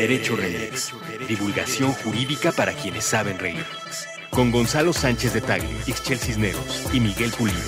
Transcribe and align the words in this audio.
Derecho 0.00 0.34
Remix. 0.34 0.94
Divulgación 1.28 1.92
jurídica 1.92 2.52
para 2.52 2.72
quienes 2.72 3.04
saben 3.04 3.38
reír. 3.38 3.66
Con 4.30 4.50
Gonzalo 4.50 4.94
Sánchez 4.94 5.34
de 5.34 5.42
Tagle, 5.42 5.68
Ixchel 5.86 6.18
Cisneros 6.18 6.88
y 6.90 7.00
Miguel 7.00 7.30
Pulido. 7.32 7.58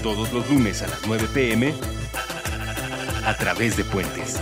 Todos 0.00 0.32
los 0.32 0.48
lunes 0.48 0.80
a 0.82 0.86
las 0.86 1.04
9 1.08 1.26
pm 1.34 1.74
a 3.26 3.36
través 3.36 3.76
de 3.76 3.82
Puentes. 3.82 4.40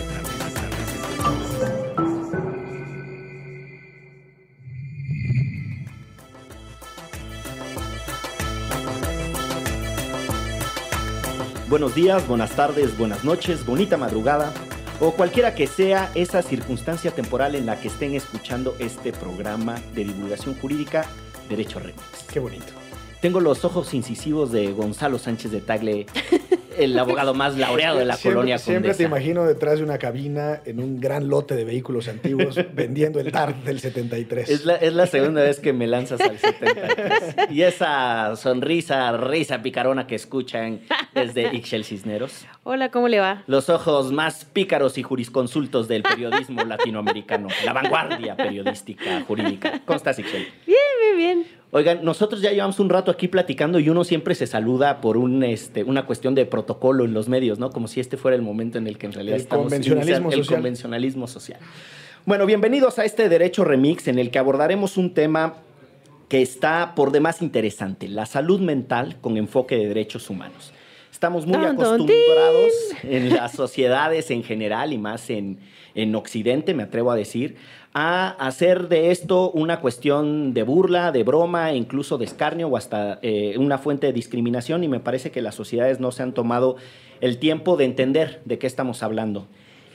Buenos 11.71 11.95
días, 11.95 12.29
buenas 12.29 12.51
tardes, 12.51 12.99
buenas 12.99 13.25
noches, 13.25 13.65
bonita 13.65 13.97
madrugada 13.97 14.53
o 15.01 15.13
cualquiera 15.13 15.55
que 15.55 15.67
sea 15.67 16.11
esa 16.15 16.43
circunstancia 16.43 17.11
temporal 17.11 17.55
en 17.55 17.67
la 17.67 17.81
que 17.81 17.89
estén 17.89 18.15
escuchando 18.15 18.75
este 18.79 19.13
programa 19.13 19.77
de 19.95 20.05
divulgación 20.05 20.55
jurídica 20.55 21.07
Derecho 21.49 21.79
Remix. 21.79 22.03
Qué 22.33 22.41
bonito. 22.41 22.73
Tengo 23.21 23.41
los 23.41 23.65
ojos 23.65 23.95
incisivos 23.95 24.53
de 24.53 24.73
Gonzalo 24.73 25.19
Sánchez 25.19 25.51
de 25.51 25.61
Tagle, 25.61 26.07
el 26.79 26.99
abogado 26.99 27.35
más 27.35 27.57
laureado 27.57 27.99
de 27.99 28.05
la 28.05 28.15
Siempre- 28.17 28.35
colonia 28.35 28.59
Siempre 28.59 28.91
te 28.93 29.05
Condesa. 29.05 29.09
imagino 29.09 29.45
detrás 29.45 29.79
de 29.79 29.85
una 29.85 29.99
cabina 29.99 30.61
en 30.65 30.81
un 30.81 31.01
gran 31.01 31.29
lote 31.29 31.55
de 31.57 31.65
vehículos 31.65 32.09
antiguos 32.09 32.57
vendiendo 32.75 33.21
el 33.21 33.31
Dart 33.31 33.57
del 33.65 33.81
73. 33.81 34.49
Es 34.49 34.65
la, 34.65 34.77
es 34.77 34.93
la 34.93 35.07
segunda 35.07 35.43
vez 35.43 35.61
que 35.61 35.73
me 35.73 35.87
lanzas 35.87 36.21
al 36.21 36.39
73. 36.39 37.37
Y 37.51 37.63
esa 37.63 38.35
sonrisa, 38.37 39.13
risa 39.17 39.63
picarona 39.63 40.07
que 40.07 40.15
escuchan 40.15 40.81
desde 41.15 41.55
Ixchel 41.55 41.85
Cisneros. 41.85 42.47
Hola, 42.65 42.91
¿cómo 42.91 43.09
le 43.09 43.21
va? 43.21 43.45
Los 43.47 43.69
ojos 43.71 44.13
más 44.13 44.45
pícaros 44.45 44.99
y 44.99 45.03
jurisconsultos 45.03 45.89
del 45.89 46.03
periodismo 46.03 46.63
latinoamericano. 46.67 47.49
La 47.65 47.73
vanguardia 47.73 48.37
periodística 48.37 49.21
jurídica. 49.23 49.81
¿Cómo 49.85 49.97
estás, 49.97 50.19
Ixchel? 50.19 50.47
Bien, 50.67 50.79
bien, 51.01 51.17
bien. 51.17 51.47
Oigan, 51.73 52.05
nosotros 52.05 52.41
ya 52.41 52.53
llevamos 52.53 52.79
un 52.79 52.89
rato 52.89 53.11
aquí 53.11 53.29
platicando 53.29 53.81
y 53.81 53.89
uno 53.89 54.05
siempre 54.05 54.35
se 54.35 54.47
saluda 54.47 55.01
por 55.01 55.17
un, 55.17 55.43
este, 55.43 55.83
una 55.83 56.07
cuestión 56.07 56.35
de 56.35 56.47
protocolo 56.47 57.05
en 57.05 57.13
los 57.13 57.29
medios, 57.29 57.59
¿no? 57.59 57.71
Como 57.71 57.89
si 57.89 58.01
este 58.01 58.17
fuera 58.17 58.37
el 58.37 58.43
momento 58.43 58.79
en 58.79 58.87
el 58.87 58.99
que 58.99 59.07
en 59.07 59.13
realidad 59.13 59.37
El 59.37 59.43
estamos 59.43 59.65
convencionalismo 59.65 60.31
el 60.31 60.47
convencionalismo 60.47 61.27
social. 61.27 61.59
Bueno, 62.25 62.47
bienvenidos 62.47 62.99
a 62.99 63.05
este 63.05 63.29
Derecho 63.29 63.65
Remix 63.65 64.07
en 64.09 64.19
el 64.19 64.31
que 64.31 64.39
abordaremos 64.39 64.97
un 64.97 65.13
tema 65.13 65.55
que 66.29 66.43
está 66.43 66.95
por 66.95 67.11
demás 67.13 67.43
interesante, 67.43 68.09
la 68.09 68.27
salud 68.27 68.61
mental 68.61 69.17
con 69.21 69.37
enfoque 69.37 69.77
de 69.77 69.87
derechos 69.87 70.31
humanos. 70.31 70.73
Estamos 71.13 71.47
muy 71.47 71.65
acostumbrados 71.65 72.73
en 73.03 73.35
las 73.35 73.53
sociedades 73.53 74.31
en 74.31 74.43
general 74.43 74.93
y 74.93 74.99
más 74.99 75.31
en, 75.31 75.59
en 75.95 76.15
Occidente, 76.15 76.75
me 76.75 76.83
atrevo 76.83 77.11
a 77.11 77.17
decir, 77.17 77.57
a 77.99 78.29
hacer 78.47 78.89
de 78.89 79.11
esto 79.11 79.51
una 79.53 79.81
cuestión 79.81 80.53
de 80.53 80.65
burla, 80.65 81.13
de 81.13 81.23
broma, 81.23 81.73
incluso 81.73 82.19
de 82.19 82.27
escarnio 82.27 82.69
o 82.69 82.77
hasta 82.77 83.19
eh, 83.23 83.55
una 83.57 83.79
fuente 83.79 84.07
de 84.07 84.13
discriminación 84.13 84.85
y 84.85 84.89
me 84.89 85.01
parece 85.01 85.31
que 85.31 85.41
las 85.41 85.55
sociedades 85.55 85.99
no 85.99 86.13
se 86.13 86.23
han 86.23 86.35
tomado 86.35 86.77
el 87.23 87.39
tiempo 87.39 87.79
de 87.79 87.87
entender 87.87 88.43
de 88.45 88.59
qué 88.59 88.67
estamos 88.67 89.03
hablando. 89.03 89.47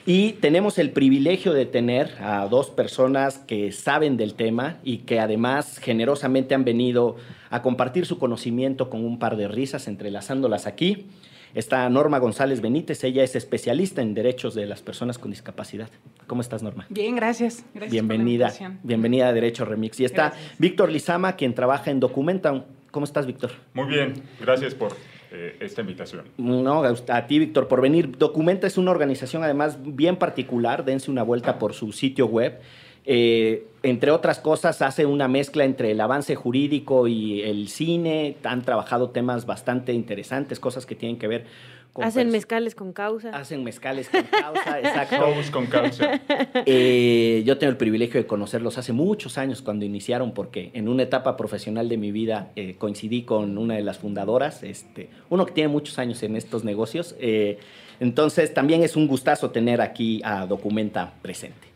Y 0.07 0.31
tenemos 0.31 0.79
el 0.79 0.89
privilegio 0.89 1.53
de 1.53 1.67
tener 1.67 2.09
a 2.19 2.47
dos 2.47 2.71
personas 2.71 3.37
que 3.37 3.71
saben 3.71 4.17
del 4.17 4.33
tema 4.33 4.79
y 4.83 4.99
que 4.99 5.19
además 5.19 5.77
generosamente 5.77 6.55
han 6.55 6.65
venido 6.65 7.17
a 7.51 7.61
compartir 7.61 8.07
su 8.07 8.17
conocimiento 8.17 8.89
con 8.89 9.05
un 9.05 9.19
par 9.19 9.37
de 9.37 9.47
risas, 9.47 9.87
entrelazándolas 9.87 10.65
aquí. 10.65 11.05
Está 11.53 11.89
Norma 11.89 12.19
González 12.19 12.61
Benítez, 12.61 13.03
ella 13.03 13.23
es 13.23 13.35
especialista 13.35 14.01
en 14.01 14.13
derechos 14.13 14.55
de 14.55 14.65
las 14.65 14.81
personas 14.81 15.17
con 15.17 15.31
discapacidad. 15.31 15.89
¿Cómo 16.27 16.41
estás, 16.41 16.63
Norma? 16.63 16.85
Bien, 16.89 17.15
gracias. 17.15 17.65
Gracias 17.73 17.73
por 17.73 17.85
la 17.85 17.89
bienvenida, 17.89 18.53
bienvenida 18.83 19.27
a 19.27 19.33
Derecho 19.33 19.65
Remix. 19.65 19.99
Y 19.99 20.05
está 20.05 20.29
Gracias. 20.29 20.59
Víctor 20.59 20.91
Lizama, 20.91 21.35
quien 21.35 21.53
trabaja 21.53 21.91
en 21.91 21.99
Documenta. 21.99 22.65
¿Cómo 22.91 23.03
estás, 23.03 23.25
Víctor? 23.25 23.51
Muy 23.73 23.87
bien, 23.87 24.13
gracias 24.39 24.75
por 24.75 24.95
eh, 25.31 25.57
esta 25.59 25.81
invitación. 25.81 26.25
No, 26.37 26.83
a 26.83 27.27
ti, 27.27 27.39
Víctor, 27.39 27.67
por 27.67 27.81
venir. 27.81 28.17
Documenta 28.17 28.67
es 28.67 28.77
una 28.77 28.91
organización 28.91 29.43
además 29.43 29.77
bien 29.81 30.15
particular. 30.15 30.85
Dense 30.85 31.11
una 31.11 31.23
vuelta 31.23 31.59
por 31.59 31.73
su 31.73 31.91
sitio 31.91 32.27
web. 32.27 32.59
Eh, 33.05 33.67
entre 33.83 34.11
otras 34.11 34.39
cosas, 34.39 34.81
hace 34.81 35.05
una 35.05 35.27
mezcla 35.27 35.63
entre 35.63 35.91
el 35.91 36.01
avance 36.01 36.35
jurídico 36.35 37.07
y 37.07 37.41
el 37.41 37.67
cine. 37.67 38.37
Han 38.43 38.61
trabajado 38.61 39.09
temas 39.09 39.45
bastante 39.45 39.93
interesantes, 39.93 40.59
cosas 40.59 40.85
que 40.85 40.93
tienen 40.93 41.17
que 41.17 41.27
ver 41.27 41.45
con... 41.93 42.03
Hacen 42.03 42.29
mezcales 42.29 42.75
con 42.75 42.93
causa. 42.93 43.29
Hacen 43.31 43.63
mezcales 43.63 44.07
con 44.07 44.23
causa, 44.23 44.79
exacto. 44.79 45.17
Todos 45.17 45.49
con 45.49 45.65
causa. 45.65 46.21
Eh, 46.65 47.41
yo 47.45 47.57
tengo 47.57 47.71
el 47.71 47.77
privilegio 47.77 48.21
de 48.21 48.27
conocerlos 48.27 48.77
hace 48.77 48.93
muchos 48.93 49.39
años 49.39 49.63
cuando 49.63 49.83
iniciaron, 49.83 50.33
porque 50.33 50.69
en 50.73 50.87
una 50.87 51.03
etapa 51.03 51.35
profesional 51.35 51.89
de 51.89 51.97
mi 51.97 52.11
vida 52.11 52.51
eh, 52.55 52.75
coincidí 52.77 53.23
con 53.23 53.57
una 53.57 53.75
de 53.75 53.81
las 53.81 53.97
fundadoras, 53.97 54.61
este, 54.61 55.09
uno 55.29 55.45
que 55.45 55.53
tiene 55.53 55.69
muchos 55.69 55.97
años 55.97 56.21
en 56.23 56.35
estos 56.35 56.63
negocios. 56.63 57.15
eh, 57.19 57.57
entonces 57.99 58.51
también 58.51 58.81
es 58.81 58.95
un 58.95 59.07
gustazo 59.07 59.51
tener 59.51 59.79
aquí 59.79 60.21
a 60.23 60.47
Documenta 60.47 61.13
presente. 61.21 61.70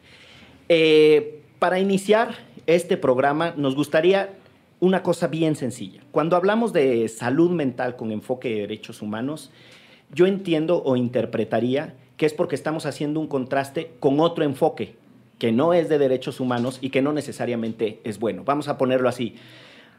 Eh, 0.70 1.42
para 1.60 1.80
iniciar 1.80 2.36
este 2.66 2.98
programa, 2.98 3.54
nos 3.56 3.76
gustaría 3.76 4.34
una 4.80 5.04
cosa 5.04 5.28
bien 5.28 5.56
sencilla. 5.56 6.02
Cuando 6.12 6.36
hablamos 6.36 6.74
de 6.74 7.08
salud 7.08 7.52
mental 7.52 7.96
con 7.96 8.12
enfoque 8.12 8.50
de 8.50 8.62
derechos 8.62 9.02
humanos, 9.02 9.52
yo 10.14 10.28
entiendo 10.28 10.84
o 10.84 10.96
interpretaría 10.96 11.96
que 12.18 12.26
es 12.26 12.34
porque 12.34 12.56
estamos 12.56 12.86
haciendo 12.86 13.20
un 13.20 13.28
contraste 13.28 13.92
con 14.00 14.20
otro 14.20 14.44
enfoque 14.44 14.96
que 15.40 15.52
no 15.52 15.74
es 15.74 15.90
de 15.90 15.98
derechos 15.98 16.40
humanos 16.40 16.80
y 16.82 16.90
que 16.90 17.02
no 17.02 17.12
necesariamente 17.12 18.00
es 18.04 18.20
bueno. 18.20 18.44
Vamos 18.46 18.68
a 18.68 18.78
ponerlo 18.78 19.10
así. 19.10 19.36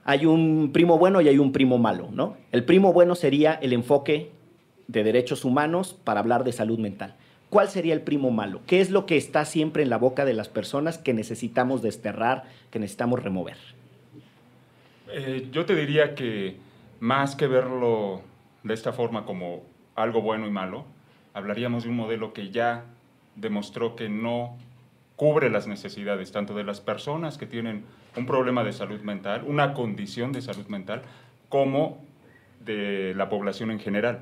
Hay 0.05 0.25
un 0.25 0.71
primo 0.73 0.99
bueno 0.99 1.21
y 1.21 1.29
hay 1.29 1.39
un 1.39 1.53
primo 1.53 1.79
malo, 1.79 2.09
¿no? 2.11 2.37
El 2.53 2.65
primo 2.65 2.93
bueno 2.93 3.15
sería 3.15 3.53
el 3.55 3.73
enfoque 3.73 4.31
de 4.89 5.05
derechos 5.05 5.45
humanos 5.45 5.97
para 6.05 6.21
hablar 6.21 6.45
de 6.45 6.53
salud 6.53 6.79
mental. 6.79 7.17
¿Cuál 7.51 7.69
sería 7.69 7.95
el 7.95 8.03
primo 8.03 8.31
malo? 8.31 8.61
¿Qué 8.67 8.81
es 8.81 8.91
lo 8.91 9.07
que 9.07 9.17
está 9.17 9.45
siempre 9.45 9.83
en 9.83 9.91
la 9.91 9.99
boca 9.99 10.25
de 10.25 10.35
las 10.35 10.49
personas 10.49 10.99
que 10.99 11.15
necesitamos 11.15 11.81
desterrar, 11.81 12.45
que 12.71 12.79
necesitamos 12.79 13.23
remover? 13.23 13.57
Eh, 15.09 15.49
yo 15.53 15.65
te 15.65 15.77
diría 15.77 16.15
que 16.15 16.57
más 16.99 17.37
que 17.37 17.47
verlo 17.47 18.23
de 18.65 18.75
esta 18.75 18.93
forma 18.93 19.25
como 19.25 19.63
algo 19.95 20.23
bueno 20.23 20.47
y 20.47 20.51
malo, 20.51 20.85
hablaríamos 21.35 21.85
de 21.85 21.91
un 21.91 21.97
modelo 21.97 22.33
que 22.33 22.51
ya 22.51 22.85
demostró 23.37 23.95
que 23.95 24.09
no 24.09 24.57
cubre 25.15 25.49
las 25.49 25.67
necesidades 25.67 26.33
tanto 26.33 26.55
de 26.55 26.65
las 26.65 26.81
personas 26.81 27.39
que 27.39 27.47
tienen 27.47 27.85
un 28.17 28.27
problema 28.27 28.65
de 28.65 28.73
salud 28.73 29.01
mental, 29.01 29.45
una 29.47 29.73
condición 29.73 30.33
de 30.33 30.43
salud 30.43 30.67
mental, 30.67 31.03
como 31.49 32.05
de 32.65 33.15
la 33.15 33.29
población 33.29 33.71
en 33.71 33.79
general. 33.79 34.21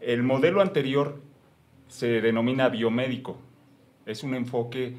El 0.00 0.22
modelo 0.22 0.60
anterior 0.60 1.20
se 1.90 2.20
denomina 2.20 2.68
biomédico. 2.68 3.36
Es 4.06 4.22
un 4.22 4.34
enfoque 4.34 4.94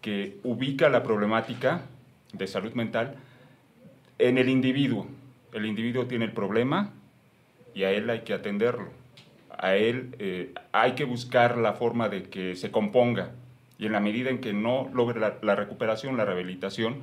que 0.00 0.38
ubica 0.44 0.88
la 0.88 1.02
problemática 1.02 1.82
de 2.32 2.46
salud 2.46 2.72
mental 2.74 3.16
en 4.18 4.38
el 4.38 4.48
individuo. 4.48 5.08
El 5.52 5.66
individuo 5.66 6.06
tiene 6.06 6.24
el 6.24 6.32
problema 6.32 6.92
y 7.74 7.82
a 7.82 7.90
él 7.90 8.08
hay 8.08 8.20
que 8.20 8.32
atenderlo. 8.32 8.90
A 9.58 9.74
él 9.74 10.14
eh, 10.20 10.54
hay 10.70 10.92
que 10.92 11.04
buscar 11.04 11.58
la 11.58 11.72
forma 11.72 12.08
de 12.08 12.22
que 12.24 12.54
se 12.54 12.70
componga. 12.70 13.32
Y 13.78 13.86
en 13.86 13.92
la 13.92 14.00
medida 14.00 14.30
en 14.30 14.40
que 14.40 14.52
no 14.52 14.88
logre 14.94 15.18
la, 15.18 15.54
recuperación, 15.56 16.16
la 16.16 16.24
rehabilitación, 16.24 17.00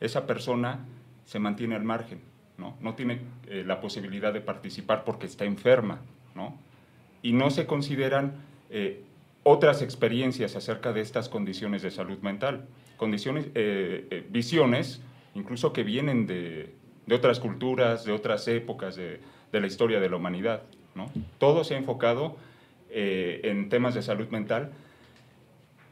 esa 0.00 0.26
persona 0.26 0.80
se 1.24 1.38
mantiene 1.38 1.76
al 1.76 1.84
margen. 1.84 2.20
No, 2.58 2.76
no 2.80 2.94
tiene 2.94 3.20
eh, 3.48 3.64
la 3.66 3.80
posibilidad 3.80 4.34
de 4.34 4.42
participar 4.42 5.04
porque 5.04 5.26
está 5.26 5.46
enferma. 5.46 6.00
¿no? 6.34 6.58
Y 7.22 7.32
no 7.32 7.50
se 7.50 7.66
consideran 7.66 8.51
eh, 8.72 9.04
otras 9.44 9.82
experiencias 9.82 10.56
acerca 10.56 10.92
de 10.92 11.00
estas 11.00 11.28
condiciones 11.28 11.82
de 11.82 11.90
salud 11.90 12.18
mental. 12.18 12.66
Condiciones, 12.96 13.46
eh, 13.54 14.06
eh, 14.10 14.26
visiones 14.30 15.00
incluso 15.34 15.72
que 15.72 15.82
vienen 15.82 16.26
de, 16.26 16.74
de 17.06 17.14
otras 17.14 17.40
culturas, 17.40 18.04
de 18.04 18.12
otras 18.12 18.46
épocas 18.48 18.96
de, 18.96 19.20
de 19.52 19.60
la 19.60 19.66
historia 19.66 20.00
de 20.00 20.08
la 20.08 20.16
humanidad. 20.16 20.62
¿no? 20.94 21.10
Todo 21.38 21.64
se 21.64 21.74
ha 21.74 21.78
enfocado 21.78 22.36
eh, 22.90 23.40
en 23.44 23.68
temas 23.68 23.94
de 23.94 24.02
salud 24.02 24.28
mental, 24.28 24.72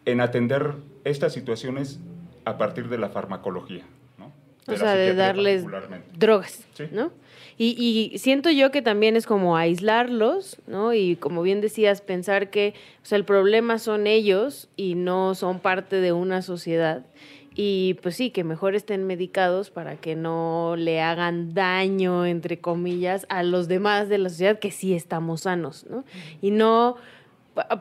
en 0.05 0.21
atender 0.21 0.75
estas 1.05 1.33
situaciones 1.33 2.01
a 2.45 2.59
partir 2.59 2.89
de 2.89 2.99
la 2.99 3.11
farmacología. 3.11 3.85
O 4.71 4.77
sea, 4.77 4.95
de 4.95 5.15
darles 5.15 5.65
drogas, 6.17 6.67
Sí. 6.75 6.85
¿no? 6.93 7.13
Y, 7.59 8.11
y 8.13 8.19
siento 8.19 8.51
yo 8.51 8.71
que 8.71 8.81
también 8.81 9.17
es 9.17 9.27
como 9.27 9.57
aislarlos, 9.57 10.57
¿no? 10.67 10.95
Y 10.95 11.17
como 11.17 11.43
bien 11.43 11.61
decías, 11.61 12.01
pensar 12.01 12.49
que 12.49 12.73
o 13.03 13.07
sea, 13.07 13.17
el 13.19 13.25
problema 13.27 13.79
son 13.79 14.07
ellos 14.07 14.69
y 14.77 14.95
no 14.95 15.35
son 15.35 15.61
parte 15.61 15.97
de 15.97 16.13
una 16.13 16.41
sociedad. 16.41 17.05
Y 17.55 17.99
pues 18.03 18.17
sí, 18.17 18.31
que 18.31 18.45
mejor 18.45 18.75
estén 18.75 19.07
medicados 19.07 19.71
para 19.71 19.97
que 19.97 20.17
no 20.17 20.75
le 20.79 21.03
hagan 21.03 21.53
daño, 21.53 22.25
entre 22.25 22.61
comillas, 22.61 23.27
a 23.29 23.43
los 23.43 23.69
demás 23.69 24.09
de 24.09 24.17
la 24.19 24.31
sociedad 24.31 24.59
que 24.59 24.71
sí 24.71 24.95
estamos 24.95 25.43
sanos, 25.43 25.85
¿no? 25.91 26.05
Y 26.41 26.53
no 26.53 26.97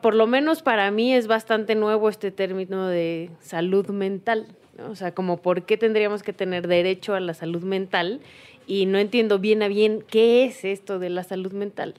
por 0.02 0.16
lo 0.16 0.28
menos 0.28 0.62
para 0.62 0.90
mí 0.92 1.14
es 1.14 1.28
bastante 1.28 1.76
nuevo 1.76 2.10
este 2.10 2.32
término 2.32 2.88
de 2.88 3.30
salud 3.40 3.88
mental. 3.90 4.48
O 4.88 4.96
sea, 4.96 5.14
como 5.14 5.38
por 5.38 5.64
qué 5.64 5.78
tendríamos 5.78 6.24
que 6.24 6.34
tener 6.34 6.68
derecho 6.68 7.16
a 7.16 7.20
la 7.20 7.34
salud 7.34 7.64
mental 7.64 8.22
y 8.68 8.86
no 8.86 8.98
entiendo 8.98 9.40
bien 9.40 9.64
a 9.64 9.68
bien 9.68 10.04
qué 10.08 10.46
es 10.46 10.64
esto 10.64 11.00
de 11.00 11.10
la 11.10 11.24
salud 11.24 11.52
mental. 11.54 11.96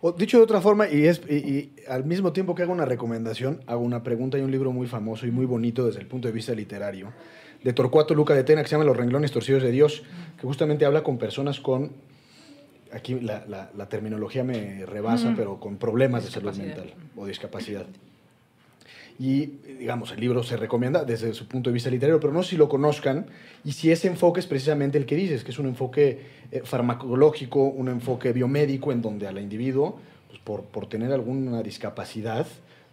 O, 0.00 0.12
dicho 0.12 0.38
de 0.38 0.44
otra 0.44 0.60
forma, 0.60 0.88
y, 0.88 1.06
es, 1.06 1.20
y, 1.28 1.70
al 1.88 2.04
mismo 2.04 2.32
tiempo 2.32 2.54
que 2.54 2.62
hago 2.62 2.72
una 2.72 2.84
recomendación, 2.84 3.60
hago 3.66 3.82
una 3.82 4.02
pregunta. 4.02 4.36
Hay 4.36 4.42
un 4.42 4.50
libro 4.50 4.72
muy 4.72 4.86
famoso 4.86 5.26
y 5.26 5.30
muy 5.30 5.44
bonito 5.44 5.86
desde 5.86 6.00
el 6.00 6.06
punto 6.06 6.28
de 6.28 6.32
vista 6.32 6.54
literario 6.54 7.12
de 7.62 7.72
Torcuato 7.72 8.14
Luca 8.14 8.34
de 8.34 8.44
Tena 8.44 8.62
que 8.62 8.68
se 8.68 8.76
llama 8.76 8.84
Los 8.84 8.96
renglones 8.96 9.32
torcidos 9.32 9.62
de 9.62 9.72
Dios, 9.72 10.04
que 10.40 10.46
justamente 10.46 10.84
habla 10.84 11.02
con 11.02 11.18
personas 11.18 11.60
con 11.60 11.90
aquí 12.92 13.18
la, 13.20 13.88
terminología 13.88 14.44
me 14.44 14.86
rebasa, 14.86 15.34
pero 15.36 15.58
con 15.60 15.76
problemas 15.76 16.24
de 16.24 16.30
salud 16.30 16.54
mental 16.56 16.94
o 17.16 17.26
discapacidad. 17.26 17.86
Y, 19.18 19.46
digamos, 19.78 20.12
el 20.12 20.20
libro 20.20 20.42
se 20.44 20.56
recomienda 20.56 21.04
desde 21.04 21.34
su 21.34 21.48
punto 21.48 21.70
de 21.70 21.74
vista 21.74 21.90
literario, 21.90 22.20
pero 22.20 22.32
no 22.32 22.42
si 22.42 22.56
lo 22.56 22.68
conozcan 22.68 23.26
y 23.64 23.72
si 23.72 23.90
ese 23.90 24.06
enfoque 24.06 24.38
es 24.38 24.46
precisamente 24.46 24.96
el 24.96 25.06
que 25.06 25.16
dices, 25.16 25.42
que 25.42 25.50
es 25.50 25.58
un 25.58 25.66
enfoque 25.66 26.20
eh, 26.52 26.62
farmacológico, 26.64 27.64
un 27.64 27.88
enfoque 27.88 28.32
biomédico, 28.32 28.92
en 28.92 29.02
donde 29.02 29.26
al 29.26 29.38
individuo, 29.38 29.98
pues, 30.28 30.38
por, 30.38 30.64
por 30.64 30.88
tener 30.88 31.12
alguna 31.12 31.62
discapacidad, 31.62 32.46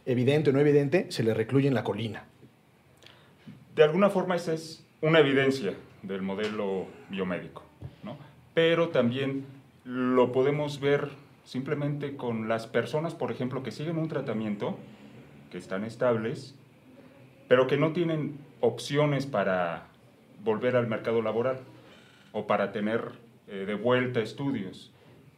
evidente 0.05 0.49
o 0.49 0.53
no 0.53 0.59
evidente, 0.59 1.07
se 1.09 1.23
le 1.23 1.33
recluye 1.33 1.67
en 1.67 1.75
la 1.75 1.83
colina. 1.83 2.25
De 3.75 3.83
alguna 3.83 4.09
forma 4.09 4.35
esa 4.35 4.53
es 4.53 4.83
una 5.01 5.19
evidencia 5.19 5.73
del 6.01 6.23
modelo 6.23 6.87
biomédico, 7.09 7.63
¿no? 8.03 8.17
pero 8.55 8.89
también 8.89 9.45
lo 9.83 10.31
podemos 10.31 10.79
ver 10.79 11.09
simplemente 11.43 12.15
con 12.15 12.47
las 12.47 12.65
personas, 12.65 13.13
por 13.13 13.31
ejemplo, 13.31 13.61
que 13.61 13.71
siguen 13.71 13.97
un 13.97 14.07
tratamiento, 14.07 14.77
que 15.51 15.57
están 15.57 15.83
estables, 15.83 16.55
pero 17.47 17.67
que 17.67 17.77
no 17.77 17.93
tienen 17.93 18.37
opciones 18.59 19.25
para 19.25 19.87
volver 20.43 20.75
al 20.75 20.87
mercado 20.87 21.21
laboral 21.21 21.59
o 22.31 22.47
para 22.47 22.71
tener 22.71 23.11
eh, 23.47 23.65
de 23.65 23.75
vuelta 23.75 24.21
estudios. 24.21 24.91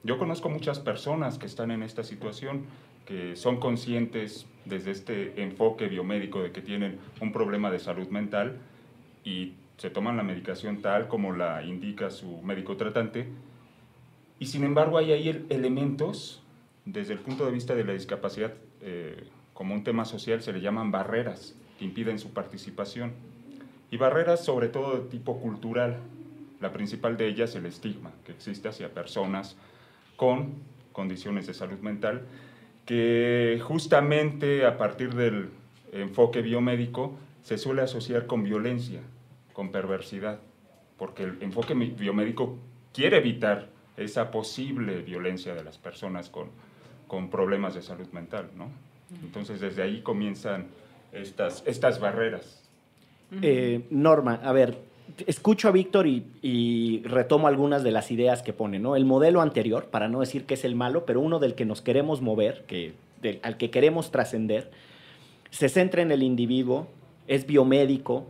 Yo 0.04 0.18
conozco 0.18 0.50
muchas 0.50 0.80
personas 0.80 1.38
que 1.38 1.46
están 1.46 1.72
en 1.72 1.84
esta 1.84 2.04
situación, 2.04 2.66
que 3.06 3.36
son 3.36 3.60
conscientes 3.60 4.46
desde 4.66 4.92
este 4.92 5.42
enfoque 5.42 5.88
biomédico 5.88 6.42
de 6.42 6.52
que 6.52 6.62
tienen 6.62 7.00
un 7.22 7.32
problema 7.32 7.72
de 7.72 7.80
salud 7.80 8.08
mental 8.10 8.58
y 9.24 9.54
se 9.78 9.90
toman 9.90 10.18
la 10.18 10.24
medicación 10.24 10.82
tal 10.82 11.08
como 11.08 11.34
la 11.34 11.64
indica 11.64 12.10
su 12.10 12.42
médico 12.42 12.78
tratante, 12.78 13.28
y 14.40 14.46
sin 14.46 14.64
embargo 14.64 14.98
hay 14.98 15.12
ahí 15.12 15.46
elementos, 15.50 16.44
desde 16.86 17.14
el 17.14 17.20
punto 17.20 17.46
de 17.46 17.52
vista 17.52 17.76
de 17.76 17.84
la 17.84 17.94
discapacidad, 17.94 18.54
eh, 18.82 19.28
como 19.58 19.74
un 19.74 19.84
tema 19.84 20.06
social, 20.06 20.44
se 20.44 20.54
le 20.54 20.62
llaman 20.62 20.92
barreras 20.92 21.56
que 21.80 21.86
impiden 21.86 22.20
su 22.20 22.32
participación. 22.32 23.14
Y 23.90 23.98
barreras 23.98 24.46
sobre 24.46 24.68
todo 24.68 24.96
de 24.96 25.10
tipo 25.10 25.40
cultural. 25.40 25.98
La 26.62 26.72
principal 26.72 27.18
de 27.18 27.28
ellas 27.28 27.50
es 27.50 27.56
el 27.56 27.66
estigma 27.66 28.12
que 28.24 28.34
existe 28.34 28.68
hacia 28.68 28.94
personas 28.94 29.58
con 30.16 30.54
condiciones 30.92 31.48
de 31.48 31.56
salud 31.56 31.80
mental, 31.80 32.22
que 32.86 33.60
justamente 33.64 34.64
a 34.64 34.78
partir 34.78 35.16
del 35.16 35.50
enfoque 35.92 36.44
biomédico 36.44 37.18
se 37.42 37.58
suele 37.58 37.82
asociar 37.82 38.28
con 38.28 38.44
violencia, 38.44 39.00
con 39.54 39.72
perversidad, 39.72 40.40
porque 41.00 41.24
el 41.24 41.42
enfoque 41.42 41.74
biomédico 41.74 42.60
quiere 42.94 43.18
evitar 43.18 43.70
esa 43.98 44.30
posible 44.30 45.02
violencia 45.02 45.56
de 45.56 45.64
las 45.64 45.80
personas 45.80 46.30
con, 46.30 46.52
con 47.08 47.32
problemas 47.32 47.74
de 47.74 47.82
salud 47.82 48.08
mental, 48.12 48.52
¿no? 48.56 48.87
Entonces 49.24 49.60
desde 49.60 49.84
ahí 49.84 50.02
comienzan 50.02 50.68
estas, 51.12 51.64
estas 51.66 52.00
barreras. 52.00 52.64
Eh, 53.42 53.86
Norma, 53.90 54.40
a 54.44 54.52
ver, 54.52 54.78
escucho 55.26 55.68
a 55.68 55.72
Víctor 55.72 56.08
y, 56.08 57.02
retomo 57.06 57.48
algunas 57.48 57.84
de 57.84 57.92
las 57.92 58.12
ideas 58.12 58.42
que 58.42 58.54
pone, 58.54 58.80
¿no? 58.80 58.96
El 58.96 59.06
modelo 59.06 59.42
anterior, 59.42 59.86
para 59.86 60.08
no 60.08 60.20
decir 60.20 60.46
que 60.46 60.54
es 60.54 60.64
el 60.64 60.76
malo, 60.76 61.06
pero 61.06 61.22
uno 61.22 61.40
del 61.40 61.56
que 61.56 61.66
nos 61.66 61.82
queremos 61.82 62.22
mover, 62.22 62.64
que, 62.68 62.94
al 63.42 63.58
que 63.58 63.70
queremos 63.70 64.12
trascender, 64.12 64.72
se 65.50 65.70
centra 65.70 66.02
en 66.02 66.12
el 66.12 66.24
individuo, 66.24 66.88
es 67.28 67.46
biomédico, 67.46 68.28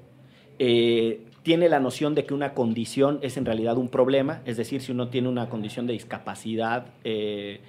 eh, 0.59 1.21
tiene 1.43 1.69
la 1.69 1.79
noción 1.79 2.15
de 2.15 2.25
que 2.25 2.33
una 2.33 2.53
condición 2.53 3.19
es 3.21 3.37
en 3.37 3.45
realidad 3.45 3.77
un 3.77 3.89
problema, 3.89 4.41
es 4.45 4.57
decir, 4.57 4.81
si 4.81 4.91
uno 4.91 5.09
tiene 5.09 5.29
una 5.29 5.49
condición 5.49 5.87
de 5.87 5.93
discapacidad, 5.93 6.87
eh, 7.03 7.61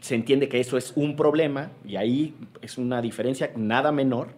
se 0.00 0.14
entiende 0.14 0.48
que 0.48 0.60
eso 0.60 0.76
es 0.76 0.92
un 0.96 1.16
problema, 1.16 1.70
y 1.86 1.96
ahí 1.96 2.34
es 2.60 2.78
una 2.78 3.02
diferencia 3.02 3.50
nada 3.56 3.92
menor. 3.92 4.28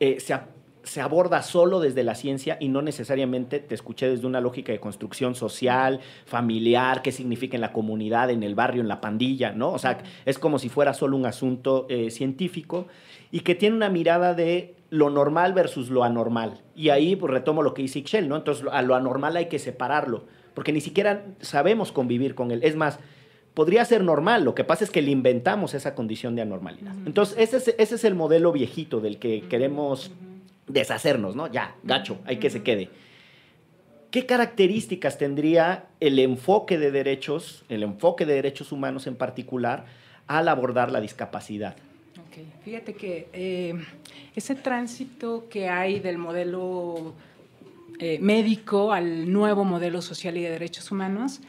Eh, 0.00 0.20
se, 0.20 0.38
se, 0.82 1.00
aborda 1.00 1.42
solo 1.42 1.80
desde 1.80 2.02
la 2.02 2.14
ciencia 2.14 2.56
y 2.60 2.68
no 2.68 2.82
necesariamente 2.82 3.58
te 3.60 3.74
escuché 3.74 4.08
desde 4.08 4.26
una 4.26 4.40
lógica 4.40 4.72
de 4.72 4.80
construcción 4.80 5.34
social, 5.34 6.00
familiar, 6.24 7.02
qué 7.02 7.12
significa 7.12 7.56
en 7.56 7.60
la 7.60 7.72
comunidad, 7.72 8.30
en 8.30 8.42
el 8.42 8.54
barrio, 8.54 8.82
en 8.82 8.88
la 8.88 9.00
pandilla, 9.00 9.52
¿no? 9.52 9.72
O 9.72 9.78
sea, 9.78 9.98
es 10.24 10.38
como 10.38 10.58
si 10.58 10.68
fuera 10.68 10.94
solo 10.94 11.16
un 11.16 11.26
asunto 11.26 11.86
eh, 11.88 12.10
científico 12.10 12.86
y 13.30 13.40
que 13.40 13.54
tiene 13.54 13.76
una 13.76 13.90
mirada 13.90 14.34
de 14.34 14.74
lo 14.90 15.10
normal 15.10 15.52
versus 15.52 15.90
lo 15.90 16.04
anormal. 16.04 16.60
Y 16.74 16.88
ahí 16.90 17.16
pues, 17.16 17.32
retomo 17.32 17.62
lo 17.62 17.74
que 17.74 17.82
dice 17.82 17.98
Ixchel, 18.00 18.28
¿no? 18.28 18.36
Entonces, 18.36 18.66
a 18.70 18.82
lo 18.82 18.94
anormal 18.94 19.36
hay 19.36 19.46
que 19.46 19.58
separarlo, 19.58 20.24
porque 20.54 20.72
ni 20.72 20.80
siquiera 20.80 21.24
sabemos 21.40 21.92
convivir 21.92 22.34
con 22.34 22.50
él. 22.50 22.60
Es 22.62 22.76
más, 22.76 22.98
podría 23.58 23.84
ser 23.84 24.04
normal, 24.04 24.44
lo 24.44 24.54
que 24.54 24.62
pasa 24.62 24.84
es 24.84 24.90
que 24.92 25.02
le 25.02 25.10
inventamos 25.10 25.74
esa 25.74 25.96
condición 25.96 26.36
de 26.36 26.42
anormalidad. 26.42 26.94
Entonces, 27.04 27.36
ese 27.40 27.56
es, 27.56 27.74
ese 27.76 27.96
es 27.96 28.04
el 28.04 28.14
modelo 28.14 28.52
viejito 28.52 29.00
del 29.00 29.18
que 29.18 29.48
queremos 29.48 30.12
deshacernos, 30.68 31.34
¿no? 31.34 31.48
Ya, 31.48 31.74
gacho, 31.82 32.20
hay 32.24 32.36
que 32.36 32.50
se 32.50 32.62
quede. 32.62 32.88
¿Qué 34.12 34.26
características 34.26 35.18
tendría 35.18 35.86
el 35.98 36.20
enfoque 36.20 36.78
de 36.78 36.92
derechos, 36.92 37.64
el 37.68 37.82
enfoque 37.82 38.26
de 38.26 38.34
derechos 38.34 38.70
humanos 38.70 39.08
en 39.08 39.16
particular, 39.16 39.86
al 40.28 40.46
abordar 40.46 40.92
la 40.92 41.00
discapacidad? 41.00 41.74
Fíjate 42.64 42.94
que 42.94 43.26
eh, 43.32 43.74
ese 44.36 44.54
tránsito 44.54 45.48
que 45.50 45.68
hay 45.68 45.98
del 45.98 46.16
modelo 46.16 47.12
eh, 47.98 48.20
médico 48.20 48.92
al 48.92 49.32
nuevo 49.32 49.64
modelo 49.64 50.00
social 50.00 50.36
y 50.36 50.42
de 50.42 50.50
derechos 50.50 50.92
humanos 50.92 51.40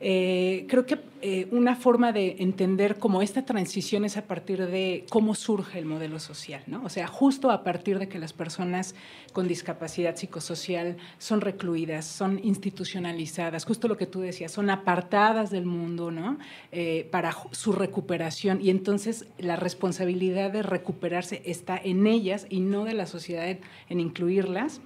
eh, 0.00 0.66
creo 0.68 0.86
que 0.86 1.00
eh, 1.20 1.48
una 1.50 1.74
forma 1.74 2.12
de 2.12 2.36
entender 2.38 2.98
cómo 2.98 3.22
esta 3.22 3.44
transición 3.44 4.04
es 4.04 4.16
a 4.16 4.22
partir 4.22 4.64
de 4.68 5.04
cómo 5.10 5.34
surge 5.34 5.80
el 5.80 5.84
modelo 5.84 6.20
social, 6.20 6.62
¿no? 6.68 6.84
O 6.84 6.88
sea, 6.88 7.08
justo 7.08 7.50
a 7.50 7.64
partir 7.64 7.98
de 7.98 8.08
que 8.08 8.20
las 8.20 8.32
personas 8.32 8.94
con 9.32 9.48
discapacidad 9.48 10.14
psicosocial 10.14 10.96
son 11.18 11.40
recluidas, 11.40 12.04
son 12.04 12.40
institucionalizadas, 12.44 13.64
justo 13.64 13.88
lo 13.88 13.96
que 13.96 14.06
tú 14.06 14.20
decías, 14.20 14.52
son 14.52 14.70
apartadas 14.70 15.50
del 15.50 15.66
mundo, 15.66 16.12
¿no? 16.12 16.38
Eh, 16.70 17.08
para 17.10 17.34
su 17.50 17.72
recuperación 17.72 18.60
y 18.62 18.70
entonces 18.70 19.26
la 19.38 19.56
responsabilidad 19.56 20.52
de 20.52 20.62
recuperarse 20.62 21.42
está 21.44 21.76
en 21.76 22.06
ellas 22.06 22.46
y 22.48 22.60
no 22.60 22.84
de 22.84 22.94
la 22.94 23.06
sociedad 23.06 23.58
en 23.88 24.00
incluirlas 24.00 24.80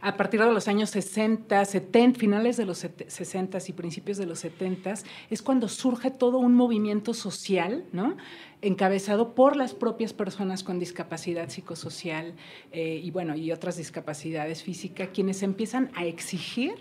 a 0.00 0.16
partir 0.16 0.40
de 0.40 0.52
los 0.52 0.68
años 0.68 0.90
60, 0.90 1.64
70, 1.64 2.18
finales 2.18 2.56
de 2.56 2.64
los 2.64 2.78
60 2.78 3.58
y 3.66 3.72
principios 3.72 4.18
de 4.18 4.26
los 4.26 4.40
70, 4.40 4.94
es 5.30 5.42
cuando 5.42 5.68
surge 5.68 6.10
todo 6.10 6.38
un 6.38 6.54
movimiento 6.54 7.14
social, 7.14 7.84
¿no? 7.92 8.16
encabezado 8.62 9.34
por 9.34 9.56
las 9.56 9.74
propias 9.74 10.12
personas 10.12 10.64
con 10.64 10.78
discapacidad 10.78 11.48
psicosocial 11.48 12.34
eh, 12.72 13.00
y 13.02 13.10
bueno, 13.10 13.36
y 13.36 13.52
otras 13.52 13.76
discapacidades 13.76 14.62
físicas, 14.62 15.10
quienes 15.14 15.42
empiezan 15.42 15.90
a 15.94 16.06
exigir 16.06 16.74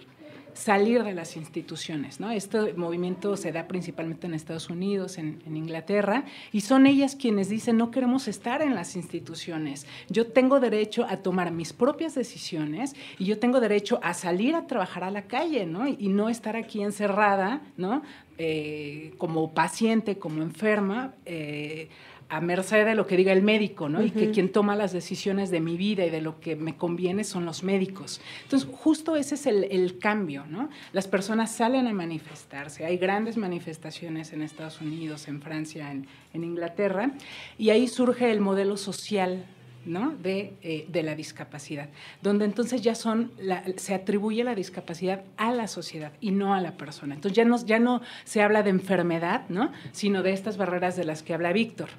salir 0.58 1.04
de 1.04 1.14
las 1.14 1.38
instituciones. 1.38 2.20
¿no? 2.20 2.32
Este 2.32 2.74
movimiento 2.74 3.38
se 3.38 3.52
da 3.52 3.68
principalmente 3.68 4.28
en 4.28 4.34
Estados 4.34 4.70
Unidos, 4.70 5.18
en, 5.18 5.40
Inglaterra, 5.46 6.26
y 6.52 6.62
son 6.62 6.88
ellas 6.88 7.16
quienes 7.16 7.50
dicen, 7.50 7.78
no 7.78 7.92
queremos 7.92 8.28
estar 8.28 8.62
en 8.62 8.76
las 8.76 8.96
instituciones. 8.96 9.86
Yo 10.10 10.28
tengo 10.28 10.60
derecho 10.60 11.06
a 11.08 11.18
tomar 11.18 11.52
mis 11.52 11.74
propias 11.74 12.16
decisiones 12.16 12.96
y 13.20 13.26
yo 13.26 13.40
tengo 13.40 13.60
derecho 13.60 14.00
a 14.04 14.14
salir 14.14 14.56
a 14.56 14.68
trabajar 14.68 15.04
a 15.04 15.12
la 15.12 15.24
calle 15.24 15.66
¿no? 15.66 15.88
y, 15.88 16.08
no 16.08 16.30
estar 16.30 16.56
aquí 16.56 16.82
encerrada 16.82 17.62
¿no? 17.76 18.02
Eh, 18.40 19.14
como 19.18 19.54
paciente, 19.54 20.18
como 20.18 20.42
enferma. 20.42 21.14
Eh, 21.26 21.90
a 22.30 22.42
merced 22.42 22.86
de 22.86 22.96
lo 22.96 23.08
que 23.08 23.16
diga 23.16 23.32
el 23.32 23.42
médico, 23.42 23.88
¿no? 23.88 24.04
Y 24.04 24.12
que 24.12 24.32
quien 24.32 24.52
toma 24.52 24.76
las 24.76 24.92
decisiones 24.92 25.50
de 25.50 25.62
mi 25.62 25.78
vida 25.78 26.06
y 26.06 26.10
de 26.10 26.20
lo 26.20 26.40
que 26.40 26.56
me 26.56 26.76
conviene 26.76 27.24
son 27.24 27.46
los 27.46 27.64
médicos. 27.64 28.20
Entonces, 28.44 28.68
justo 28.72 29.16
ese 29.16 29.36
es 29.36 29.46
el, 29.46 29.98
cambio, 30.00 30.46
¿no? 30.50 30.70
Las 30.92 31.08
personas 31.08 31.52
salen 31.52 31.88
a 31.88 31.94
manifestarse. 31.94 32.86
Hay 32.86 32.98
grandes 32.98 33.38
manifestaciones 33.38 34.34
en 34.34 34.42
Estados 34.42 34.82
Unidos, 34.82 35.28
en 35.28 35.42
Francia, 35.42 35.92
en, 35.92 36.08
Inglaterra, 36.34 37.14
y 37.58 37.72
ahí 37.72 37.88
surge 37.88 38.32
el 38.32 38.42
modelo 38.42 38.78
social 38.78 39.44
¿no? 39.88 40.12
de, 40.22 40.54
eh, 40.62 40.86
de, 40.90 41.04
la 41.04 41.16
discapacidad, 41.16 41.90
donde 42.22 42.46
entonces 42.46 42.82
ya 42.82 42.96
son, 42.96 43.32
se 43.78 43.94
atribuye 43.94 44.44
la 44.44 44.56
discapacidad 44.56 45.24
a 45.38 45.52
la 45.52 45.68
sociedad 45.68 46.12
y 46.22 46.32
no 46.32 46.54
a 46.54 46.62
la 46.62 46.78
persona. 46.78 47.16
Entonces 47.16 47.36
ya 47.36 47.46
no, 47.46 47.66
ya 47.66 47.80
no 47.80 48.02
se 48.26 48.42
habla 48.42 48.64
de 48.64 48.70
enfermedad, 48.70 49.44
¿no? 49.50 49.72
sino 49.92 50.24
de 50.24 50.34
estas 50.34 50.58
barreras 50.58 50.96
de 50.96 51.06
las 51.06 51.24
que 51.24 51.34
habla 51.34 51.54
Víctor. 51.54 51.90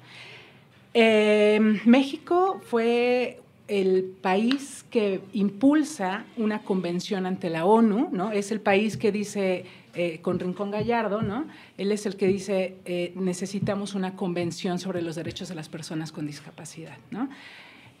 Eh, 0.93 1.59
México 1.85 2.61
fue 2.65 3.39
el 3.69 4.03
país 4.19 4.83
que 4.89 5.21
impulsa 5.33 6.25
una 6.37 6.63
convención 6.63 7.27
ante 7.27 7.51
la 7.51 7.65
ONU, 7.65 8.09
¿no? 8.11 8.31
Es 8.31 8.51
el 8.51 8.61
país 8.61 8.97
que 8.97 9.11
dice, 9.11 9.65
eh, 9.93 10.19
con 10.21 10.39
Rincón 10.39 10.71
Gallardo, 10.71 11.21
¿no? 11.21 11.47
Él 11.77 11.91
es 11.91 12.07
el 12.07 12.15
que 12.15 12.25
dice, 12.27 12.77
eh, 12.85 13.13
necesitamos 13.15 13.93
una 13.93 14.15
convención 14.15 14.79
sobre 14.79 15.03
los 15.03 15.15
derechos 15.15 15.49
de 15.49 15.55
las 15.55 15.69
personas 15.69 16.11
con 16.11 16.25
discapacidad, 16.25 16.97
¿no? 17.11 17.29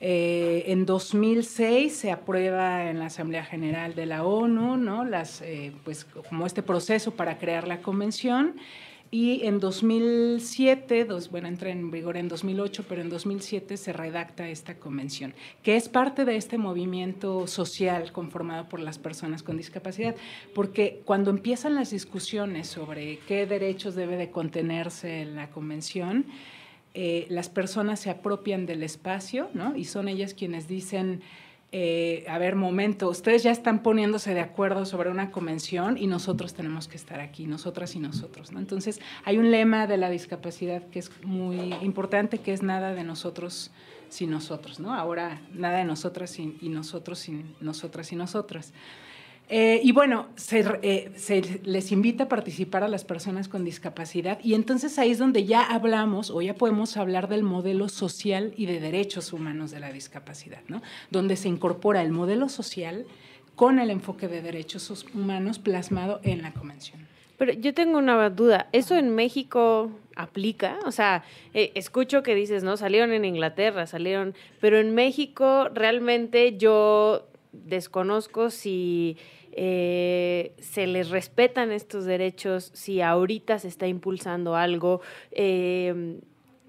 Eh, 0.01 0.63
en 0.67 0.85
2006 0.85 1.93
se 1.93 2.11
aprueba 2.11 2.89
en 2.89 2.99
la 2.99 3.07
Asamblea 3.07 3.43
General 3.43 3.95
de 3.95 4.05
la 4.05 4.23
ONU, 4.23 4.77
¿no? 4.77 5.03
Las, 5.05 5.43
pues, 5.83 6.05
como 6.05 6.45
este 6.45 6.63
proceso 6.63 7.11
para 7.11 7.37
crear 7.37 7.67
la 7.67 7.81
convención. 7.81 8.55
Y 9.11 9.43
en 9.45 9.59
2007, 9.59 11.03
dos, 11.05 11.31
bueno, 11.31 11.47
entra 11.47 11.71
en 11.71 11.89
vigor 11.89 12.15
en 12.15 12.27
2008, 12.27 12.85
pero 12.87 13.01
en 13.01 13.09
2007 13.09 13.75
se 13.75 13.91
redacta 13.91 14.47
esta 14.49 14.75
convención, 14.75 15.33
que 15.63 15.75
es 15.75 15.89
parte 15.89 16.25
de 16.25 16.35
este 16.35 16.59
movimiento 16.59 17.47
social 17.47 18.11
conformado 18.11 18.69
por 18.69 18.79
las 18.79 18.99
personas 18.99 19.41
con 19.41 19.57
discapacidad, 19.57 20.15
porque 20.53 21.01
cuando 21.05 21.31
empiezan 21.31 21.73
las 21.73 21.89
discusiones 21.89 22.67
sobre 22.67 23.17
qué 23.27 23.47
derechos 23.47 23.95
debe 23.95 24.15
de 24.15 24.29
contenerse 24.29 25.21
en 25.21 25.35
la 25.35 25.49
convención, 25.49 26.27
eh, 26.93 27.27
las 27.29 27.49
personas 27.49 27.99
se 27.99 28.09
apropian 28.09 28.65
del 28.65 28.83
espacio, 28.83 29.49
¿no? 29.53 29.75
Y 29.75 29.85
son 29.85 30.07
ellas 30.07 30.33
quienes 30.33 30.67
dicen 30.67 31.21
eh, 31.71 32.25
a 32.27 32.39
ver, 32.39 32.55
momento, 32.55 33.09
ustedes 33.09 33.43
ya 33.43 33.51
están 33.51 33.83
poniéndose 33.83 34.33
de 34.33 34.39
acuerdo 34.39 34.85
sobre 34.85 35.11
una 35.11 35.29
convención 35.29 35.97
y 35.99 36.07
nosotros 36.07 36.55
tenemos 36.55 36.87
que 36.87 36.97
estar 36.97 37.19
aquí, 37.19 37.45
nosotras 37.45 37.95
y 37.95 37.99
nosotros. 37.99 38.51
¿no? 38.51 38.57
Entonces, 38.59 38.99
hay 39.23 39.37
un 39.37 39.51
lema 39.51 39.85
de 39.85 39.97
la 39.97 40.09
discapacidad 40.09 40.87
que 40.87 40.97
es 40.97 41.11
muy 41.23 41.73
importante, 41.83 42.39
que 42.39 42.53
es 42.53 42.63
nada 42.63 42.95
de 42.95 43.03
nosotros 43.03 43.69
sin 44.09 44.31
nosotros. 44.31 44.79
¿no? 44.79 44.95
Ahora, 44.95 45.41
nada 45.53 45.77
de 45.77 45.85
nosotras 45.85 46.39
y, 46.39 46.57
y 46.59 46.69
nosotros 46.69 47.19
sin 47.19 47.53
nosotras 47.61 48.11
y 48.11 48.15
nosotras. 48.15 48.73
Eh, 49.51 49.81
y 49.83 49.93
bueno, 49.93 50.27
eh, 50.51 51.11
se, 51.15 51.59
les 51.63 51.91
invita 51.91 52.25
a 52.25 52.29
participar 52.29 52.83
a 52.83 52.87
las 52.87 53.03
personas 53.03 53.47
con 53.47 53.65
discapacidad 53.65 54.37
y 54.43 54.53
entonces 54.53 54.99
ahí 54.99 55.09
es 55.09 55.17
donde 55.17 55.45
ya 55.45 55.63
hablamos 55.63 56.29
o 56.29 56.39
ya 56.39 56.53
podemos 56.53 56.97
hablar 56.97 57.27
del 57.29 57.41
modelo 57.41 57.89
social 57.89 58.53
y 58.57 58.67
de 58.67 58.79
derechos 58.79 59.33
humanos 59.33 59.71
de 59.71 59.79
la 59.79 59.91
discapacidad, 59.91 60.61
¿no? 60.67 60.83
Donde 61.09 61.35
se 61.35 61.49
incorpora 61.49 62.03
el 62.03 62.11
modelo 62.11 62.47
social 62.47 63.07
con 63.55 63.79
el 63.79 63.89
enfoque 63.89 64.27
de 64.27 64.43
derechos 64.43 65.03
humanos 65.15 65.57
plasmado 65.57 66.19
en 66.23 66.43
la 66.43 66.53
convención. 66.53 67.07
Pero 67.39 67.53
yo 67.53 67.73
tengo 67.73 67.97
una 67.97 68.29
duda, 68.29 68.69
¿eso 68.71 68.97
en 68.97 69.15
México 69.15 69.89
aplica? 70.15 70.77
O 70.85 70.91
sea, 70.91 71.23
eh, 71.55 71.71
escucho 71.73 72.21
que 72.21 72.35
dices, 72.35 72.63
¿no? 72.63 72.77
Salieron 72.77 73.13
en 73.13 73.25
Inglaterra, 73.25 73.87
salieron, 73.87 74.35
pero 74.61 74.77
en 74.77 74.93
México 74.93 75.69
realmente 75.73 76.55
yo 76.57 77.25
desconozco 77.51 78.49
si 78.49 79.17
eh, 79.61 80.53
se 80.61 80.87
les 80.87 81.09
respetan 81.09 81.73
estos 81.73 82.05
derechos, 82.05 82.71
si 82.73 83.01
ahorita 83.01 83.59
se 83.59 83.67
está 83.67 83.87
impulsando 83.87 84.55
algo. 84.55 85.01
Eh, 85.31 86.21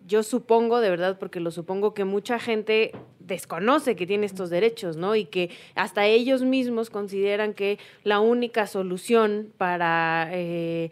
yo 0.08 0.24
supongo, 0.24 0.80
de 0.80 0.90
verdad, 0.90 1.16
porque 1.16 1.38
lo 1.38 1.52
supongo 1.52 1.94
que 1.94 2.04
mucha 2.04 2.40
gente 2.40 2.90
desconoce 3.20 3.94
que 3.94 4.08
tiene 4.08 4.26
estos 4.26 4.50
derechos, 4.50 4.96
¿no? 4.96 5.14
Y 5.14 5.26
que 5.26 5.50
hasta 5.76 6.06
ellos 6.06 6.42
mismos 6.42 6.90
consideran 6.90 7.54
que 7.54 7.78
la 8.02 8.18
única 8.18 8.66
solución 8.66 9.52
para 9.56 10.28
eh, 10.32 10.90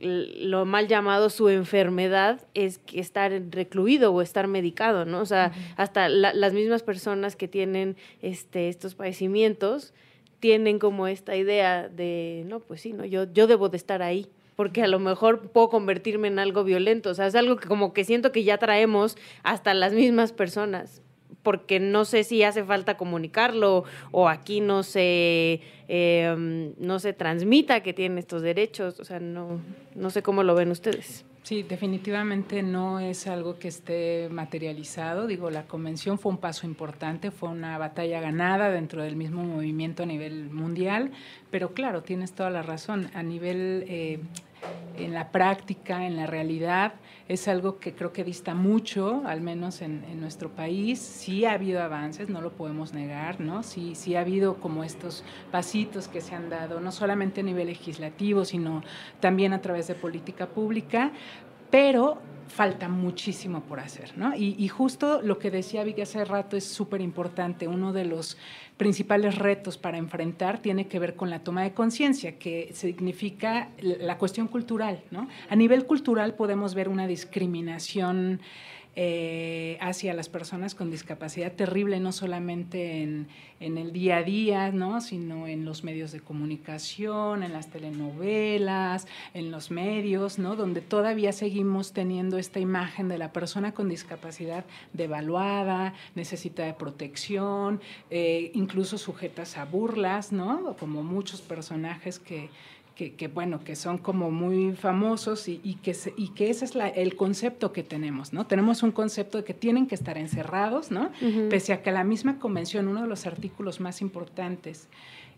lo 0.00 0.64
mal 0.64 0.88
llamado 0.88 1.30
su 1.30 1.48
enfermedad 1.48 2.44
es 2.54 2.80
estar 2.92 3.30
recluido 3.50 4.12
o 4.12 4.20
estar 4.20 4.48
medicado, 4.48 5.04
¿no? 5.04 5.20
O 5.20 5.26
sea, 5.26 5.52
hasta 5.76 6.08
las 6.08 6.52
mismas 6.54 6.82
personas 6.82 7.36
que 7.36 7.46
tienen 7.46 7.96
este, 8.20 8.68
estos 8.68 8.96
padecimientos 8.96 9.94
tienen 10.40 10.78
como 10.78 11.06
esta 11.06 11.36
idea 11.36 11.88
de, 11.88 12.44
no, 12.46 12.60
pues 12.60 12.80
sí, 12.80 12.92
no, 12.92 13.04
yo, 13.04 13.24
yo 13.32 13.46
debo 13.46 13.68
de 13.68 13.76
estar 13.76 14.02
ahí, 14.02 14.26
porque 14.54 14.82
a 14.82 14.88
lo 14.88 14.98
mejor 14.98 15.50
puedo 15.50 15.68
convertirme 15.68 16.28
en 16.28 16.38
algo 16.38 16.64
violento, 16.64 17.10
o 17.10 17.14
sea, 17.14 17.26
es 17.26 17.34
algo 17.34 17.56
que 17.56 17.68
como 17.68 17.92
que 17.92 18.04
siento 18.04 18.32
que 18.32 18.44
ya 18.44 18.58
traemos 18.58 19.16
hasta 19.42 19.74
las 19.74 19.92
mismas 19.92 20.32
personas, 20.32 21.02
porque 21.42 21.78
no 21.78 22.04
sé 22.04 22.24
si 22.24 22.42
hace 22.42 22.64
falta 22.64 22.96
comunicarlo 22.96 23.84
o 24.10 24.28
aquí 24.28 24.60
no 24.60 24.82
se, 24.82 25.60
em, 25.86 26.74
no 26.78 26.98
se 26.98 27.12
transmita 27.12 27.82
que 27.82 27.92
tienen 27.92 28.18
estos 28.18 28.42
derechos, 28.42 28.98
o 28.98 29.04
sea, 29.04 29.20
no, 29.20 29.60
no 29.94 30.10
sé 30.10 30.22
cómo 30.22 30.42
lo 30.42 30.54
ven 30.54 30.70
ustedes. 30.70 31.24
Sí, 31.46 31.62
definitivamente 31.62 32.64
no 32.64 32.98
es 32.98 33.28
algo 33.28 33.60
que 33.60 33.68
esté 33.68 34.28
materializado. 34.32 35.28
Digo, 35.28 35.48
la 35.48 35.68
convención 35.68 36.18
fue 36.18 36.32
un 36.32 36.38
paso 36.38 36.66
importante, 36.66 37.30
fue 37.30 37.50
una 37.50 37.78
batalla 37.78 38.20
ganada 38.20 38.68
dentro 38.68 39.04
del 39.04 39.14
mismo 39.14 39.44
movimiento 39.44 40.02
a 40.02 40.06
nivel 40.06 40.50
mundial, 40.50 41.12
pero 41.52 41.72
claro, 41.72 42.02
tienes 42.02 42.32
toda 42.32 42.50
la 42.50 42.62
razón. 42.62 43.12
A 43.14 43.22
nivel, 43.22 43.84
eh, 43.86 44.18
en 44.96 45.14
la 45.14 45.30
práctica, 45.30 46.06
en 46.06 46.16
la 46.16 46.26
realidad, 46.26 46.94
es 47.28 47.48
algo 47.48 47.78
que 47.78 47.94
creo 47.94 48.12
que 48.12 48.24
dista 48.24 48.54
mucho, 48.54 49.22
al 49.26 49.40
menos 49.40 49.82
en, 49.82 50.20
nuestro 50.20 50.50
país. 50.50 51.00
Sí 51.00 51.44
ha 51.44 51.52
habido 51.52 51.82
avances, 51.82 52.28
no 52.28 52.40
lo 52.40 52.52
podemos 52.52 52.94
negar, 52.94 53.40
¿no? 53.40 53.62
Sí, 53.62 53.94
sí 53.94 54.14
ha 54.14 54.20
habido 54.20 54.56
como 54.56 54.84
estos 54.84 55.24
pasitos 55.50 56.08
que 56.08 56.20
se 56.20 56.34
han 56.34 56.48
dado, 56.48 56.80
no 56.80 56.92
solamente 56.92 57.40
a 57.40 57.44
nivel 57.44 57.66
legislativo, 57.66 58.44
sino 58.44 58.82
también 59.20 59.52
a 59.52 59.60
través 59.60 59.88
de 59.88 59.94
política 59.94 60.46
pública, 60.46 61.12
pero 61.70 62.18
falta 62.48 62.88
muchísimo 62.88 63.62
por 63.62 63.80
hacer, 63.80 64.16
¿no? 64.16 64.34
Y, 64.36 64.68
justo 64.68 65.20
lo 65.22 65.38
que 65.38 65.50
decía 65.50 65.84
Vicky 65.84 66.02
hace 66.02 66.24
rato 66.24 66.56
es 66.56 66.64
súper 66.64 67.00
importante. 67.00 67.66
Uno 67.66 67.92
de 67.92 68.04
los 68.04 68.36
principales 68.76 69.36
retos 69.36 69.78
para 69.78 69.98
enfrentar 69.98 70.58
tiene 70.60 70.86
que 70.86 70.98
ver 70.98 71.14
con 71.14 71.30
la 71.30 71.40
toma 71.40 71.62
de 71.62 71.72
conciencia, 71.72 72.38
que 72.38 72.70
significa 72.74 73.70
la 73.80 74.18
cuestión 74.18 74.48
cultural, 74.48 75.02
¿no? 75.10 75.28
A 75.48 75.56
nivel 75.56 75.86
cultural 75.86 76.34
podemos 76.34 76.74
ver 76.74 76.88
una 76.88 77.06
discriminación 77.06 78.40
eh, 78.98 79.76
hacia 79.82 80.14
las 80.14 80.30
personas 80.30 80.74
con 80.74 80.90
discapacidad 80.90 81.52
terrible, 81.52 82.00
no 82.00 82.12
solamente 82.12 83.02
en, 83.02 83.28
el 83.60 83.92
día 83.92 84.16
a 84.16 84.22
día, 84.22 84.72
¿no? 84.72 85.02
sino 85.02 85.46
en 85.46 85.66
los 85.66 85.84
medios 85.84 86.12
de 86.12 86.20
comunicación, 86.20 87.42
en 87.42 87.52
las 87.52 87.68
telenovelas, 87.68 89.06
en 89.34 89.50
los 89.50 89.70
medios, 89.70 90.38
¿no? 90.38 90.56
donde 90.56 90.80
todavía 90.80 91.32
seguimos 91.32 91.92
teniendo 91.92 92.38
esta 92.38 92.58
imagen 92.58 93.08
de 93.08 93.18
la 93.18 93.32
persona 93.32 93.72
con 93.72 93.90
discapacidad 93.90 94.64
devaluada, 94.94 95.92
necesita 96.14 96.64
de 96.64 96.72
protección, 96.72 97.82
eh, 98.08 98.50
incluso 98.54 98.96
sujetas 98.96 99.58
a 99.58 99.66
burlas, 99.66 100.32
¿no? 100.32 100.74
como 100.78 101.02
muchos 101.02 101.42
personajes 101.42 102.18
que 102.18 102.48
que, 102.96 103.28
bueno, 103.28 103.62
que 103.62 103.76
son 103.76 103.98
como 103.98 104.30
muy 104.30 104.72
famosos 104.72 105.48
y, 105.48 105.58
que, 105.82 105.94
y 106.16 106.28
que 106.30 106.48
ese 106.48 106.64
es 106.64 106.72
el 106.94 107.14
concepto 107.14 107.70
que 107.70 107.82
tenemos, 107.82 108.32
¿no? 108.32 108.46
Tenemos 108.46 108.82
un 108.82 108.90
concepto 108.90 109.36
de 109.36 109.44
que 109.44 109.52
tienen 109.52 109.86
que 109.86 109.94
estar 109.94 110.16
encerrados, 110.16 110.90
¿no? 110.90 111.10
Pese 111.50 111.74
a 111.74 111.82
que 111.82 111.92
la 111.92 112.04
misma 112.04 112.38
convención, 112.38 112.88
uno 112.88 113.02
de 113.02 113.08
los 113.08 113.26
artículos 113.26 113.80
más 113.80 114.00
importantes 114.00 114.88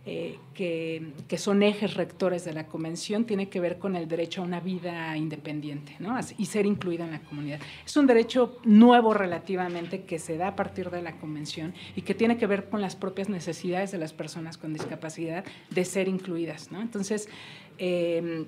eh, 0.07 0.39
que, 0.55 1.37
son 1.37 1.63
ejes 1.63 1.95
rectores 1.95 2.45
de 2.45 2.53
la 2.53 2.67
convención 2.67 3.25
tiene 3.25 3.49
que 3.49 3.61
ver 3.61 3.79
con 3.79 3.95
el 3.95 4.09
derecho 4.09 4.41
a 4.41 4.45
una 4.45 4.61
vida 4.61 5.17
independiente 5.17 5.97
¿no? 5.99 6.19
y 6.39 6.47
ser 6.47 6.67
incluida 6.67 7.05
en 7.05 7.11
la 7.11 7.21
comunidad. 7.21 7.61
Es 7.85 7.97
un 7.97 8.07
derecho 8.07 8.59
nuevo 8.65 9.13
relativamente 9.13 10.05
que 10.05 10.19
se 10.19 10.37
da 10.37 10.49
a 10.49 10.57
partir 10.57 10.91
de 10.91 11.03
la 11.03 11.19
convención 11.19 11.75
y 11.95 12.03
que 12.03 12.15
tiene 12.15 12.39
que 12.39 12.47
ver 12.47 12.69
con 12.71 12.81
las 12.81 12.97
propias 12.97 13.29
necesidades 13.29 13.93
de 13.93 13.99
las 13.99 14.13
personas 14.13 14.57
con 14.57 14.73
discapacidad 14.73 15.45
de 15.71 15.85
ser 15.85 16.09
incluidas. 16.09 16.71
Entonces, 16.73 17.29
eh, 17.77 18.47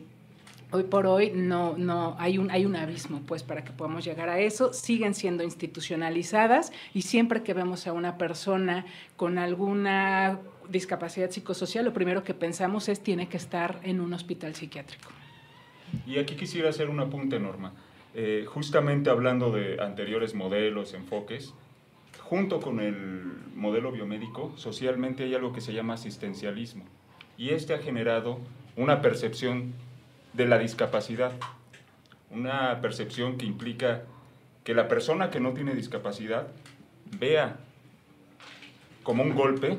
hoy 0.73 0.85
por 0.85 1.07
hoy 1.07 1.33
no, 1.35 1.76
no 1.76 2.16
hay, 2.19 2.38
un, 2.38 2.50
hay 2.50 2.64
un 2.64 2.76
abismo 2.76 3.21
pues 3.26 3.42
para 3.42 3.64
que 3.64 3.73
podamos 3.73 4.04
llegar 4.04 4.28
a 4.28 4.38
eso. 4.38 4.73
Siguen 4.73 5.14
siendo 5.14 5.42
institucionalizadas 5.42 6.73
y 6.95 7.02
siempre 7.02 7.42
que 7.42 7.54
vemos 7.54 7.87
a 7.87 7.92
una 7.92 8.19
persona 8.19 8.87
con 9.16 9.38
alguna 9.38 10.38
discapacidad 10.70 11.30
psicosocial, 11.30 11.84
lo 11.84 11.92
primero 11.92 12.22
que 12.22 12.34
pensamos 12.34 12.88
es 12.88 13.00
tiene 13.00 13.28
que 13.28 13.36
estar 13.36 13.80
en 13.82 14.00
un 14.00 14.12
hospital 14.12 14.54
psiquiátrico. 14.54 15.10
Y 16.06 16.18
aquí 16.18 16.36
quisiera 16.36 16.70
hacer 16.70 16.88
un 16.88 17.00
apunte, 17.00 17.40
Norma. 17.40 17.72
Eh, 18.14 18.44
justamente 18.46 19.10
hablando 19.10 19.50
de 19.50 19.80
anteriores 19.80 20.34
modelos, 20.34 20.94
enfoques, 20.94 21.54
junto 22.22 22.60
con 22.60 22.80
el 22.80 23.24
modelo 23.54 23.92
biomédico, 23.92 24.52
socialmente 24.56 25.24
hay 25.24 25.34
algo 25.34 25.52
que 25.52 25.60
se 25.60 25.72
llama 25.72 25.94
asistencialismo. 25.94 26.84
Y 27.36 27.50
este 27.50 27.74
ha 27.74 27.78
generado 27.78 28.38
una 28.76 29.00
percepción 29.00 29.72
de 30.32 30.46
la 30.46 30.58
discapacidad, 30.58 31.32
una 32.30 32.80
percepción 32.80 33.36
que 33.36 33.46
implica 33.46 34.04
que 34.64 34.74
la 34.74 34.88
persona 34.88 35.30
que 35.30 35.40
no 35.40 35.52
tiene 35.52 35.74
discapacidad 35.74 36.48
vea 37.18 37.58
como 39.02 39.22
un 39.22 39.34
golpe 39.34 39.78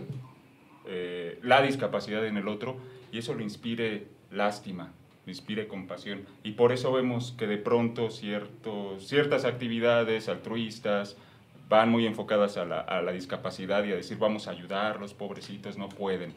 eh, 0.88 1.40
la 1.44 1.62
discapacidad 1.62 2.26
en 2.26 2.38
el 2.38 2.48
otro 2.48 2.78
y 3.12 3.20
eso 3.20 3.34
le 3.36 3.44
inspire 3.44 4.08
lástima, 4.32 4.92
le 5.26 5.32
inspire 5.32 5.68
compasión. 5.68 6.26
Y 6.44 6.52
por 6.52 6.72
eso 6.72 6.92
vemos 6.92 7.34
que 7.38 7.48
de 7.48 7.58
pronto 7.58 8.10
ciertos, 8.10 9.08
ciertas 9.08 9.46
actividades 9.46 10.30
altruistas 10.30 11.18
van 11.70 11.90
muy 11.90 12.06
enfocadas 12.06 12.58
a 12.58 12.66
la, 12.66 12.80
a 12.80 13.02
la 13.02 13.12
discapacidad 13.12 13.84
y 13.84 13.92
a 13.92 13.96
decir 13.96 14.18
vamos 14.18 14.48
a 14.48 14.52
ayudar, 14.52 15.00
los 15.00 15.14
pobrecitos 15.14 15.78
no 15.78 15.90
pueden. 15.90 16.34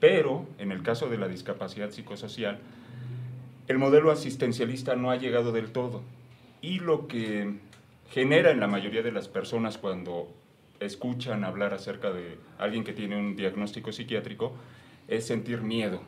Pero 0.00 0.46
en 0.58 0.70
el 0.70 0.82
caso 0.82 1.08
de 1.08 1.18
la 1.18 1.26
discapacidad 1.26 1.90
psicosocial, 1.90 2.58
el 3.66 3.78
modelo 3.78 4.10
asistencialista 4.10 4.96
no 4.96 5.10
ha 5.10 5.16
llegado 5.16 5.52
del 5.52 5.72
todo. 5.72 6.02
Y 6.62 6.78
lo 6.78 7.06
que 7.06 7.54
genera 8.10 8.50
en 8.50 8.60
la 8.60 8.66
mayoría 8.66 9.02
de 9.02 9.12
las 9.12 9.28
personas 9.28 9.78
cuando 9.78 10.28
escuchan 10.80 11.44
hablar 11.44 11.74
acerca 11.74 12.10
de 12.10 12.38
alguien 12.58 12.84
que 12.84 12.92
tiene 12.92 13.16
un 13.16 13.36
diagnóstico 13.36 13.92
psiquiátrico 13.92 14.52
es 15.06 15.26
sentir 15.26 15.60
miedo. 15.60 16.02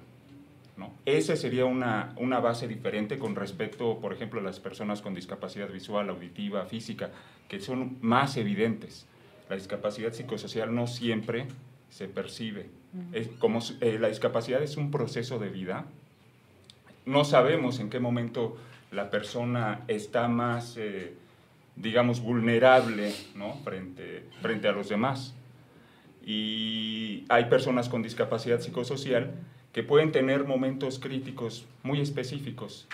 ¿no? 0.76 0.92
Esa 1.04 1.36
sería 1.36 1.64
una, 1.64 2.14
una 2.16 2.40
base 2.40 2.68
diferente 2.68 3.18
con 3.18 3.34
respecto, 3.36 3.98
por 3.98 4.12
ejemplo, 4.12 4.40
a 4.40 4.42
las 4.42 4.60
personas 4.60 5.02
con 5.02 5.14
discapacidad 5.14 5.68
visual, 5.68 6.08
auditiva, 6.08 6.64
física, 6.66 7.10
que 7.48 7.60
son 7.60 7.98
más 8.00 8.36
evidentes. 8.36 9.06
La 9.48 9.56
discapacidad 9.56 10.12
psicosocial 10.12 10.74
no 10.74 10.86
siempre 10.86 11.48
se 11.90 12.08
percibe. 12.08 12.70
Es 13.12 13.28
como 13.38 13.60
eh, 13.80 13.98
la 14.00 14.08
discapacidad 14.08 14.62
es 14.62 14.76
un 14.76 14.90
proceso 14.90 15.38
de 15.38 15.48
vida. 15.48 15.86
No 17.06 17.24
sabemos 17.24 17.78
en 17.80 17.90
qué 17.90 18.00
momento 18.00 18.56
la 18.90 19.10
persona 19.10 19.82
está 19.88 20.28
más 20.28 20.76
eh, 20.76 21.14
digamos, 21.80 22.20
vulnerable 22.20 23.12
frente, 23.64 24.24
frente 24.40 24.68
a 24.68 24.72
los 24.72 24.88
demás. 24.88 25.34
Y 26.24 27.24
hay 27.28 27.46
personas 27.46 27.88
con 27.88 28.02
discapacidad 28.02 28.60
psicosocial 28.60 29.32
que 29.72 29.82
pueden 29.82 30.12
tener 30.12 30.44
momentos 30.44 30.98
críticos 30.98 31.66
muy 31.82 32.00
específicos 32.00 32.86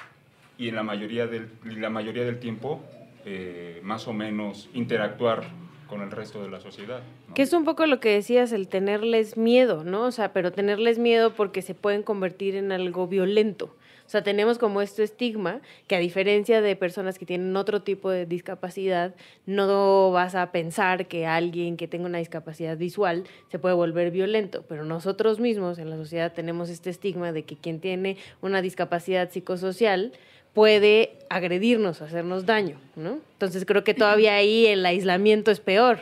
y 0.59 0.69
en 0.69 0.77
la 0.77 0.83
mayoría 0.83 1.27
del, 1.27 1.51
la 1.65 1.91
mayoría 1.91 2.25
del 2.25 2.39
tiempo 2.39 2.81
eh, 3.25 3.81
más 3.83 4.07
o 4.07 4.13
menos 4.13 4.69
interactuar 4.75 5.45
con 5.89 6.03
el 6.03 6.11
resto 6.11 6.43
de 6.43 6.51
la 6.51 6.61
sociedad. 6.61 7.01
Que 7.35 7.43
es 7.43 7.53
un 7.53 7.65
poco 7.65 7.87
lo 7.87 8.01
que 8.01 8.11
decías, 8.11 8.53
el 8.53 8.69
tenerles 8.69 9.37
miedo, 9.37 9.85
¿no? 9.85 10.03
O 10.03 10.11
sea, 10.11 10.33
pero 10.33 10.53
tenerles 10.53 10.99
miedo 10.99 11.35
porque 11.35 11.63
se 11.63 11.75
pueden 11.75 12.03
convertir 12.03 12.57
en 12.57 12.73
algo 12.73 13.07
violento. 13.07 13.75
O 14.07 14.09
sea, 14.09 14.23
tenemos 14.23 14.59
como 14.59 14.83
este 14.83 15.03
estigma 15.03 15.61
que 15.89 15.97
a 15.97 15.99
diferencia 15.99 16.61
de 16.61 16.77
personas 16.77 17.19
que 17.19 17.27
tienen 17.27 17.57
otro 17.57 17.83
tipo 17.83 18.09
de 18.09 18.25
discapacidad, 18.25 19.15
no 19.47 20.13
vas 20.13 20.37
a 20.37 20.53
pensar 20.53 21.09
que 21.09 21.27
alguien 21.27 21.77
que 21.77 21.89
tenga 21.89 22.07
una 22.07 22.19
discapacidad 22.19 22.77
visual 22.77 23.25
se 23.51 23.59
puede 23.59 23.75
volver 23.75 24.13
violento, 24.13 24.65
pero 24.69 24.85
nosotros 24.85 25.41
mismos 25.41 25.79
en 25.79 25.91
la 25.91 25.97
sociedad 25.97 26.33
tenemos 26.33 26.71
este 26.71 26.91
estigma 26.91 27.33
de 27.33 27.43
que 27.43 27.57
quien 27.57 27.81
tiene 27.81 28.17
una 28.43 28.63
discapacidad 28.63 29.31
psicosocial 29.31 30.13
puede 30.55 31.19
agredirnos, 31.29 32.01
hacernos 32.01 32.47
daño, 32.47 32.81
¿no? 32.95 33.19
Entonces 33.33 33.67
creo 33.67 33.85
que 33.85 33.93
todavía 33.93 34.37
ahí 34.37 34.67
el 34.67 34.87
aislamiento 34.87 35.51
es 35.51 35.61
peor. 35.61 35.99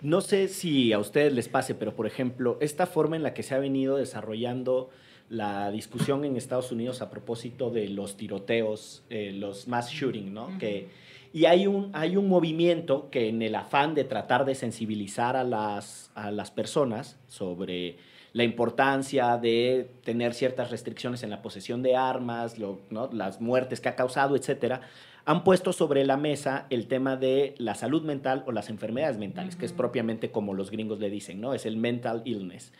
No 0.00 0.20
sé 0.20 0.48
si 0.48 0.92
a 0.92 0.98
ustedes 0.98 1.32
les 1.32 1.48
pase, 1.48 1.74
pero 1.74 1.94
por 1.94 2.06
ejemplo, 2.06 2.56
esta 2.60 2.86
forma 2.86 3.16
en 3.16 3.22
la 3.22 3.34
que 3.34 3.42
se 3.42 3.54
ha 3.54 3.58
venido 3.58 3.96
desarrollando 3.96 4.90
la 5.28 5.70
discusión 5.70 6.24
en 6.24 6.36
Estados 6.36 6.72
Unidos 6.72 7.02
a 7.02 7.10
propósito 7.10 7.70
de 7.70 7.88
los 7.88 8.16
tiroteos, 8.16 9.02
eh, 9.10 9.32
los 9.34 9.68
mass 9.68 9.90
shooting, 9.90 10.32
¿no? 10.32 10.56
que, 10.58 10.88
y 11.32 11.44
hay 11.44 11.66
un, 11.66 11.90
hay 11.92 12.16
un 12.16 12.28
movimiento 12.28 13.10
que 13.10 13.28
en 13.28 13.42
el 13.42 13.54
afán 13.54 13.94
de 13.94 14.04
tratar 14.04 14.44
de 14.44 14.54
sensibilizar 14.54 15.36
a 15.36 15.44
las, 15.44 16.10
a 16.14 16.30
las 16.30 16.50
personas 16.50 17.18
sobre 17.28 17.96
la 18.32 18.44
importancia 18.44 19.36
de 19.36 19.90
tener 20.04 20.32
ciertas 20.34 20.70
restricciones 20.70 21.22
en 21.22 21.30
la 21.30 21.42
posesión 21.42 21.82
de 21.82 21.96
armas, 21.96 22.56
¿no? 22.58 23.10
las 23.12 23.40
muertes 23.40 23.80
que 23.80 23.88
ha 23.88 23.96
causado, 23.96 24.36
etcétera, 24.36 24.82
han 25.24 25.44
puesto 25.44 25.74
sobre 25.74 26.06
la 26.06 26.16
mesa 26.16 26.66
el 26.70 26.86
tema 26.86 27.16
de 27.16 27.54
la 27.58 27.74
salud 27.74 28.02
mental 28.02 28.44
o 28.46 28.52
las 28.52 28.70
enfermedades 28.70 29.18
mentales, 29.18 29.56
que 29.56 29.66
es 29.66 29.74
propiamente 29.74 30.30
como 30.30 30.54
los 30.54 30.70
gringos 30.70 31.00
le 31.00 31.10
dicen, 31.10 31.40
¿no? 31.40 31.52
Es 31.52 31.66
el 31.66 31.76
mental 31.76 32.22
illness. 32.24 32.72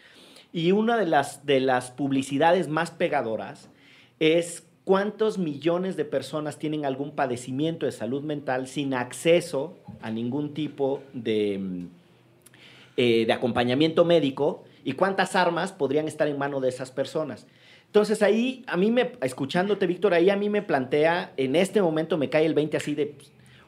Y 0.52 0.72
una 0.72 0.96
de 0.96 1.06
las, 1.06 1.44
de 1.44 1.60
las 1.60 1.90
publicidades 1.90 2.68
más 2.68 2.90
pegadoras 2.90 3.68
es 4.18 4.66
cuántos 4.84 5.36
millones 5.36 5.96
de 5.96 6.04
personas 6.04 6.58
tienen 6.58 6.86
algún 6.86 7.10
padecimiento 7.10 7.84
de 7.84 7.92
salud 7.92 8.22
mental 8.22 8.66
sin 8.66 8.94
acceso 8.94 9.76
a 10.00 10.10
ningún 10.10 10.54
tipo 10.54 11.02
de, 11.12 11.58
mm, 11.58 11.86
eh, 12.96 13.26
de 13.26 13.32
acompañamiento 13.32 14.04
médico 14.06 14.64
y 14.84 14.94
cuántas 14.94 15.36
armas 15.36 15.72
podrían 15.72 16.08
estar 16.08 16.26
en 16.26 16.38
mano 16.38 16.60
de 16.60 16.70
esas 16.70 16.90
personas. 16.90 17.46
Entonces 17.84 18.22
ahí, 18.22 18.64
a 18.66 18.76
mí 18.76 18.90
me, 18.90 19.12
escuchándote, 19.20 19.86
Víctor, 19.86 20.14
ahí 20.14 20.30
a 20.30 20.36
mí 20.36 20.48
me 20.48 20.62
plantea, 20.62 21.32
en 21.36 21.56
este 21.56 21.82
momento 21.82 22.16
me 22.16 22.30
cae 22.30 22.46
el 22.46 22.54
20 22.54 22.76
así 22.76 22.94
de, 22.94 23.14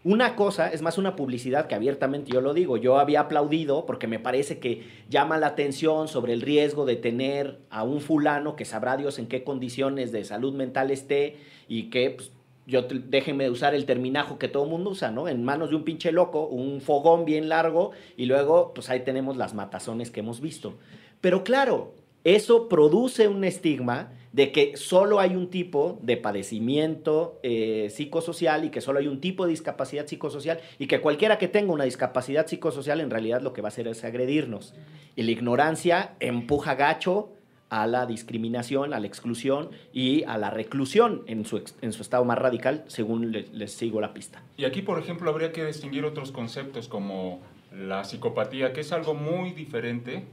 una 0.03 0.35
cosa, 0.35 0.69
es 0.69 0.81
más 0.81 0.97
una 0.97 1.15
publicidad 1.15 1.67
que 1.67 1.75
abiertamente 1.75 2.33
yo 2.33 2.41
lo 2.41 2.55
digo, 2.55 2.79
yo 2.79 2.99
había 2.99 3.21
aplaudido 3.21 3.85
porque 3.85 4.07
me 4.07 4.19
parece 4.19 4.59
que 4.59 4.83
llama 5.11 5.37
la 5.37 5.49
atención 5.49 6.09
sobre 6.09 6.33
el 6.33 6.41
riesgo 6.41 6.87
de 6.87 6.97
tener 6.97 7.59
a 7.69 7.83
un 7.83 8.01
fulano 8.01 8.57
que 8.57 8.65
sabrá 8.65 8.97
Dios 8.97 9.19
en 9.19 9.27
qué 9.27 9.45
condiciones 9.45 10.11
de 10.11 10.25
salud 10.25 10.55
mental 10.55 10.91
esté 10.91 11.37
y 11.69 11.91
que 11.91 12.13
pues, 12.13 12.33
yo 12.67 12.83
déjenme 12.83 13.51
usar 13.51 13.75
el 13.75 13.85
terminajo 13.85 14.39
que 14.39 14.49
todo 14.49 14.65
el 14.65 14.71
mundo 14.71 14.91
usa, 14.91 15.11
¿no? 15.11 15.29
En 15.29 15.45
manos 15.45 15.71
de 15.71 15.77
un 15.77 15.85
pinche 15.85 16.13
loco, 16.13 16.47
un 16.47 16.81
fogón 16.81 17.27
bien 17.27 17.51
largo 17.51 17.91
y 18.17 18.25
luego 18.25 18.73
pues 18.73 18.89
ahí 18.89 19.01
tenemos 19.01 19.37
las 19.37 19.53
matazones 19.53 20.11
que 20.11 20.21
hemos 20.21 20.41
visto. 20.41 20.75
Pero 21.21 21.45
claro, 21.45 21.95
eso 22.25 22.69
produce 22.69 23.29
un 23.29 23.45
estigma 23.45 24.13
de 24.33 24.53
que 24.53 24.77
solo 24.77 25.19
hay 25.19 25.35
un 25.35 25.51
tipo 25.51 25.99
de 26.03 26.17
padecimiento 26.17 27.41
eh, 27.43 27.89
psicosocial 27.91 28.65
y 28.65 28.71
que 28.71 28.81
solo 28.81 29.01
hay 29.01 29.09
un 29.09 29.21
tipo 29.21 29.45
de 29.45 29.51
discapacidad 29.51 30.07
psicosocial 30.07 30.61
y 30.79 30.87
que 30.87 31.01
cualquiera 31.01 31.39
que 31.39 31.49
tenga 31.49 31.73
una 31.73 31.85
discapacidad 31.85 32.47
psicosocial 32.47 33.01
en 33.01 33.11
realidad 33.11 33.43
lo 33.43 33.53
que 33.53 33.61
va 33.61 33.69
a 33.69 33.71
hacer 33.71 33.89
es 33.89 34.05
agredirnos. 34.05 34.75
Y 35.17 35.23
la 35.23 35.33
ignorancia 35.33 36.15
empuja 36.21 36.77
gacho 36.77 37.31
a 37.71 37.87
la 37.87 38.07
discriminación, 38.07 38.95
a 38.95 39.01
la 39.01 39.07
exclusión 39.07 39.71
y 39.93 40.25
a 40.25 40.39
la 40.39 40.51
reclusión 40.51 41.23
en 41.27 41.45
su, 41.45 41.63
en 41.81 41.93
su 41.93 42.03
estado 42.03 42.25
más 42.25 42.39
radical, 42.39 42.85
según 42.89 43.33
les 43.33 43.73
sigo 43.73 44.01
la 44.01 44.13
pista. 44.13 44.43
Y 44.57 44.65
aquí, 44.65 44.83
por 44.83 44.99
ejemplo, 44.99 45.31
habría 45.31 45.53
que 45.53 45.65
distinguir 45.65 46.05
otros 46.05 46.33
conceptos 46.33 46.89
como 46.89 47.41
la 47.73 48.03
psicopatía, 48.05 48.73
que 48.73 48.81
es 48.81 48.91
algo 48.91 49.15
muy 49.15 49.53
diferente 49.53 50.25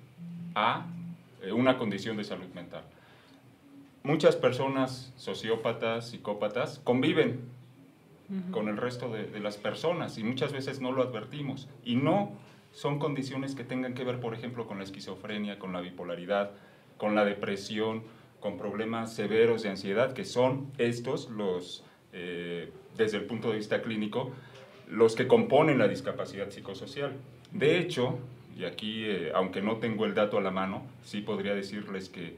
a 0.56 0.88
eh, 1.44 1.52
una 1.52 1.78
condición 1.78 2.18
de 2.18 2.24
salud 2.24 2.48
mental 2.56 2.82
muchas 4.08 4.38
personas 4.38 5.12
sociópatas, 5.18 6.10
psicópatas, 6.10 6.80
conviven 6.84 7.42
con 8.52 8.68
el 8.68 8.78
resto 8.78 9.10
de, 9.10 9.40
las 9.40 9.58
personas 9.58 10.18
y 10.18 10.24
muchas 10.24 10.52
veces 10.52 10.82
no 10.82 10.92
lo 10.92 11.04
advertimos. 11.04 11.68
Y 11.84 11.96
no 11.96 12.32
son 12.72 13.00
condiciones 13.00 13.54
que 13.54 13.64
tengan 13.64 13.94
que 13.94 14.04
ver, 14.06 14.20
por 14.20 14.34
ejemplo, 14.34 14.66
con 14.66 14.78
la 14.78 14.86
esquizofrenia, 14.86 15.60
con 15.60 15.74
la 15.74 15.82
bipolaridad, 15.82 16.52
con 16.98 17.16
la 17.16 17.26
depresión, 17.26 18.04
con 18.40 18.58
problemas 18.58 19.14
severos 19.14 19.64
de 19.64 19.70
ansiedad, 19.70 20.14
que 20.14 20.24
son 20.24 20.72
estos 20.78 21.30
los, 21.30 21.84
eh, 22.14 22.72
desde 22.96 23.18
el 23.18 23.26
punto 23.26 23.50
de 23.50 23.58
vista 23.58 23.82
clínico, 23.82 24.32
los 24.90 25.16
que 25.16 25.28
componen 25.28 25.78
la 25.78 25.88
discapacidad 25.88 26.50
psicosocial. 26.50 27.12
De 27.52 27.78
hecho, 27.78 28.20
y 28.58 28.64
aquí, 28.64 29.04
eh, 29.06 29.32
aunque 29.36 29.62
no 29.62 29.78
tengo 29.78 30.06
el 30.06 30.14
dato 30.14 30.38
a 30.38 30.42
la 30.42 30.52
mano, 30.52 30.84
sí 31.04 31.22
podría 31.22 31.54
decirles 31.54 32.10
que 32.10 32.38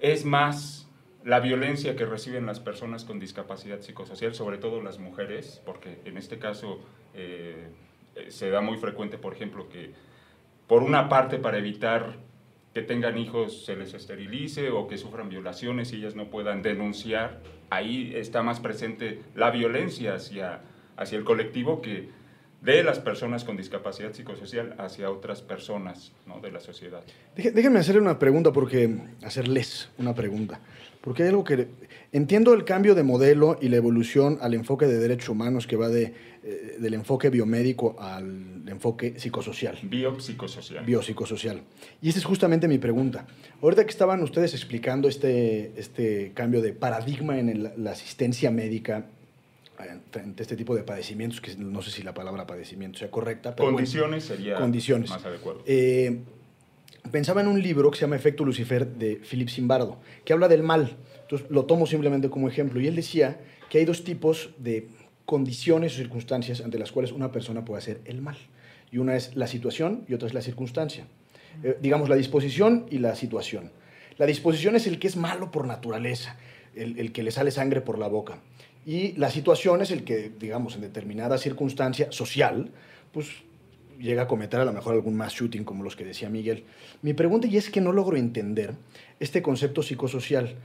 es 0.00 0.24
más 0.24 0.87
la 1.24 1.40
violencia 1.40 1.96
que 1.96 2.06
reciben 2.06 2.46
las 2.46 2.60
personas 2.60 3.04
con 3.04 3.18
discapacidad 3.18 3.80
psicosocial, 3.80 4.34
sobre 4.34 4.58
todo 4.58 4.82
las 4.82 4.98
mujeres, 4.98 5.60
porque 5.64 5.98
en 6.04 6.16
este 6.16 6.38
caso 6.38 6.80
eh, 7.14 7.68
eh, 8.14 8.30
se 8.30 8.50
da 8.50 8.60
muy 8.60 8.76
frecuente, 8.76 9.18
por 9.18 9.34
ejemplo, 9.34 9.68
que 9.68 9.92
por 10.66 10.82
una 10.82 11.08
parte 11.08 11.38
para 11.38 11.58
evitar 11.58 12.16
que 12.74 12.82
tengan 12.82 13.18
hijos 13.18 13.64
se 13.64 13.74
les 13.74 13.94
esterilice 13.94 14.70
o 14.70 14.86
que 14.86 14.98
sufran 14.98 15.28
violaciones 15.28 15.92
y 15.92 15.96
ellas 15.96 16.14
no 16.14 16.28
puedan 16.28 16.62
denunciar, 16.62 17.40
ahí 17.70 18.12
está 18.14 18.42
más 18.42 18.60
presente 18.60 19.20
la 19.34 19.50
violencia 19.50 20.14
hacia, 20.14 20.60
hacia 20.96 21.18
el 21.18 21.24
colectivo 21.24 21.82
que 21.82 22.08
de 22.60 22.82
las 22.82 22.98
personas 22.98 23.44
con 23.44 23.56
discapacidad 23.56 24.12
psicosocial 24.12 24.74
hacia 24.78 25.10
otras 25.10 25.42
personas 25.42 26.12
¿no? 26.26 26.40
de 26.40 26.50
la 26.50 26.60
sociedad. 26.60 27.02
Déjenme 27.36 27.78
hacerle 27.78 28.00
una 28.00 28.18
pregunta, 28.18 28.52
porque 28.52 28.96
hacerles 29.22 29.90
una 29.98 30.14
pregunta. 30.14 30.60
Porque 31.08 31.22
hay 31.22 31.30
algo 31.30 31.42
que... 31.42 31.68
Entiendo 32.12 32.52
el 32.52 32.64
cambio 32.64 32.94
de 32.94 33.02
modelo 33.02 33.58
y 33.62 33.70
la 33.70 33.76
evolución 33.76 34.38
al 34.42 34.52
enfoque 34.52 34.86
de 34.86 34.98
derechos 34.98 35.30
humanos 35.30 35.66
que 35.66 35.76
va 35.76 35.88
de, 35.88 36.12
eh, 36.44 36.76
del 36.78 36.92
enfoque 36.92 37.30
biomédico 37.30 37.96
al 37.98 38.62
enfoque 38.66 39.18
psicosocial. 39.18 39.78
Biopsicosocial. 39.82 40.84
Biopsicosocial. 40.84 41.62
Y 42.02 42.10
esa 42.10 42.18
es 42.18 42.26
justamente 42.26 42.68
mi 42.68 42.76
pregunta. 42.76 43.26
Ahorita 43.62 43.84
que 43.84 43.90
estaban 43.90 44.22
ustedes 44.22 44.52
explicando 44.52 45.08
este, 45.08 45.72
este 45.78 46.32
cambio 46.34 46.60
de 46.60 46.74
paradigma 46.74 47.38
en 47.38 47.72
la 47.76 47.90
asistencia 47.90 48.50
médica 48.50 49.06
frente 50.10 50.42
a 50.42 50.44
este 50.44 50.56
tipo 50.56 50.74
de 50.74 50.82
padecimientos, 50.82 51.40
que 51.40 51.56
no 51.56 51.80
sé 51.80 51.90
si 51.90 52.02
la 52.02 52.12
palabra 52.12 52.46
padecimiento 52.46 52.98
sea 52.98 53.10
correcta. 53.10 53.56
Pero 53.56 53.72
condiciones 53.72 54.24
sería 54.24 54.56
condiciones. 54.56 55.08
más 55.08 55.24
adecuado. 55.24 55.62
Eh, 55.66 56.18
pensaba 57.10 57.40
en 57.40 57.48
un 57.48 57.62
libro 57.62 57.90
que 57.90 57.98
se 57.98 58.02
llama 58.02 58.16
Efecto 58.16 58.44
Lucifer 58.44 58.86
de 58.86 59.16
Philip 59.16 59.48
Zimbardo, 59.48 59.98
que 60.24 60.32
habla 60.32 60.48
del 60.48 60.62
mal. 60.62 60.96
Entonces 61.22 61.50
lo 61.50 61.64
tomo 61.64 61.86
simplemente 61.86 62.30
como 62.30 62.48
ejemplo. 62.48 62.80
Y 62.80 62.86
él 62.86 62.96
decía 62.96 63.40
que 63.70 63.78
hay 63.78 63.84
dos 63.84 64.04
tipos 64.04 64.50
de 64.58 64.88
condiciones 65.24 65.94
o 65.94 65.96
circunstancias 65.96 66.60
ante 66.60 66.78
las 66.78 66.92
cuales 66.92 67.12
una 67.12 67.32
persona 67.32 67.64
puede 67.64 67.78
hacer 67.78 68.00
el 68.04 68.20
mal. 68.22 68.36
Y 68.90 68.98
una 68.98 69.16
es 69.16 69.36
la 69.36 69.46
situación 69.46 70.04
y 70.08 70.14
otra 70.14 70.28
es 70.28 70.34
la 70.34 70.40
circunstancia. 70.40 71.06
Eh, 71.62 71.76
digamos, 71.80 72.08
la 72.08 72.16
disposición 72.16 72.86
y 72.90 72.98
la 72.98 73.14
situación. 73.14 73.72
La 74.16 74.26
disposición 74.26 74.76
es 74.76 74.86
el 74.86 74.98
que 74.98 75.06
es 75.06 75.16
malo 75.16 75.50
por 75.50 75.66
naturaleza, 75.66 76.36
el, 76.74 76.98
el 76.98 77.12
que 77.12 77.22
le 77.22 77.30
sale 77.30 77.50
sangre 77.50 77.80
por 77.80 77.98
la 77.98 78.08
boca. 78.08 78.40
Y 78.86 79.12
la 79.12 79.30
situación 79.30 79.82
es 79.82 79.90
el 79.90 80.04
que, 80.04 80.30
digamos, 80.30 80.74
en 80.76 80.80
determinada 80.80 81.36
circunstancia 81.36 82.10
social, 82.10 82.70
pues 83.12 83.28
llega 83.98 84.22
a 84.22 84.28
cometer 84.28 84.60
a 84.60 84.64
lo 84.64 84.72
mejor 84.72 84.94
algún 84.94 85.16
mass 85.16 85.34
shooting, 85.34 85.64
como 85.64 85.82
los 85.82 85.96
que 85.96 86.04
decía 86.04 86.28
Miguel. 86.28 86.64
Mi 87.02 87.14
pregunta 87.14 87.46
y 87.46 87.56
es 87.56 87.70
que 87.70 87.80
no 87.80 87.92
logro 87.92 88.16
entender 88.16 88.74
este 89.20 89.42
concepto 89.42 89.82
psicosocial. 89.82 90.56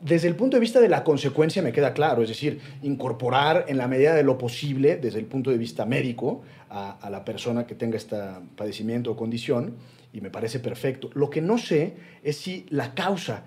Desde 0.00 0.28
el 0.28 0.34
punto 0.34 0.56
de 0.56 0.60
vista 0.60 0.80
de 0.80 0.88
la 0.88 1.04
consecuencia 1.04 1.60
me 1.60 1.72
queda 1.72 1.92
claro, 1.92 2.22
es 2.22 2.30
decir, 2.30 2.60
incorporar 2.82 3.66
en 3.68 3.76
la 3.76 3.86
medida 3.86 4.14
de 4.14 4.22
lo 4.22 4.38
posible, 4.38 4.96
desde 4.96 5.18
el 5.18 5.26
punto 5.26 5.50
de 5.50 5.58
vista 5.58 5.84
médico, 5.84 6.42
a, 6.70 6.92
a 6.92 7.10
la 7.10 7.24
persona 7.24 7.66
que 7.66 7.74
tenga 7.74 7.98
este 7.98 8.16
padecimiento 8.56 9.10
o 9.10 9.16
condición, 9.16 9.74
y 10.12 10.22
me 10.22 10.30
parece 10.30 10.58
perfecto. 10.58 11.10
Lo 11.12 11.28
que 11.28 11.42
no 11.42 11.58
sé 11.58 11.94
es 12.22 12.36
si 12.36 12.64
la 12.70 12.94
causa 12.94 13.44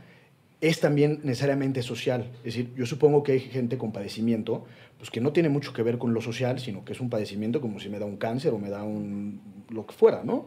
es 0.64 0.80
también 0.80 1.20
necesariamente 1.24 1.84
social. 1.84 2.26
Es 2.38 2.56
decir, 2.56 2.74
yo 2.78 2.86
supongo 2.86 3.22
que 3.22 3.34
hay 3.34 3.40
gente 3.42 3.78
con 3.78 3.92
padecimiento 3.92 4.66
pues 4.98 5.12
que 5.12 5.20
no 5.20 5.34
tiene 5.34 5.50
mucho 5.50 5.74
que 5.74 5.84
ver 5.84 5.98
con 5.98 6.14
lo 6.14 6.22
social, 6.22 6.60
sino 6.60 6.86
que 6.86 6.94
es 6.94 7.02
un 7.02 7.10
padecimiento 7.10 7.60
como 7.60 7.82
si 7.82 7.90
me 7.90 8.00
da 8.00 8.06
un 8.06 8.16
cáncer 8.16 8.54
o 8.54 8.58
me 8.58 8.70
da 8.70 8.84
un 8.84 9.42
lo 9.70 9.86
que 9.86 9.94
fuera, 9.94 10.24
¿no? 10.24 10.46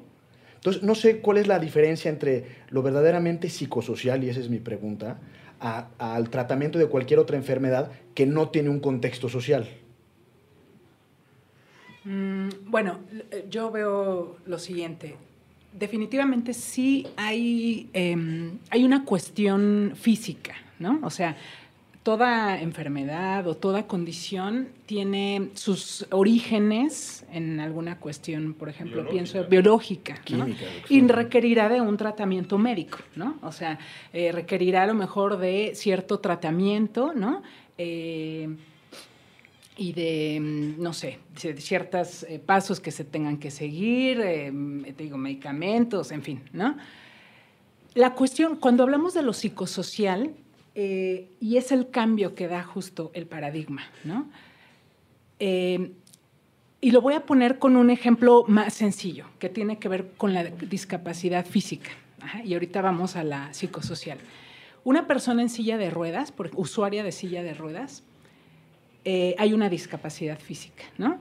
Entonces, 0.55 0.83
no 0.83 0.95
sé 0.95 1.21
cuál 1.21 1.37
es 1.37 1.47
la 1.47 1.59
diferencia 1.59 2.11
entre 2.11 2.47
lo 2.71 2.83
verdaderamente 2.83 3.51
psicosocial, 3.51 4.25
y 4.25 4.31
esa 4.31 4.41
es 4.41 4.49
mi 4.49 4.59
pregunta, 4.59 5.19
al 5.61 6.31
tratamiento 6.31 6.79
de 6.79 6.87
cualquier 6.87 7.21
otra 7.21 7.37
enfermedad 7.37 7.91
que 8.15 8.25
no 8.25 8.49
tiene 8.49 8.71
un 8.71 8.81
contexto 8.81 9.29
social? 9.29 9.69
Mm, 12.05 12.49
bueno, 12.65 13.01
yo 13.51 13.71
veo 13.71 14.39
lo 14.47 14.59
siguiente. 14.59 15.17
Definitivamente 15.79 16.55
sí 16.55 17.07
hay, 17.17 17.91
em, 17.93 18.59
hay 18.71 18.85
una 18.85 19.05
cuestión 19.05 19.93
física, 19.95 20.55
¿no? 20.79 21.01
O 21.03 21.11
sea, 21.11 21.37
toda 22.03 22.61
enfermedad 22.61 23.47
o 23.49 23.57
toda 23.57 23.89
condición 23.89 24.69
tiene 24.87 25.51
sus 25.55 26.07
orígenes 26.11 27.27
en 27.33 27.59
alguna 27.59 27.99
cuestión, 27.99 28.55
por 28.55 28.69
ejemplo, 28.69 29.09
pienso 29.09 29.45
biológica, 29.45 30.15
y 30.89 31.01
requerirá 31.01 31.69
de 31.69 31.81
un 31.81 31.97
tratamiento 31.97 32.59
médico, 32.59 32.99
¿no? 33.17 33.37
O 33.43 33.51
sea, 33.51 33.79
eh, 34.13 34.31
requerirá 34.31 34.85
a 34.85 34.87
lo 34.87 34.95
mejor 34.95 35.37
de 35.37 35.73
cierto 35.75 36.21
tratamiento, 36.21 37.13
¿no? 37.13 37.43
Eh, 37.77 38.49
y 39.77 39.93
de, 39.93 40.39
mm, 40.41 40.83
no 40.83 40.93
sé, 40.93 41.19
ciertos 41.59 42.25
eh, 42.25 42.39
pasos 42.39 42.81
que 42.81 42.91
se 42.91 43.05
tengan 43.05 43.39
que 43.39 43.51
seguir, 43.51 44.23
digo, 44.97 45.19
medicamentos, 45.19 46.11
en 46.13 46.23
fin, 46.23 46.43
¿no? 46.53 46.77
La 47.95 48.13
cuestión, 48.13 48.57
cuando 48.57 48.83
hablamos 48.83 49.15
de 49.15 49.23
lo 49.23 49.33
psicosocial, 49.33 50.35
eh, 50.75 51.31
y 51.41 51.57
es 51.57 51.73
el 51.73 51.89
cambio 51.89 52.35
que 52.35 52.49
da 52.49 52.63
justo 52.63 53.11
el 53.15 53.27
paradigma, 53.27 53.85
¿no? 54.05 54.29
Eh, 55.39 55.93
y 56.83 56.91
lo 56.91 57.01
voy 57.01 57.15
a 57.15 57.25
poner 57.25 57.59
con 57.59 57.75
un 57.77 57.89
ejemplo 57.89 58.45
más 58.47 58.75
sencillo, 58.75 59.25
que 59.39 59.49
tiene 59.49 59.79
que 59.79 59.89
ver 59.89 60.13
con 60.19 60.35
la 60.35 60.45
discapacidad 60.45 61.47
física. 61.47 61.91
y 62.45 62.53
ahorita 62.53 62.83
vamos 62.83 63.17
a 63.17 63.25
la 63.25 63.55
psicosocial. 63.55 64.19
Una 64.85 65.07
persona 65.07 65.41
en 65.41 65.49
silla 65.49 65.79
de 65.79 65.89
ruedas, 65.89 66.35
usuaria 66.55 67.03
de 67.03 67.13
silla 67.13 67.43
de 67.43 67.55
ruedas, 67.55 68.03
eh, 69.07 69.35
hay 69.39 69.55
una 69.55 69.71
discapacidad 69.71 70.39
física, 70.39 70.85
¿no? 70.99 71.19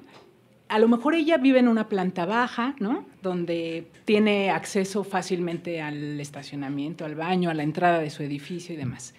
A 0.67 0.79
lo 0.79 0.89
mejor 0.89 1.15
ella 1.15 1.37
vive 1.37 1.59
en 1.59 1.69
una 1.69 1.87
planta 1.87 2.25
baja, 2.25 2.75
¿no? 2.79 3.05
Donde 3.21 3.87
tiene 4.03 4.49
acceso 4.49 5.05
fácilmente 5.05 5.81
al 5.81 6.19
estacionamiento, 6.19 7.05
al 7.05 7.15
baño, 7.15 7.49
a 7.49 7.53
la 7.53 7.63
entrada 7.63 7.99
de 7.99 8.09
su 8.09 8.23
edificio 8.23 8.73
y 8.73 8.77
demás 8.77 9.13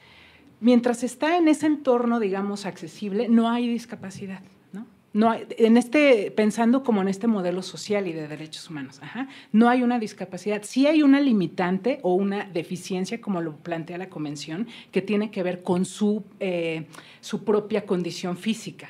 mientras 0.60 1.02
está 1.04 1.36
en 1.36 1.48
ese 1.48 1.66
entorno, 1.66 2.20
digamos, 2.20 2.66
accesible, 2.66 3.28
no 3.28 3.50
hay 3.50 3.68
discapacidad. 3.68 4.40
¿No? 5.16 5.30
No 5.30 5.34
en 5.34 5.76
este, 5.78 6.30
pensando 6.30 6.82
como 6.82 7.00
en 7.00 7.08
este 7.08 7.26
modelo 7.26 7.62
social 7.62 8.06
y 8.06 8.12
de 8.12 8.28
derechos 8.28 8.68
humanos, 8.68 9.00
no 9.50 9.68
hay 9.68 9.82
una 9.82 9.98
discapacidad. 9.98 10.62
Sí 10.62 10.86
hay 10.86 11.02
una 11.02 11.20
limitante 11.20 12.00
o 12.02 12.14
una 12.14 12.44
deficiencia, 12.44 13.20
como 13.20 13.40
lo 13.40 13.56
plantea 13.56 13.98
la 13.98 14.10
Convención, 14.10 14.68
que 14.92 15.00
tiene 15.02 15.30
que 15.30 15.42
ver 15.42 15.62
con 15.62 15.86
su, 15.86 16.22
eh, 16.38 16.86
su 17.20 17.44
propia 17.44 17.86
condición 17.86 18.36
física, 18.36 18.88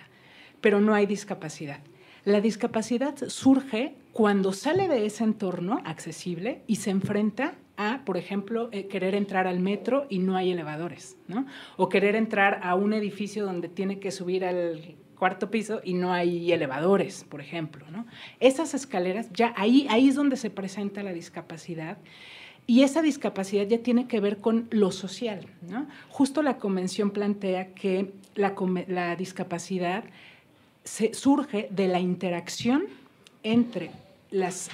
pero 0.61 0.81
no 0.81 0.95
hay 0.95 1.07
discapacidad. 1.07 1.79
La 2.25 2.41
discapacidad 2.41 3.15
surge 3.29 3.95
cuando 4.13 4.53
sale 4.53 4.89
de 4.89 5.07
ese 5.07 5.23
entorno 5.23 5.81
accesible 5.85 6.63
y 6.67 6.77
se 6.77 6.91
enfrenta 6.91 7.55
a, 7.77 8.03
por 8.05 8.17
ejemplo, 8.17 8.69
eh, 8.73 8.89
querer 8.89 9.15
entrar 9.15 9.47
al 9.47 9.61
metro 9.61 10.07
y 10.09 10.19
no 10.19 10.37
hay 10.37 10.51
elevadores, 10.51 11.17
¿no? 11.29 11.47
O 11.77 11.89
querer 11.89 12.17
entrar 12.17 12.61
a 12.65 12.75
un 12.75 12.95
edificio 12.95 13.45
donde 13.45 13.69
tiene 13.69 14.01
que 14.01 14.11
subir 14.11 14.45
al 14.45 14.97
cuarto 15.19 15.51
piso 15.51 15.81
y 15.83 15.95
no 15.95 16.13
hay 16.13 16.53
elevadores, 16.53 17.25
por 17.25 17.41
ejemplo, 17.41 17.85
¿no? 17.91 18.07
Esas 18.41 18.75
escaleras, 18.75 19.29
ya 19.33 19.53
ahí, 19.57 19.87
ahí 19.91 20.09
es 20.09 20.15
donde 20.15 20.37
se 20.37 20.51
presenta 20.51 21.03
la 21.03 21.13
discapacidad. 21.13 21.99
Y 22.69 22.83
esa 22.83 23.01
discapacidad 23.01 23.67
ya 23.67 23.79
tiene 23.79 24.09
que 24.09 24.21
ver 24.21 24.39
con 24.39 24.67
lo 24.71 24.91
social, 24.91 25.47
¿no? 25.69 25.87
Justo 26.09 26.43
la 26.43 26.59
convención 26.59 27.11
plantea 27.11 27.75
que 27.75 28.13
la, 28.35 28.55
la 28.89 29.17
discapacidad 29.17 30.05
surge 31.13 31.69
de 31.71 31.89
la 31.89 32.01
interacción 32.01 32.85
entre 33.43 33.91
las, 34.31 34.71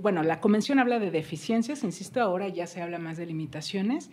bueno, 0.00 0.22
la 0.22 0.40
convención 0.40 0.78
habla 0.78 0.98
de 0.98 1.10
deficiencias, 1.10 1.84
insisto, 1.84 2.20
ahora 2.20 2.48
ya 2.48 2.66
se 2.66 2.82
habla 2.82 2.98
más 2.98 3.16
de 3.16 3.26
limitaciones, 3.26 4.10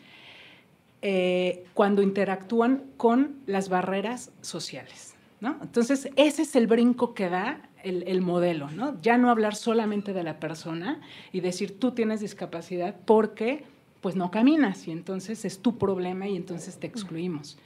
eh, 1.02 1.66
cuando 1.74 2.02
interactúan 2.02 2.84
con 2.98 3.38
las 3.46 3.70
barreras 3.70 4.32
sociales. 4.42 5.17
¿No? 5.40 5.58
Entonces, 5.62 6.10
ese 6.16 6.42
es 6.42 6.56
el 6.56 6.68
brinco 6.68 7.14
que 7.14 7.30
da 7.30 7.70
el, 7.84 8.04
el, 8.08 8.22
modelo, 8.22 8.70
¿no? 8.72 9.00
Ya 9.02 9.18
no 9.18 9.30
hablar 9.30 9.56
solamente 9.56 10.14
de 10.14 10.24
la 10.24 10.40
persona 10.40 11.00
y 11.32 11.42
decir 11.42 11.80
tú 11.80 11.92
tienes 11.92 12.22
discapacidad 12.22 12.96
porque 13.06 13.64
pues 14.02 14.16
no 14.16 14.32
caminas 14.32 14.88
y 14.88 14.92
entonces 14.92 15.46
es 15.46 15.60
tu 15.60 15.78
problema 15.78 16.28
y 16.28 16.36
entonces 16.36 16.78
te 16.78 16.88
excluimos. 16.88 17.58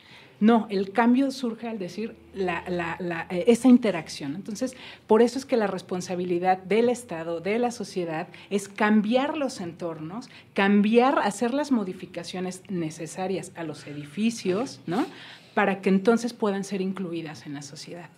No, 0.42 0.66
el 0.72 0.92
cambio 0.92 1.30
surge 1.30 1.68
al 1.68 1.78
decir 1.78 2.16
eh, 2.34 3.44
esa 3.46 3.68
interacción. 3.68 4.34
Entonces, 4.34 4.76
por 5.06 5.22
eso 5.22 5.38
es 5.38 5.46
que 5.46 5.56
la 5.56 5.68
responsabilidad 5.68 6.58
del 6.58 6.90
Estado, 6.90 7.42
de 7.42 7.60
la 7.60 7.70
sociedad, 7.70 8.28
es 8.50 8.68
cambiar 8.68 9.38
los 9.38 9.62
entornos, 9.62 10.32
cambiar, 10.56 11.20
hacer 11.20 11.54
las 11.54 11.72
modificaciones 11.72 12.64
necesarias 12.70 13.52
a 13.56 13.64
los 13.64 13.86
edificios, 13.86 14.82
¿no? 14.88 15.06
Para 15.54 15.82
que 15.82 15.90
entonces 15.90 16.34
puedan 16.34 16.64
ser 16.64 16.82
incluidas 16.82 17.46
en 17.46 17.54
la 17.54 17.62
sociedad. 17.62 18.10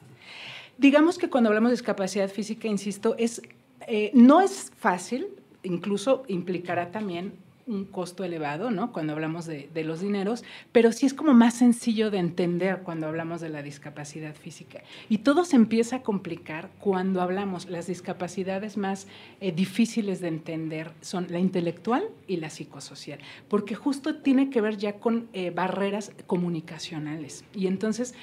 Digamos 0.78 1.18
que 1.18 1.30
cuando 1.30 1.50
hablamos 1.50 1.70
de 1.70 1.76
discapacidad 1.76 2.30
física, 2.30 2.68
insisto, 2.68 3.16
es, 3.18 3.42
eh, 3.88 4.12
no 4.14 4.42
es 4.42 4.72
fácil, 4.78 5.28
incluso 5.64 6.24
implicará 6.28 6.92
también 6.92 7.34
un 7.66 7.86
costo 7.86 8.24
elevado, 8.24 8.72
¿no? 8.72 8.92
Cuando 8.92 9.14
hablamos 9.14 9.46
de, 9.46 9.70
los 9.84 10.02
dineros, 10.02 10.44
pero 10.72 10.92
sí 10.92 11.06
es 11.06 11.14
como 11.14 11.34
más 11.34 11.56
sencillo 11.56 12.12
de 12.12 12.18
entender 12.18 12.82
cuando 12.84 13.08
hablamos 13.08 13.42
de 13.42 13.50
la 13.50 13.62
discapacidad 13.62 14.36
física. 14.36 14.82
Y 15.10 15.20
todo 15.20 15.46
se 15.46 15.56
empieza 15.56 15.98
a 15.98 16.02
complicar 16.02 16.70
cuando 16.80 17.22
hablamos, 17.22 17.70
las 17.70 17.88
discapacidades 17.88 18.78
más 18.78 19.08
eh, 19.40 19.52
difíciles 19.52 20.20
de 20.20 20.28
entender 20.28 20.92
son 21.02 21.28
la 21.30 21.40
intelectual 21.40 22.04
y 22.28 22.38
la 22.38 22.50
psicosocial, 22.50 23.20
porque 23.48 23.76
justo 23.76 24.16
tiene 24.16 24.50
que 24.50 24.62
ver 24.62 24.78
ya 24.78 24.94
con 25.00 25.28
eh, 25.34 25.52
barreras 25.52 26.12
comunicacionales. 26.28 27.46
Y 27.54 27.68
entonces, 27.68 28.14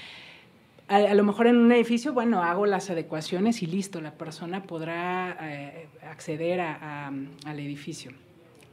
a, 0.88 1.14
lo 1.14 1.24
mejor 1.24 1.46
en 1.46 1.56
un 1.56 1.72
edificio, 1.72 2.12
bueno, 2.12 2.42
hago 2.42 2.66
las 2.66 2.90
adecuaciones 2.90 3.62
y 3.62 3.66
listo, 3.66 4.00
la 4.00 4.12
persona 4.12 4.64
podrá 4.64 5.36
eh, 5.40 5.88
acceder 6.02 6.60
al 6.60 7.58
edificio 7.58 8.12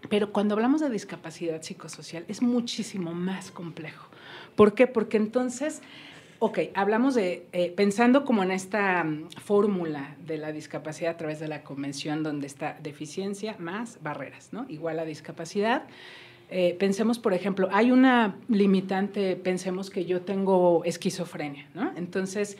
pero 0.09 0.31
cuando 0.31 0.55
hablamos 0.55 0.81
de 0.81 0.89
discapacidad 0.89 1.61
psicosocial 1.61 2.25
es 2.27 2.41
muchísimo 2.41 3.13
más 3.13 3.51
complejo. 3.51 4.07
¿Por 4.55 4.73
qué? 4.73 4.87
Porque 4.87 5.17
entonces, 5.17 5.81
ok, 6.39 6.59
hablamos 6.73 7.15
de, 7.15 7.45
eh, 7.51 7.71
pensando 7.75 8.25
como 8.25 8.43
en 8.43 8.51
esta 8.51 9.03
mm, 9.03 9.29
fórmula 9.43 10.15
de 10.25 10.37
la 10.37 10.51
discapacidad 10.51 11.11
a 11.11 11.17
través 11.17 11.39
de 11.39 11.47
la 11.47 11.63
convención 11.63 12.23
donde 12.23 12.47
está 12.47 12.77
deficiencia 12.81 13.55
más 13.59 13.99
barreras, 14.01 14.49
¿no? 14.51 14.65
Igual 14.69 14.99
a 14.99 15.05
discapacidad. 15.05 15.83
Eh, 16.49 16.75
pensemos, 16.79 17.19
por 17.19 17.33
ejemplo, 17.33 17.67
hay 17.71 17.91
una 17.91 18.37
limitante, 18.47 19.35
pensemos 19.35 19.89
que 19.89 20.05
yo 20.05 20.21
tengo 20.21 20.83
esquizofrenia, 20.85 21.67
¿no? 21.73 21.91
Entonces, 21.97 22.57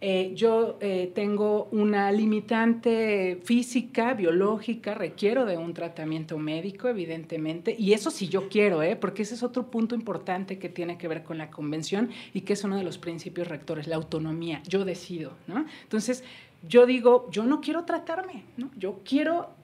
eh, 0.00 0.32
yo 0.36 0.78
eh, 0.80 1.10
tengo 1.12 1.68
una 1.72 2.12
limitante 2.12 3.40
física, 3.42 4.14
biológica, 4.14 4.94
requiero 4.94 5.44
de 5.44 5.56
un 5.56 5.74
tratamiento 5.74 6.38
médico, 6.38 6.86
evidentemente, 6.86 7.74
y 7.76 7.94
eso 7.94 8.12
sí 8.12 8.28
yo 8.28 8.48
quiero, 8.48 8.82
¿eh? 8.82 8.94
porque 8.94 9.22
ese 9.22 9.34
es 9.34 9.42
otro 9.42 9.72
punto 9.72 9.96
importante 9.96 10.58
que 10.58 10.68
tiene 10.68 10.98
que 10.98 11.08
ver 11.08 11.24
con 11.24 11.36
la 11.36 11.50
convención 11.50 12.10
y 12.32 12.42
que 12.42 12.52
es 12.52 12.62
uno 12.62 12.76
de 12.76 12.84
los 12.84 12.96
principios 12.96 13.48
rectores, 13.48 13.88
la 13.88 13.96
autonomía, 13.96 14.62
yo 14.68 14.84
decido, 14.84 15.32
¿no? 15.48 15.66
Entonces, 15.82 16.22
yo 16.68 16.86
digo, 16.86 17.28
yo 17.32 17.44
no 17.44 17.60
quiero 17.60 17.84
tratarme, 17.84 18.44
¿no? 18.56 18.70
Yo 18.76 19.00
quiero 19.04 19.58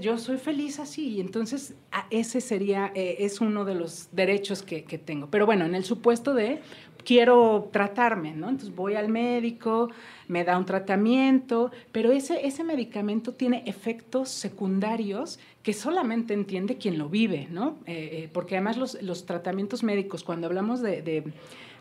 yo 0.00 0.18
soy 0.18 0.38
feliz 0.38 0.78
así 0.78 1.08
y 1.08 1.20
entonces 1.20 1.74
ese 2.10 2.40
sería, 2.40 2.92
eh, 2.94 3.16
es 3.20 3.40
uno 3.40 3.64
de 3.64 3.74
los 3.74 4.08
derechos 4.12 4.62
que, 4.62 4.82
tengo. 4.82 5.28
Pero 5.30 5.46
bueno, 5.46 5.64
en 5.64 5.74
el 5.74 5.84
supuesto 5.84 6.34
de 6.34 6.60
quiero 7.04 7.68
tratarme, 7.72 8.32
¿no? 8.32 8.48
Entonces 8.48 8.74
voy 8.74 8.94
al 8.94 9.08
médico, 9.08 9.90
me 10.28 10.44
da 10.44 10.58
un 10.58 10.64
tratamiento, 10.64 11.70
pero 11.92 12.12
ese, 12.12 12.46
ese 12.46 12.64
medicamento 12.64 13.32
tiene 13.32 13.62
efectos 13.66 14.30
secundarios 14.30 15.38
que 15.62 15.72
solamente 15.72 16.34
entiende 16.34 16.76
quien 16.76 16.98
lo 16.98 17.08
vive, 17.08 17.48
¿no? 17.50 17.78
Eh, 17.86 18.10
eh, 18.24 18.30
porque 18.32 18.56
además 18.56 18.76
los, 18.76 19.00
los, 19.02 19.26
tratamientos 19.26 19.82
médicos, 19.82 20.24
cuando 20.24 20.46
hablamos 20.46 20.80
de, 20.80 21.02
de, 21.02 21.24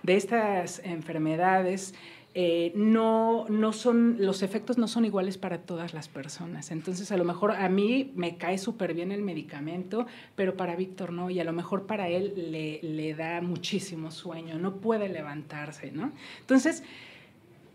de 0.04 0.16
estas 0.16 0.80
enfermedades, 0.84 1.94
eh, 2.36 2.72
no, 2.76 3.46
no 3.48 3.74
son, 3.74 4.18
los 4.20 4.42
efectos 4.42 4.78
no 4.80 4.88
son 4.88 5.06
iguales 5.06 5.38
para 5.38 5.60
todas 5.60 5.94
las 5.94 6.08
personas. 6.08 6.72
Entonces, 6.72 7.12
a 7.12 7.18
lo 7.18 7.26
mejor 7.26 7.52
a 7.52 7.70
mí 7.70 8.12
me 8.16 8.38
cae 8.38 8.58
súper 8.58 8.94
bien 8.96 9.12
el 9.12 9.22
medicamento, 9.22 10.08
pero 10.36 10.58
para 10.58 10.76
Víctor 10.76 11.14
no, 11.14 11.30
y 11.30 11.40
a 11.40 11.44
lo 11.44 11.54
mejor 11.54 11.86
para 11.86 12.10
él 12.10 12.52
le, 12.52 12.80
le 12.82 13.14
da 13.14 13.42
muchísimo 13.42 14.10
sueño, 14.10 14.58
no 14.58 14.78
puede 14.78 15.10
levantarse, 15.10 15.92
¿no? 15.92 16.12
Entonces, 16.40 16.84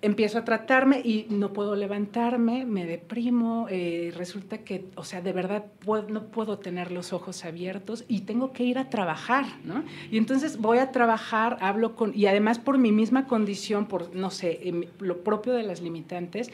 empiezo 0.01 0.39
a 0.39 0.45
tratarme 0.45 1.01
y 1.01 1.27
no 1.29 1.53
puedo 1.53 1.75
levantarme, 1.75 2.65
me 2.65 2.87
deprimo, 2.87 3.67
eh, 3.69 4.13
resulta 4.17 4.59
que, 4.59 4.85
o 4.95 5.05
sea, 5.05 5.21
de 5.21 5.33
verdad 5.33 5.65
no 6.09 6.27
puedo 6.27 6.59
tener 6.59 6.93
los 6.93 7.13
ojos 7.13 7.45
abiertos 7.45 8.05
y 8.07 8.21
tengo 8.21 8.53
que 8.53 8.63
ir 8.63 8.79
a 8.79 8.91
trabajar, 8.91 9.47
¿no? 9.65 9.85
Y 10.11 10.19
entonces 10.19 10.59
voy 10.59 10.79
a 10.79 10.93
trabajar, 10.93 11.59
hablo 11.61 11.97
con, 11.97 12.17
y 12.17 12.27
además 12.27 12.61
por 12.61 12.79
mi 12.79 12.93
misma 12.93 13.27
condición, 13.27 13.87
por, 13.87 14.15
no 14.15 14.31
sé, 14.31 14.61
em, 14.69 14.85
lo 15.01 15.25
propio 15.25 15.53
de 15.53 15.65
las 15.65 15.83
limitantes, 15.83 16.51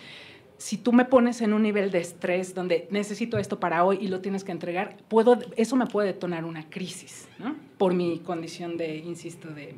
si 0.57 0.79
tú 0.79 0.93
me 0.93 1.05
pones 1.05 1.43
en 1.43 1.53
un 1.53 1.63
nivel 1.63 1.91
de 1.91 1.99
estrés 1.99 2.55
donde 2.55 2.87
necesito 2.91 3.37
esto 3.37 3.61
para 3.61 3.85
hoy 3.85 3.99
y 4.01 4.09
lo 4.09 4.21
tienes 4.21 4.45
que 4.45 4.53
entregar, 4.53 4.97
puedo, 5.09 5.39
eso 5.57 5.77
me 5.77 5.87
puede 5.87 6.09
detonar 6.09 6.47
una 6.47 6.71
crisis, 6.71 7.29
¿no? 7.39 7.57
Por 7.77 7.93
mi 7.93 8.21
condición 8.21 8.79
de, 8.79 8.97
insisto, 8.97 9.49
de, 9.49 9.75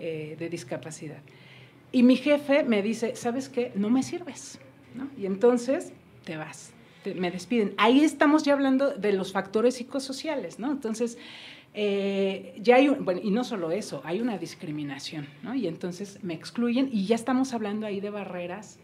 eh, 0.00 0.34
de 0.36 0.48
discapacidad. 0.48 1.22
Y 1.92 2.02
mi 2.02 2.16
jefe 2.16 2.62
me 2.64 2.82
dice, 2.82 3.16
¿sabes 3.16 3.48
qué? 3.48 3.72
No 3.74 3.90
me 3.90 4.02
sirves. 4.02 4.60
¿no? 4.94 5.08
Y 5.16 5.26
entonces 5.26 5.92
te 6.24 6.36
vas, 6.36 6.72
me 7.16 7.30
despiden. 7.30 7.74
Ahí 7.76 8.04
estamos 8.04 8.42
ya 8.42 8.52
hablando 8.52 8.90
de 8.90 9.12
los 9.12 9.32
factores 9.32 9.76
psicosociales, 9.76 10.58
¿no? 10.58 10.70
Entonces, 10.70 11.18
eh, 11.74 12.54
ya 12.60 12.76
hay, 12.76 12.88
bueno, 12.88 13.20
y 13.22 13.30
no 13.30 13.44
solo 13.44 13.70
eso, 13.70 14.02
hay 14.04 14.20
una 14.20 14.38
discriminación, 14.38 15.28
¿no? 15.42 15.54
Y 15.54 15.66
entonces 15.66 16.18
me 16.22 16.34
excluyen 16.34 16.88
y 16.92 17.06
ya 17.06 17.14
estamos 17.14 17.54
hablando 17.54 17.86
ahí 17.86 18.00
de 18.00 18.10
barreras 18.10 18.78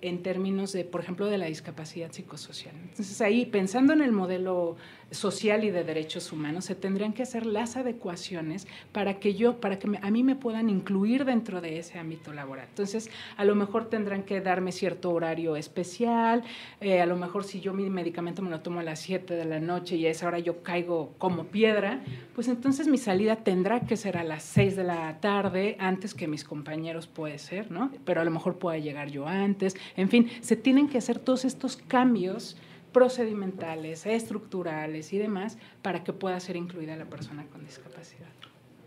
en 0.00 0.22
términos 0.22 0.72
de, 0.72 0.84
por 0.84 1.00
ejemplo, 1.00 1.26
de 1.26 1.38
la 1.38 1.46
discapacidad 1.46 2.12
psicosocial. 2.12 2.74
Entonces 2.82 3.20
ahí, 3.20 3.46
pensando 3.46 3.92
en 3.92 4.00
el 4.00 4.12
modelo 4.12 4.76
social 5.10 5.64
y 5.64 5.70
de 5.70 5.84
derechos 5.84 6.32
humanos, 6.32 6.66
se 6.66 6.74
tendrían 6.74 7.12
que 7.12 7.22
hacer 7.22 7.46
las 7.46 7.76
adecuaciones 7.76 8.66
para 8.92 9.18
que 9.18 9.34
yo, 9.34 9.60
para 9.60 9.78
que 9.78 9.98
a 10.00 10.10
mí 10.10 10.22
me 10.22 10.36
puedan 10.36 10.68
incluir 10.68 11.24
dentro 11.24 11.60
de 11.60 11.78
ese 11.78 11.98
ámbito 11.98 12.32
laboral. 12.32 12.66
Entonces, 12.68 13.10
a 13.36 13.44
lo 13.44 13.54
mejor 13.54 13.88
tendrán 13.88 14.22
que 14.22 14.40
darme 14.40 14.72
cierto 14.72 15.10
horario 15.10 15.56
especial, 15.56 16.42
eh, 16.80 17.00
a 17.00 17.06
lo 17.06 17.16
mejor 17.16 17.44
si 17.44 17.60
yo 17.60 17.72
mi 17.72 17.88
medicamento 17.88 18.42
me 18.42 18.50
lo 18.50 18.60
tomo 18.60 18.80
a 18.80 18.82
las 18.82 19.00
7 19.00 19.34
de 19.34 19.44
la 19.44 19.60
noche 19.60 19.96
y 19.96 20.06
a 20.06 20.10
esa 20.10 20.26
hora 20.26 20.38
yo 20.38 20.62
caigo 20.62 21.14
como 21.18 21.44
piedra, 21.44 22.00
pues 22.34 22.48
entonces 22.48 22.88
mi 22.88 22.98
salida 22.98 23.36
tendrá 23.36 23.80
que 23.80 23.96
ser 23.96 24.16
a 24.18 24.24
las 24.24 24.42
6 24.42 24.76
de 24.76 24.84
la 24.84 25.20
tarde, 25.20 25.76
antes 25.78 26.14
que 26.14 26.28
mis 26.28 26.44
compañeros 26.44 27.06
puede 27.06 27.38
ser, 27.38 27.70
¿no? 27.70 27.90
Pero 28.04 28.20
a 28.20 28.24
lo 28.24 28.30
mejor 28.30 28.58
pueda 28.58 28.78
llegar 28.78 29.10
yo 29.10 29.26
antes. 29.26 29.76
En 29.96 30.08
fin, 30.08 30.30
se 30.40 30.56
tienen 30.56 30.88
que 30.88 30.98
hacer 30.98 31.18
todos 31.18 31.44
estos 31.44 31.76
cambios 31.76 32.56
procedimentales, 32.92 34.06
estructurales 34.06 35.12
y 35.12 35.18
demás 35.18 35.58
para 35.82 36.04
que 36.04 36.12
pueda 36.12 36.38
ser 36.40 36.56
incluida 36.56 36.96
la 36.96 37.06
persona 37.06 37.46
con 37.52 37.64
discapacidad. 37.64 38.28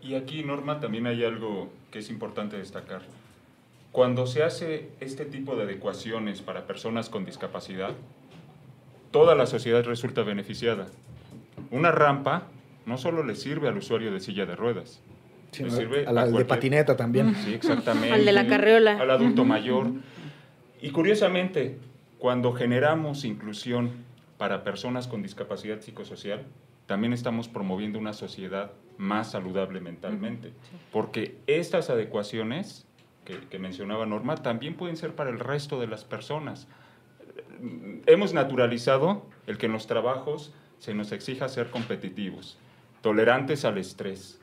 Y 0.02 0.14
aquí, 0.14 0.42
Norma, 0.42 0.80
también 0.80 1.06
hay 1.06 1.24
algo 1.24 1.70
que 1.90 2.00
es 2.00 2.10
importante 2.10 2.56
destacar. 2.56 3.02
Cuando 3.92 4.26
se 4.26 4.42
hace 4.42 4.88
este 5.00 5.24
tipo 5.24 5.54
de 5.54 5.64
adecuaciones 5.64 6.40
para 6.40 6.66
personas 6.66 7.08
con 7.08 7.24
discapacidad, 7.24 7.92
toda 9.10 9.34
la 9.34 9.46
sociedad 9.46 9.84
resulta 9.84 10.22
beneficiada. 10.22 10.88
Una 11.70 11.92
rampa 11.92 12.48
no 12.86 12.98
solo 12.98 13.22
le 13.22 13.36
sirve 13.36 13.68
al 13.68 13.76
usuario 13.76 14.10
de 14.12 14.18
silla 14.18 14.46
de 14.46 14.56
ruedas, 14.56 15.00
le 15.58 15.70
sirve 15.70 16.06
al 16.06 16.32
de 16.32 16.44
patineta 16.44 16.96
también. 16.96 17.34
Sí, 17.36 17.54
exactamente. 17.54 18.12
al 18.12 18.24
de 18.24 18.32
la 18.32 18.46
carriola. 18.46 18.98
Al 18.98 19.10
adulto 19.10 19.44
mayor. 19.44 19.88
Y 20.80 20.90
curiosamente, 20.90 21.78
cuando 22.22 22.52
generamos 22.52 23.24
inclusión 23.24 23.90
para 24.38 24.62
personas 24.62 25.08
con 25.08 25.24
discapacidad 25.24 25.80
psicosocial, 25.80 26.44
también 26.86 27.12
estamos 27.12 27.48
promoviendo 27.48 27.98
una 27.98 28.12
sociedad 28.12 28.70
más 28.96 29.32
saludable 29.32 29.80
mentalmente, 29.80 30.52
porque 30.92 31.40
estas 31.48 31.90
adecuaciones 31.90 32.86
que, 33.24 33.58
mencionaba 33.58 34.06
Norma 34.06 34.36
también 34.36 34.76
pueden 34.76 34.96
ser 34.96 35.16
para 35.16 35.30
el 35.30 35.40
resto 35.40 35.80
de 35.80 35.88
las 35.88 36.04
personas. 36.04 36.68
Hemos 38.06 38.32
naturalizado 38.32 39.26
el 39.48 39.58
que 39.58 39.66
en 39.66 39.72
los 39.72 39.88
trabajos 39.88 40.54
se 40.78 40.94
nos 40.94 41.10
exija 41.10 41.48
ser 41.48 41.70
competitivos, 41.70 42.56
tolerantes 43.00 43.64
al 43.64 43.78
estrés, 43.78 44.40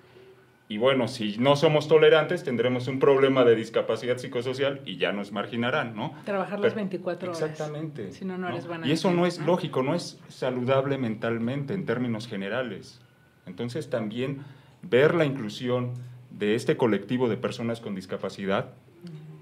y 0.72 0.78
bueno, 0.78 1.08
si 1.08 1.36
no 1.40 1.56
somos 1.56 1.88
tolerantes, 1.88 2.44
tendremos 2.44 2.88
un 2.88 3.00
problema 3.00 3.44
de 3.44 3.56
discapacidad 3.56 4.20
psicosocial 4.20 4.82
y 4.86 4.98
ya 4.98 5.12
nos 5.12 5.32
marginarán, 5.32 5.96
¿no? 5.96 6.14
Trabajar 6.26 6.60
las 6.60 6.76
24 6.76 7.32
horas. 7.32 7.42
Exactamente. 7.42 8.12
Si 8.12 8.24
no, 8.24 8.38
no 8.38 8.50
eres 8.50 8.68
Y 8.86 8.92
eso 8.92 9.10
no 9.10 9.26
es 9.26 9.40
lógico, 9.40 9.82
no 9.82 9.96
es 9.96 10.20
saludable 10.28 11.00
mentalmente 11.00 11.74
en 11.74 11.88
términos 11.88 12.28
generales. 12.28 13.02
Entonces 13.48 13.90
también 13.90 14.44
ver 14.84 15.16
la 15.16 15.26
inclusión 15.26 15.94
de 16.30 16.54
este 16.54 16.78
colectivo 16.78 17.30
de 17.30 17.38
personas 17.38 17.80
con 17.80 17.96
discapacidad 17.96 18.74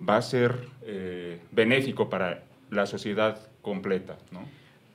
va 0.07 0.15
a 0.15 0.21
ser 0.21 0.69
eh, 0.83 1.41
benéfico 1.51 2.09
para 2.09 2.45
la 2.69 2.85
sociedad 2.85 3.37
completa, 3.61 4.17
¿no? 4.31 4.45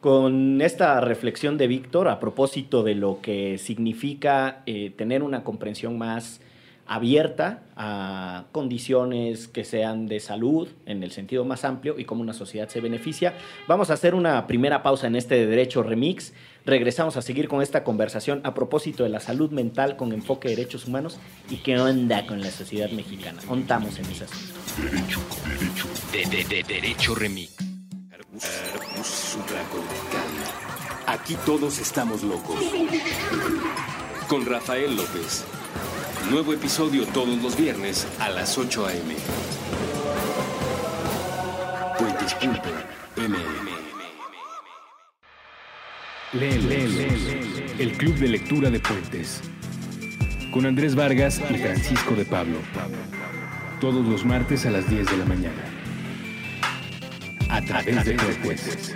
Con 0.03 0.61
esta 0.61 1.01
reflexión 1.01 1.57
de 1.57 1.69
Víctor 1.69 2.09
a 2.09 2.19
propósito 2.19 2.83
de 2.83 2.97
lo 2.97 3.21
que 3.23 3.57
significa 3.57 4.65
eh, 4.67 4.91
tener 4.91 5.23
una 5.23 5.45
comprensión 5.45 5.97
más 5.97 6.41
abierta 6.88 7.62
a 7.77 8.47
condiciones 8.51 9.47
que 9.47 9.62
sean 9.62 10.09
de 10.09 10.19
salud 10.19 10.69
en 10.87 11.05
el 11.05 11.12
sentido 11.12 11.45
más 11.45 11.65
amplio 11.65 12.01
y 12.01 12.05
cómo 12.05 12.21
una 12.21 12.33
sociedad 12.33 12.69
se 12.69 12.81
beneficia. 12.81 13.35
Vamos 13.69 13.91
a 13.91 13.95
hacer 13.95 14.17
una 14.17 14.49
primera 14.49 14.83
pausa 14.83 15.07
en 15.07 15.15
este 15.15 15.47
Derecho 15.47 15.85
Remix. 15.85 16.35
Regresamos 16.67 17.17
a 17.17 17.23
seguir 17.23 17.47
con 17.47 17.62
esta 17.62 17.85
conversación 17.85 18.41
a 18.43 18.55
propósito 18.55 19.05
de 19.05 19.09
la 19.09 19.21
salud 19.21 19.53
mental 19.53 19.97
con 19.97 20.12
enfoque 20.12 20.49
de 20.49 20.57
derechos 20.57 20.88
humanos 20.88 21.21
y 21.49 21.59
qué 21.59 21.79
onda 21.79 22.27
con 22.27 22.41
la 22.41 22.51
sociedad 22.51 22.91
mexicana. 22.91 23.41
Contamos 23.47 24.01
en 24.01 24.07
esas. 24.07 24.31
Derecho, 24.83 25.21
derecho, 25.47 25.88
de, 26.12 26.45
de, 26.45 26.62
derecho 26.65 27.15
Remix. 27.15 27.71
Aquí 31.07 31.37
todos 31.45 31.79
estamos 31.79 32.23
locos. 32.23 32.57
Con 34.27 34.47
Rafael 34.47 34.97
López. 34.97 35.45
Nuevo 36.31 36.55
episodio 36.55 37.07
todos 37.09 37.42
los 37.42 37.59
viernes 37.59 38.07
a 38.21 38.31
las 38.31 38.57
8 38.57 38.87
a.m. 38.87 39.14
Lee, 46.33 46.59
lee, 46.59 46.88
lee, 46.88 47.75
El 47.79 47.92
Club 47.99 48.14
de 48.14 48.29
Lectura 48.29 48.71
de 48.71 48.81
Puentes. 48.81 49.42
Con 50.51 50.64
Andrés 50.64 50.95
Vargas 50.95 51.38
y 51.51 51.59
Francisco 51.59 52.14
de 52.14 52.25
Pablo. 52.25 52.57
Todos 53.79 54.07
los 54.07 54.25
martes 54.25 54.64
a 54.64 54.71
las 54.71 54.88
10 54.88 55.11
de 55.11 55.16
la 55.18 55.25
mañana 55.27 55.71
a 57.53 57.61
través 57.61 58.03
de 58.07 58.15
Puentes. 58.15 58.95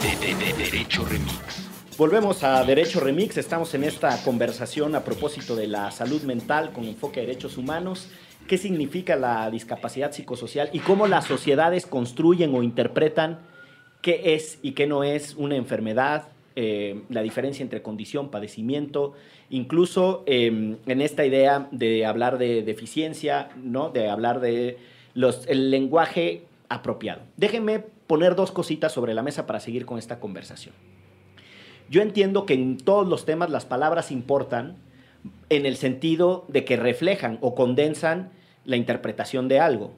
De, 0.00 0.52
Derecho 0.52 1.04
Remix. 1.04 1.68
Volvemos 1.98 2.44
a 2.44 2.62
Derecho 2.62 3.00
Remix, 3.00 3.36
estamos 3.38 3.74
en 3.74 3.82
esta 3.82 4.22
conversación 4.22 4.94
a 4.94 5.02
propósito 5.02 5.56
de 5.56 5.66
la 5.66 5.90
salud 5.90 6.22
mental 6.22 6.72
con 6.72 6.84
enfoque 6.84 7.18
a 7.18 7.22
derechos 7.24 7.58
humanos, 7.58 8.08
qué 8.46 8.56
significa 8.56 9.16
la 9.16 9.50
discapacidad 9.50 10.12
psicosocial 10.12 10.70
y 10.72 10.78
cómo 10.78 11.08
las 11.08 11.24
sociedades 11.24 11.86
construyen 11.86 12.54
o 12.54 12.62
interpretan 12.62 13.40
qué 14.00 14.34
es 14.36 14.60
y 14.62 14.72
qué 14.72 14.86
no 14.86 15.02
es 15.02 15.34
una 15.34 15.56
enfermedad, 15.56 16.28
eh, 16.56 17.02
la 17.08 17.22
diferencia 17.22 17.62
entre 17.62 17.82
condición, 17.82 18.30
padecimiento, 18.30 19.14
incluso 19.50 20.24
em, 20.26 20.76
en 20.86 21.00
esta 21.00 21.24
idea 21.24 21.68
de 21.70 22.04
hablar 22.04 22.38
de 22.38 22.62
deficiencia, 22.62 23.50
¿no? 23.62 23.90
de 23.90 24.08
hablar 24.08 24.40
de 24.40 24.78
los, 25.14 25.46
el 25.46 25.70
lenguaje 25.70 26.42
apropiado. 26.68 27.22
Déjenme 27.36 27.80
poner 28.06 28.34
dos 28.34 28.50
cositas 28.50 28.92
sobre 28.92 29.14
la 29.14 29.22
mesa 29.22 29.46
para 29.46 29.60
seguir 29.60 29.86
con 29.86 29.98
esta 29.98 30.18
conversación. 30.18 30.74
Yo 31.88 32.02
entiendo 32.02 32.46
que 32.46 32.54
en 32.54 32.76
todos 32.78 33.06
los 33.06 33.24
temas 33.24 33.50
las 33.50 33.66
palabras 33.66 34.10
importan 34.10 34.76
en 35.48 35.66
el 35.66 35.76
sentido 35.76 36.44
de 36.48 36.64
que 36.64 36.76
reflejan 36.76 37.38
o 37.40 37.54
condensan 37.54 38.30
la 38.64 38.76
interpretación 38.76 39.48
de 39.48 39.60
algo. 39.60 39.92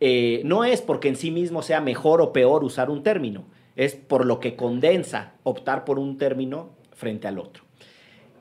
Eh, 0.00 0.42
no 0.44 0.64
es 0.64 0.82
porque 0.82 1.08
en 1.08 1.16
sí 1.16 1.30
mismo 1.30 1.62
sea 1.62 1.80
mejor 1.80 2.20
o 2.20 2.32
peor 2.32 2.64
usar 2.64 2.90
un 2.90 3.02
término, 3.02 3.44
es 3.76 3.94
por 3.94 4.26
lo 4.26 4.40
que 4.40 4.56
condensa 4.56 5.34
optar 5.42 5.84
por 5.84 5.98
un 5.98 6.18
término 6.18 6.70
frente 6.92 7.28
al 7.28 7.38
otro. 7.38 7.64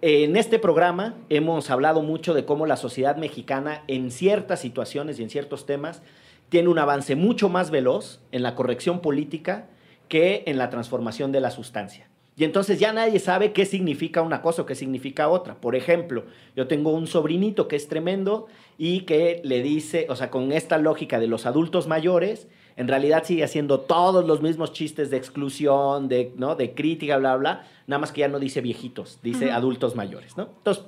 En 0.01 0.35
este 0.35 0.59
programa 0.59 1.15
hemos 1.29 1.69
hablado 1.69 2.01
mucho 2.01 2.33
de 2.33 2.45
cómo 2.45 2.65
la 2.65 2.77
sociedad 2.77 3.17
mexicana 3.17 3.83
en 3.87 4.11
ciertas 4.11 4.59
situaciones 4.59 5.19
y 5.19 5.23
en 5.23 5.29
ciertos 5.29 5.65
temas 5.65 6.01
tiene 6.49 6.69
un 6.69 6.79
avance 6.79 7.15
mucho 7.15 7.49
más 7.49 7.71
veloz 7.71 8.21
en 8.31 8.43
la 8.43 8.55
corrección 8.55 9.01
política 9.01 9.67
que 10.07 10.43
en 10.45 10.57
la 10.57 10.69
transformación 10.69 11.31
de 11.31 11.41
la 11.41 11.51
sustancia. 11.51 12.07
Y 12.37 12.43
entonces 12.43 12.79
ya 12.79 12.91
nadie 12.91 13.19
sabe 13.19 13.53
qué 13.53 13.65
significa 13.65 14.21
una 14.21 14.41
cosa 14.41 14.63
o 14.63 14.65
qué 14.65 14.75
significa 14.75 15.29
otra. 15.29 15.55
Por 15.55 15.75
ejemplo, 15.75 16.25
yo 16.55 16.67
tengo 16.67 16.91
un 16.91 17.07
sobrinito 17.07 17.69
que 17.69 17.77
es 17.77 17.87
tremendo 17.87 18.47
y 18.77 19.01
que 19.01 19.41
le 19.45 19.61
dice, 19.61 20.05
o 20.09 20.17
sea, 20.17 20.29
con 20.29 20.51
esta 20.51 20.77
lógica 20.77 21.19
de 21.19 21.27
los 21.27 21.45
adultos 21.45 21.87
mayores, 21.87 22.49
en 22.77 22.87
realidad 22.87 23.23
sigue 23.23 23.43
haciendo 23.43 23.79
todos 23.79 24.25
los 24.25 24.41
mismos 24.41 24.73
chistes 24.73 25.09
de 25.09 25.17
exclusión, 25.17 26.09
de, 26.09 26.33
¿no? 26.35 26.55
de 26.55 26.73
crítica, 26.73 27.17
bla, 27.17 27.37
bla, 27.37 27.67
nada 27.87 27.99
más 27.99 28.11
que 28.11 28.21
ya 28.21 28.27
no 28.27 28.39
dice 28.39 28.61
viejitos, 28.61 29.19
dice 29.23 29.51
adultos 29.51 29.95
mayores, 29.95 30.35
¿no? 30.35 30.49
Entonces, 30.57 30.83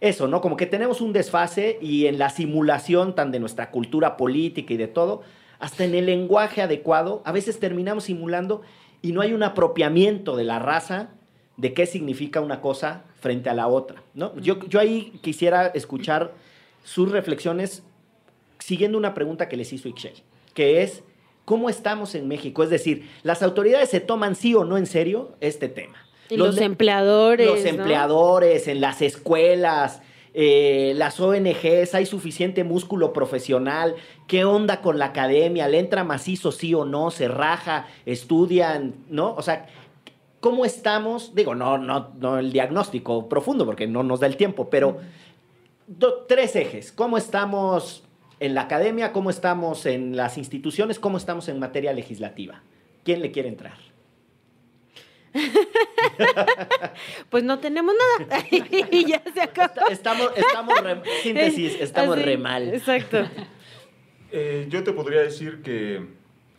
eso, 0.00 0.28
¿no? 0.28 0.40
Como 0.42 0.56
que 0.56 0.66
tenemos 0.66 1.00
un 1.00 1.12
desfase 1.12 1.78
y 1.80 2.06
en 2.06 2.18
la 2.18 2.28
simulación 2.28 3.14
tan 3.14 3.30
de 3.30 3.40
nuestra 3.40 3.70
cultura 3.70 4.16
política 4.18 4.74
y 4.74 4.76
de 4.76 4.88
todo, 4.88 5.22
hasta 5.58 5.84
en 5.84 5.94
el 5.94 6.06
lenguaje 6.06 6.60
adecuado, 6.60 7.22
a 7.24 7.32
veces 7.32 7.58
terminamos 7.58 8.04
simulando 8.04 8.62
y 9.00 9.12
no 9.12 9.22
hay 9.22 9.32
un 9.32 9.42
apropiamiento 9.42 10.36
de 10.36 10.44
la 10.44 10.58
raza 10.58 11.10
de 11.56 11.72
qué 11.72 11.86
significa 11.86 12.40
una 12.40 12.60
cosa 12.60 13.04
frente 13.20 13.48
a 13.48 13.54
la 13.54 13.68
otra, 13.68 14.02
¿no? 14.14 14.36
Yo, 14.38 14.58
yo 14.66 14.80
ahí 14.80 15.18
quisiera 15.22 15.68
escuchar 15.68 16.32
sus 16.84 17.10
reflexiones 17.10 17.82
siguiendo 18.58 18.98
una 18.98 19.14
pregunta 19.14 19.48
que 19.48 19.56
les 19.56 19.72
hizo 19.72 19.88
Ixchel, 19.88 20.14
que 20.54 20.82
es, 20.82 21.02
¿cómo 21.44 21.68
estamos 21.68 22.14
en 22.14 22.28
México? 22.28 22.62
Es 22.62 22.70
decir, 22.70 23.08
¿las 23.22 23.42
autoridades 23.42 23.90
se 23.90 24.00
toman 24.00 24.34
sí 24.34 24.54
o 24.54 24.64
no 24.64 24.78
en 24.78 24.86
serio 24.86 25.32
este 25.40 25.68
tema? 25.68 25.96
Y 26.28 26.36
los, 26.36 26.58
empleadores. 26.58 27.46
Los 27.46 27.64
empleadores, 27.64 28.68
en 28.68 28.80
las 28.80 29.02
escuelas, 29.02 30.00
eh, 30.32 30.92
las 30.96 31.18
ONGs, 31.18 31.94
hay 31.94 32.06
suficiente 32.06 32.62
músculo 32.62 33.12
profesional, 33.12 33.96
qué 34.28 34.44
onda 34.44 34.80
con 34.80 34.98
la 34.98 35.06
academia, 35.06 35.66
le 35.66 35.80
entra 35.80 36.04
macizo 36.04 36.52
sí 36.52 36.72
o 36.72 36.84
no, 36.84 37.10
se 37.10 37.26
raja, 37.26 37.88
estudian, 38.06 38.94
¿no? 39.08 39.34
O 39.34 39.42
sea, 39.42 39.66
¿cómo 40.38 40.64
estamos? 40.64 41.34
Digo, 41.34 41.56
no, 41.56 41.78
no, 41.78 42.10
no 42.18 42.38
el 42.38 42.52
diagnóstico 42.52 43.28
profundo, 43.28 43.66
porque 43.66 43.88
no 43.88 44.04
nos 44.04 44.20
da 44.20 44.28
el 44.28 44.36
tiempo, 44.36 44.70
pero 44.70 44.98
tres 46.28 46.54
ejes. 46.54 46.92
¿Cómo 46.92 47.18
estamos 47.18 48.04
en 48.40 48.54
la 48.54 48.62
academia? 48.62 49.12
¿Cómo 49.12 49.30
estamos 49.30 49.86
en 49.86 50.16
las 50.16 50.38
instituciones? 50.38 50.98
¿Cómo 50.98 51.18
estamos 51.18 51.48
en 51.48 51.60
materia 51.60 51.92
legislativa? 51.92 52.62
¿Quién 53.04 53.20
le 53.20 53.30
quiere 53.30 53.48
entrar? 53.48 53.78
pues 57.30 57.44
no 57.44 57.60
tenemos 57.60 57.94
nada. 58.18 58.44
y 58.50 59.06
ya 59.06 59.22
se 59.32 59.40
acabó. 59.40 59.88
Estamos, 59.90 60.32
estamos 60.34 60.80
re, 60.80 61.02
síntesis, 61.22 61.76
estamos 61.80 62.20
re 62.20 62.36
mal. 62.36 62.74
Exacto. 62.74 63.18
Eh, 64.32 64.68
yo 64.70 64.84
te 64.84 64.92
podría 64.92 65.22
decir 65.22 65.60
que 65.60 66.06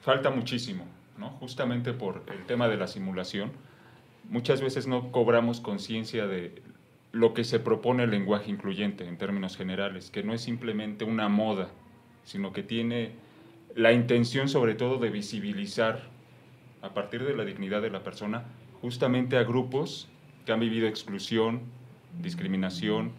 falta 0.01 0.29
muchísimo, 0.29 0.85
¿no? 1.17 1.29
Justamente 1.39 1.93
por 1.93 2.21
el 2.27 2.45
tema 2.45 2.67
de 2.67 2.75
la 2.75 2.85
simulación. 2.85 3.53
Muchas 4.27 4.59
veces 4.59 4.87
no 4.87 5.13
cobramos 5.13 5.61
conciencia 5.61 6.27
de 6.27 6.61
lo 7.11 7.33
que 7.33 7.43
se 7.43 7.59
propone 7.59 8.03
el 8.03 8.11
lenguaje 8.11 8.49
incluyente 8.49 9.07
en 9.07 9.17
términos 9.17 9.57
generales, 9.57 10.11
que 10.11 10.23
no 10.23 10.33
es 10.33 10.41
simplemente 10.41 11.03
una 11.03 11.27
moda, 11.27 11.69
sino 12.23 12.53
que 12.53 12.63
tiene 12.63 13.11
la 13.75 13.91
intención 13.91 14.49
sobre 14.49 14.75
todo 14.75 14.97
de 14.97 15.09
visibilizar 15.09 16.09
a 16.81 16.93
partir 16.93 17.23
de 17.23 17.35
la 17.35 17.45
dignidad 17.45 17.81
de 17.81 17.89
la 17.89 18.03
persona 18.03 18.43
justamente 18.81 19.37
a 19.37 19.43
grupos 19.43 20.09
que 20.45 20.51
han 20.51 20.59
vivido 20.59 20.87
exclusión, 20.87 21.61
discriminación, 22.21 23.11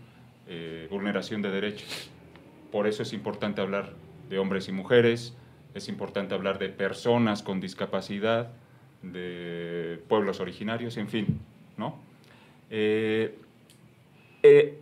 eh, 0.48 0.88
vulneración 0.90 1.42
de 1.42 1.50
derechos. 1.50 2.10
Por 2.70 2.86
eso 2.86 3.02
es 3.02 3.12
importante 3.12 3.60
hablar 3.60 3.94
de 4.28 4.38
hombres 4.38 4.68
y 4.68 4.72
mujeres, 4.72 5.36
es 5.74 5.88
importante 5.88 6.34
hablar 6.34 6.58
de 6.58 6.68
personas 6.68 7.42
con 7.42 7.60
discapacidad, 7.60 8.50
de 9.02 10.00
pueblos 10.08 10.40
originarios, 10.40 10.96
en 10.96 11.08
fin, 11.08 11.40
¿no? 11.76 11.98
Eh, 12.70 13.36
eh, 14.42 14.78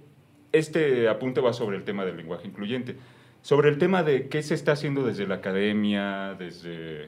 este 0.52 1.08
apunte 1.08 1.40
va 1.40 1.52
sobre 1.52 1.76
el 1.76 1.84
tema 1.84 2.04
del 2.04 2.16
lenguaje 2.16 2.46
incluyente. 2.46 2.96
Sobre 3.42 3.70
el 3.70 3.78
tema 3.78 4.02
de 4.02 4.28
qué 4.28 4.42
se 4.42 4.54
está 4.54 4.72
haciendo 4.72 5.04
desde 5.04 5.26
la 5.26 5.36
academia, 5.36 6.34
desde 6.38 7.04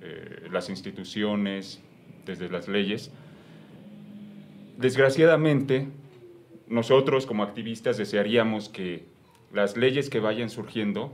eh, 0.00 0.48
las 0.50 0.70
instituciones, 0.70 1.82
desde 2.24 2.48
las 2.48 2.68
leyes, 2.68 3.10
desgraciadamente 4.78 5.88
nosotros 6.66 7.26
como 7.26 7.42
activistas 7.42 7.98
desearíamos 7.98 8.68
que 8.68 9.04
las 9.52 9.76
leyes 9.76 10.10
que 10.10 10.20
vayan 10.20 10.50
surgiendo 10.50 11.12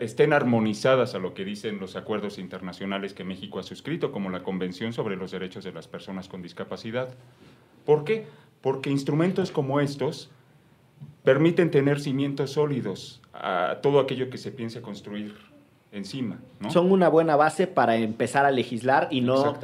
estén 0.00 0.32
armonizadas 0.32 1.14
a 1.14 1.18
lo 1.18 1.32
que 1.32 1.44
dicen 1.44 1.78
los 1.78 1.94
acuerdos 1.94 2.38
internacionales 2.38 3.14
que 3.14 3.22
México 3.22 3.60
ha 3.60 3.62
suscrito, 3.62 4.10
como 4.10 4.28
la 4.30 4.42
Convención 4.42 4.92
sobre 4.92 5.16
los 5.16 5.30
Derechos 5.30 5.62
de 5.62 5.72
las 5.72 5.86
Personas 5.86 6.28
con 6.28 6.42
Discapacidad. 6.42 7.14
¿Por 7.86 8.04
qué? 8.04 8.26
Porque 8.60 8.90
instrumentos 8.90 9.50
como 9.50 9.80
estos 9.80 10.30
permiten 11.24 11.70
tener 11.70 12.00
cimientos 12.00 12.52
sólidos 12.52 13.20
a 13.32 13.78
todo 13.82 14.00
aquello 14.00 14.30
que 14.30 14.38
se 14.38 14.50
piense 14.50 14.80
construir 14.80 15.34
encima. 15.92 16.38
Son 16.68 16.90
una 16.90 17.08
buena 17.08 17.36
base 17.36 17.66
para 17.66 17.96
empezar 17.96 18.46
a 18.46 18.50
legislar 18.50 19.08
y 19.10 19.20
no 19.20 19.56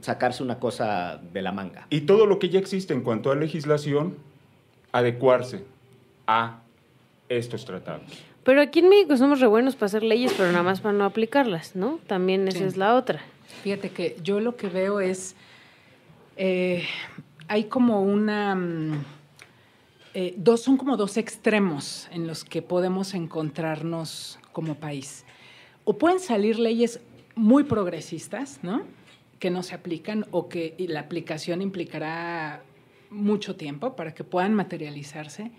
sacarse 0.00 0.42
una 0.42 0.58
cosa 0.58 1.20
de 1.32 1.42
la 1.42 1.52
manga. 1.52 1.86
Y 1.90 2.02
todo 2.02 2.26
lo 2.26 2.38
que 2.38 2.48
ya 2.48 2.58
existe 2.58 2.94
en 2.94 3.02
cuanto 3.02 3.30
a 3.30 3.36
legislación, 3.36 4.16
adecuarse 4.90 5.64
a 6.26 6.60
estos 7.28 7.64
tratados. 7.64 8.02
Pero 8.44 8.60
aquí 8.60 8.80
en 8.80 8.88
México 8.88 9.16
somos 9.16 9.40
re 9.40 9.46
buenos 9.46 9.76
para 9.76 9.86
hacer 9.86 10.02
leyes, 10.02 10.34
pero 10.36 10.50
nada 10.50 10.64
más 10.64 10.80
para 10.80 10.92
no 10.92 11.04
aplicarlas, 11.04 11.76
¿no? 11.76 12.00
También 12.08 12.48
esa 12.48 12.64
es 12.64 12.76
la 12.76 12.96
otra. 12.96 13.20
Fíjate 13.62 13.90
que 13.90 14.16
yo 14.22 14.40
lo 14.40 14.56
que 14.56 14.68
veo 14.68 15.00
es... 15.00 15.36
Eh, 16.36 16.84
hay 17.52 17.64
como 17.64 18.00
una... 18.02 18.54
Mm, 18.54 19.04
eh, 20.14 20.34
dos, 20.38 20.62
son 20.62 20.78
como 20.78 20.96
dos 20.96 21.18
extremos 21.18 22.08
en 22.10 22.26
los 22.26 22.44
que 22.44 22.62
podemos 22.62 23.12
encontrarnos 23.12 24.38
como 24.52 24.76
país. 24.76 25.26
O 25.84 25.98
pueden 25.98 26.18
salir 26.18 26.58
leyes 26.58 27.00
muy 27.34 27.64
progresistas, 27.64 28.60
¿no? 28.62 28.84
Que 29.38 29.50
no 29.50 29.62
se 29.62 29.74
aplican 29.74 30.24
o 30.30 30.48
que 30.48 30.74
la 30.78 31.00
aplicación 31.00 31.60
implicará 31.60 32.62
mucho 33.10 33.54
tiempo 33.54 33.96
para 33.96 34.14
que 34.14 34.24
puedan 34.24 34.54
materializarse. 34.54 35.50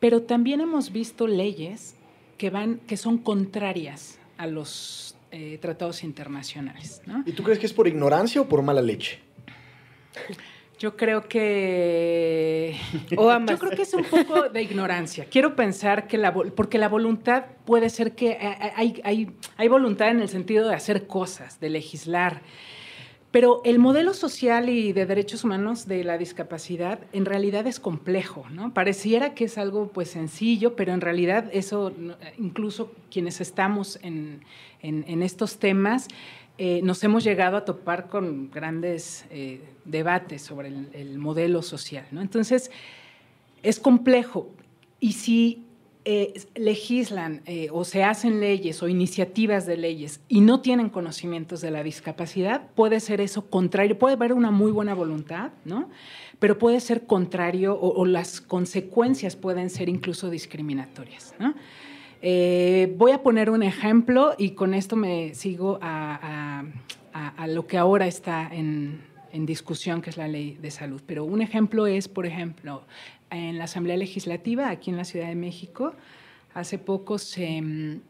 Pero 0.00 0.22
también 0.22 0.62
hemos 0.62 0.92
visto 0.92 1.26
leyes 1.26 1.94
que, 2.38 2.48
van, 2.48 2.78
que 2.86 2.96
son 2.96 3.18
contrarias 3.18 4.18
a 4.38 4.46
los 4.46 5.14
eh, 5.30 5.58
tratados 5.60 6.04
internacionales. 6.04 7.02
¿Y 7.26 7.32
tú 7.32 7.42
crees 7.42 7.58
que 7.58 7.66
es 7.66 7.72
por 7.74 7.86
ignorancia 7.86 8.40
o 8.40 8.48
por 8.48 8.62
mala 8.62 8.80
leche? 8.80 9.18
Yo 10.78 10.96
creo 10.96 11.28
que. 11.28 12.76
Yo 13.10 13.58
creo 13.58 13.70
que 13.70 13.82
es 13.82 13.94
un 13.94 14.04
poco 14.04 14.48
de 14.48 14.62
ignorancia. 14.62 15.26
Quiero 15.30 15.54
pensar 15.54 16.06
que 16.06 16.18
la. 16.18 16.32
Porque 16.32 16.78
la 16.78 16.88
voluntad 16.88 17.44
puede 17.64 17.90
ser 17.90 18.14
que. 18.14 18.30
Eh, 18.30 18.38
eh, 18.42 18.72
hay, 18.74 19.00
hay, 19.04 19.30
hay 19.56 19.68
voluntad 19.68 20.08
en 20.08 20.20
el 20.20 20.28
sentido 20.28 20.68
de 20.68 20.74
hacer 20.74 21.06
cosas, 21.06 21.60
de 21.60 21.70
legislar. 21.70 22.42
Pero 23.30 23.62
el 23.64 23.80
modelo 23.80 24.14
social 24.14 24.68
y 24.68 24.92
de 24.92 25.06
derechos 25.06 25.42
humanos 25.42 25.88
de 25.88 26.04
la 26.04 26.18
discapacidad 26.18 27.00
en 27.12 27.24
realidad 27.24 27.66
es 27.66 27.80
complejo, 27.80 28.46
¿no? 28.50 28.72
Pareciera 28.72 29.34
que 29.34 29.46
es 29.46 29.58
algo 29.58 29.88
pues 29.88 30.10
sencillo, 30.10 30.76
pero 30.76 30.92
en 30.92 31.00
realidad 31.00 31.50
eso, 31.52 31.92
incluso 32.38 32.92
quienes 33.10 33.40
estamos 33.40 33.98
en, 34.02 34.44
en 34.82 35.20
estos 35.20 35.58
temas, 35.58 36.06
eh, 36.58 36.80
nos 36.82 37.02
hemos 37.02 37.24
llegado 37.24 37.56
a 37.56 37.64
topar 37.64 38.08
con 38.08 38.50
grandes 38.50 39.26
eh, 39.30 39.60
debates 39.84 40.42
sobre 40.42 40.68
el, 40.68 41.18
modelo 41.18 41.62
social. 41.62 42.06
¿no? 42.10 42.20
Entonces, 42.20 42.70
es 43.62 43.80
complejo. 43.80 44.50
Y 45.00 45.12
si 45.12 45.64
eh, 46.06 46.34
legislan 46.54 47.40
eh, 47.46 47.68
o 47.72 47.82
se 47.82 48.04
hacen 48.04 48.38
leyes 48.38 48.82
o 48.82 48.88
iniciativas 48.88 49.64
de 49.64 49.78
leyes 49.78 50.20
y 50.28 50.42
no 50.42 50.60
tienen 50.60 50.90
conocimientos 50.90 51.62
de 51.62 51.70
la 51.70 51.82
discapacidad, 51.82 52.68
puede 52.74 53.00
ser 53.00 53.22
eso 53.22 53.48
contrario, 53.48 53.98
puede 53.98 54.12
haber 54.12 54.34
una 54.34 54.50
muy 54.50 54.70
buena 54.70 54.92
voluntad, 54.92 55.52
¿no? 55.64 55.88
Pero 56.40 56.58
puede 56.58 56.80
ser 56.80 57.06
contrario 57.06 57.80
o, 57.80 58.04
las 58.04 58.42
consecuencias 58.42 59.34
pueden 59.34 59.70
ser 59.70 59.88
incluso 59.88 60.28
discriminatorias, 60.28 61.34
¿no? 61.38 61.54
Eh, 62.26 62.94
voy 62.96 63.12
a 63.12 63.22
poner 63.22 63.50
un 63.50 63.62
ejemplo 63.62 64.34
y 64.38 64.52
con 64.52 64.72
esto 64.72 64.96
me 64.96 65.34
sigo 65.34 65.78
a, 65.82 66.64
lo 67.46 67.66
que 67.66 67.76
ahora 67.76 68.06
está 68.06 68.48
en, 68.50 69.02
en 69.30 69.44
discusión, 69.44 70.00
que 70.00 70.08
es 70.08 70.16
la 70.16 70.26
ley 70.26 70.54
de 70.54 70.70
salud. 70.70 71.02
Pero 71.04 71.26
un 71.26 71.42
ejemplo 71.42 71.86
es, 71.86 72.08
por 72.08 72.24
ejemplo, 72.24 72.84
en 73.28 73.58
la 73.58 73.64
Asamblea 73.64 73.98
Legislativa, 73.98 74.70
aquí 74.70 74.88
en 74.88 74.96
la 74.96 75.04
Ciudad 75.04 75.28
de 75.28 75.34
México, 75.34 75.92
hace 76.54 76.78
poco 76.78 77.18
se 77.18 77.60
mm, 77.60 78.00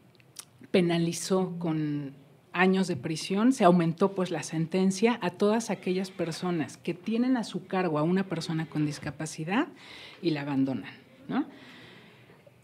penalizó 0.71 1.59
con 1.59 2.13
años 2.53 2.87
de 2.87 2.95
prisión, 2.95 3.51
se 3.51 3.65
aumentó 3.65 4.15
pues 4.15 4.31
la 4.31 4.43
sentencia 4.43 5.19
a 5.21 5.31
todas 5.31 5.69
aquellas 5.69 6.09
personas 6.09 6.77
que 6.77 6.93
tienen 6.93 7.35
a 7.35 7.43
su 7.43 7.67
cargo 7.67 7.99
a 7.99 8.03
una 8.03 8.23
persona 8.23 8.65
con 8.65 8.85
discapacidad 8.85 9.67
y 10.21 10.29
la 10.29 10.43
abandonan, 10.43 10.93
¿no? 11.27 11.45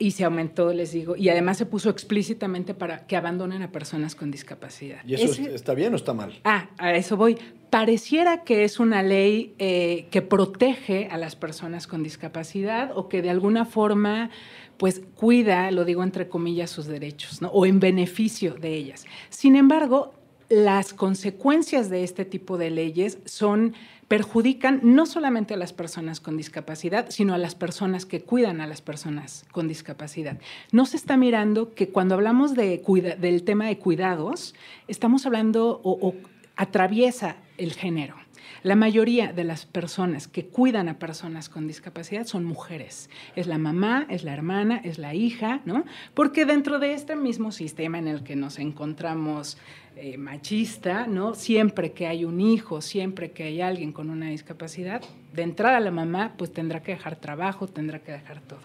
Y 0.01 0.11
se 0.11 0.25
aumentó, 0.25 0.73
les 0.73 0.91
digo, 0.91 1.15
y 1.15 1.29
además 1.29 1.59
se 1.59 1.67
puso 1.67 1.91
explícitamente 1.91 2.73
para 2.73 3.05
que 3.05 3.15
abandonen 3.15 3.61
a 3.61 3.71
personas 3.71 4.15
con 4.15 4.31
discapacidad. 4.31 5.01
¿Y 5.05 5.13
eso 5.13 5.39
está 5.43 5.75
bien 5.75 5.93
o 5.93 5.95
está 5.95 6.15
mal? 6.15 6.39
Ah, 6.43 6.71
a 6.79 6.95
eso 6.95 7.17
voy. 7.17 7.37
Pareciera 7.69 8.43
que 8.43 8.63
es 8.63 8.79
una 8.79 9.03
ley 9.03 9.53
eh, 9.59 10.07
que 10.09 10.23
protege 10.23 11.07
a 11.11 11.17
las 11.17 11.35
personas 11.35 11.85
con 11.85 12.01
discapacidad 12.01 12.91
o 12.97 13.09
que 13.09 13.21
de 13.21 13.29
alguna 13.29 13.65
forma 13.65 14.31
pues 14.77 15.03
cuida, 15.13 15.69
lo 15.69 15.85
digo 15.85 16.01
entre 16.01 16.27
comillas, 16.27 16.71
sus 16.71 16.87
derechos, 16.87 17.39
¿no? 17.39 17.49
o 17.49 17.67
en 17.67 17.79
beneficio 17.79 18.55
de 18.55 18.73
ellas. 18.73 19.05
Sin 19.29 19.55
embargo, 19.55 20.15
las 20.51 20.93
consecuencias 20.93 21.89
de 21.89 22.03
este 22.03 22.25
tipo 22.25 22.57
de 22.57 22.69
leyes 22.69 23.19
son 23.25 23.73
perjudican 24.09 24.81
no 24.83 25.05
solamente 25.05 25.53
a 25.53 25.57
las 25.57 25.71
personas 25.71 26.19
con 26.19 26.35
discapacidad, 26.35 27.09
sino 27.09 27.33
a 27.33 27.37
las 27.37 27.55
personas 27.55 28.05
que 28.05 28.21
cuidan 28.21 28.59
a 28.59 28.67
las 28.67 28.81
personas 28.81 29.45
con 29.53 29.69
discapacidad. 29.69 30.37
No 30.73 30.85
se 30.85 30.97
está 30.97 31.15
mirando 31.15 31.73
que 31.73 31.87
cuando 31.87 32.15
hablamos 32.15 32.53
de 32.53 32.83
del 33.17 33.43
tema 33.43 33.67
de 33.67 33.77
cuidados, 33.77 34.53
estamos 34.89 35.25
hablando 35.25 35.79
o 35.83 36.13
atraviesa 36.57 37.37
el 37.57 37.71
género. 37.71 38.20
La 38.63 38.75
mayoría 38.75 39.33
de 39.33 39.43
las 39.43 39.65
personas 39.65 40.27
que 40.27 40.45
cuidan 40.45 40.87
a 40.87 40.99
personas 40.99 41.49
con 41.49 41.67
discapacidad 41.67 42.27
son 42.27 42.45
mujeres. 42.45 43.09
Es 43.35 43.47
la 43.47 43.57
mamá, 43.57 44.05
es 44.09 44.23
la 44.23 44.33
hermana, 44.33 44.79
es 44.83 44.99
la 44.99 45.15
hija, 45.15 45.61
¿no? 45.65 45.83
Porque 46.13 46.45
dentro 46.45 46.77
de 46.77 46.93
este 46.93 47.15
mismo 47.15 47.51
sistema 47.51 47.97
en 47.97 48.07
el 48.07 48.23
que 48.23 48.35
nos 48.35 48.59
encontramos 48.59 49.57
eh, 49.95 50.17
machista, 50.17 51.07
¿no? 51.07 51.33
Siempre 51.33 51.93
que 51.93 52.05
hay 52.05 52.23
un 52.23 52.39
hijo, 52.39 52.81
siempre 52.81 53.31
que 53.31 53.43
hay 53.43 53.61
alguien 53.61 53.91
con 53.91 54.11
una 54.11 54.29
discapacidad, 54.29 55.01
de 55.33 55.41
entrada 55.41 55.79
la 55.79 55.91
mamá 55.91 56.35
pues 56.37 56.53
tendrá 56.53 56.83
que 56.83 56.91
dejar 56.91 57.15
trabajo, 57.15 57.67
tendrá 57.67 57.99
que 57.99 58.11
dejar 58.11 58.41
todo. 58.41 58.61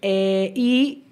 Eh, 0.00 0.52
y, 0.56 1.02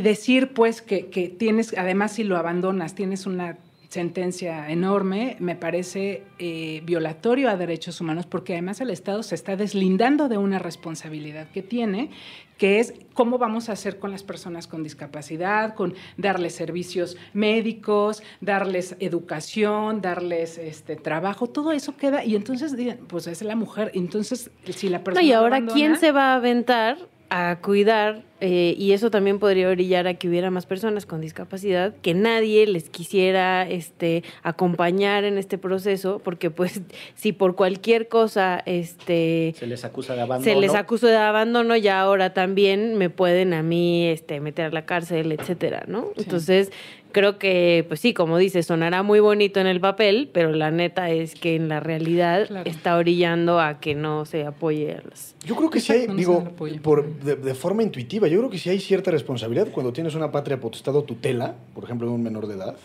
decir 0.00 0.52
pues 0.54 0.82
que, 0.82 1.06
que 1.06 1.28
tienes, 1.28 1.74
además 1.76 2.12
si 2.12 2.24
lo 2.24 2.36
abandonas, 2.36 2.94
tienes 2.94 3.26
una 3.26 3.58
sentencia 3.92 4.70
enorme, 4.70 5.36
me 5.38 5.54
parece 5.54 6.22
eh, 6.38 6.80
violatorio 6.82 7.50
a 7.50 7.58
derechos 7.58 8.00
humanos, 8.00 8.24
porque 8.24 8.54
además 8.54 8.80
el 8.80 8.88
Estado 8.88 9.22
se 9.22 9.34
está 9.34 9.54
deslindando 9.54 10.30
de 10.30 10.38
una 10.38 10.58
responsabilidad 10.58 11.50
que 11.50 11.60
tiene, 11.60 12.08
que 12.56 12.80
es 12.80 12.94
cómo 13.12 13.36
vamos 13.36 13.68
a 13.68 13.72
hacer 13.72 13.98
con 13.98 14.10
las 14.10 14.22
personas 14.22 14.66
con 14.66 14.82
discapacidad, 14.82 15.74
con 15.74 15.92
darles 16.16 16.54
servicios 16.54 17.18
médicos, 17.34 18.22
darles 18.40 18.96
educación, 18.98 20.00
darles 20.00 20.56
este 20.56 20.96
trabajo, 20.96 21.48
todo 21.48 21.72
eso 21.72 21.94
queda, 21.94 22.24
y 22.24 22.34
entonces, 22.34 22.74
pues 23.08 23.26
es 23.26 23.42
la 23.42 23.56
mujer, 23.56 23.90
entonces 23.92 24.50
si 24.70 24.88
la 24.88 25.04
persona... 25.04 25.22
y 25.22 25.32
ahora, 25.32 25.66
¿quién 25.66 25.98
se 25.98 26.12
va 26.12 26.32
a 26.32 26.36
aventar 26.36 26.96
a 27.34 27.56
cuidar 27.62 28.20
eh, 28.42 28.74
y 28.76 28.92
eso 28.92 29.10
también 29.10 29.38
podría 29.38 29.70
brillar 29.70 30.06
a 30.06 30.14
que 30.14 30.28
hubiera 30.28 30.50
más 30.50 30.66
personas 30.66 31.06
con 31.06 31.22
discapacidad, 31.22 31.94
que 32.02 32.12
nadie 32.12 32.66
les 32.66 32.90
quisiera 32.90 33.66
este, 33.66 34.22
acompañar 34.42 35.24
en 35.24 35.38
este 35.38 35.56
proceso, 35.56 36.20
porque 36.22 36.50
pues 36.50 36.82
si 37.14 37.32
por 37.32 37.54
cualquier 37.54 38.08
cosa 38.08 38.62
este, 38.66 39.54
se 39.56 39.66
les 39.66 39.82
acusa 39.82 40.14
de 40.14 40.20
abandono. 40.20 40.52
Se 40.52 40.60
les 40.60 40.74
acusa 40.74 41.08
de 41.08 41.16
abandono, 41.16 41.74
ya 41.74 42.02
ahora 42.02 42.34
también 42.34 42.98
me 42.98 43.08
pueden 43.08 43.54
a 43.54 43.62
mí 43.62 44.08
este, 44.08 44.40
meter 44.40 44.66
a 44.66 44.70
la 44.70 44.84
cárcel, 44.84 45.32
etcétera, 45.32 45.84
¿no? 45.86 46.10
Entonces, 46.18 46.70
creo 47.12 47.38
que, 47.38 47.84
pues 47.86 48.00
sí, 48.00 48.14
como 48.14 48.38
dices, 48.38 48.66
sonará 48.66 49.02
muy 49.02 49.20
bonito 49.20 49.60
en 49.60 49.66
el 49.66 49.80
papel, 49.80 50.30
pero 50.32 50.52
la 50.52 50.70
neta 50.70 51.10
es 51.10 51.34
que 51.34 51.56
en 51.56 51.68
la 51.68 51.80
realidad 51.80 52.48
está 52.66 52.96
orillando 52.96 53.60
a 53.60 53.80
que 53.80 53.94
no 53.94 54.24
se 54.24 54.44
apoye 54.44 54.92
a 54.92 55.02
las... 55.08 55.34
Yo 55.44 55.54
creo 55.56 55.70
que 55.70 55.80
sí 55.80 55.92
hay, 55.92 56.06
digo, 56.08 56.44
por, 56.82 57.06
de, 57.20 57.54
forma 57.54 57.82
intuitiva, 57.82 58.28
yo 58.28 58.38
creo 58.38 58.50
que 58.50 58.58
sí 58.58 58.70
hay 58.70 58.80
cierta 58.80 59.10
responsabilidad 59.10 59.68
cuando 59.70 59.92
tienes 59.92 60.14
una 60.14 60.32
patria 60.32 60.58
potestad 60.58 60.96
o 60.96 61.02
tutela, 61.02 61.54
por 61.74 61.84
ejemplo, 61.84 62.08
de 62.08 62.14
un 62.14 62.22
menor 62.22 62.46
de 62.46 62.54
edad, 62.54 62.76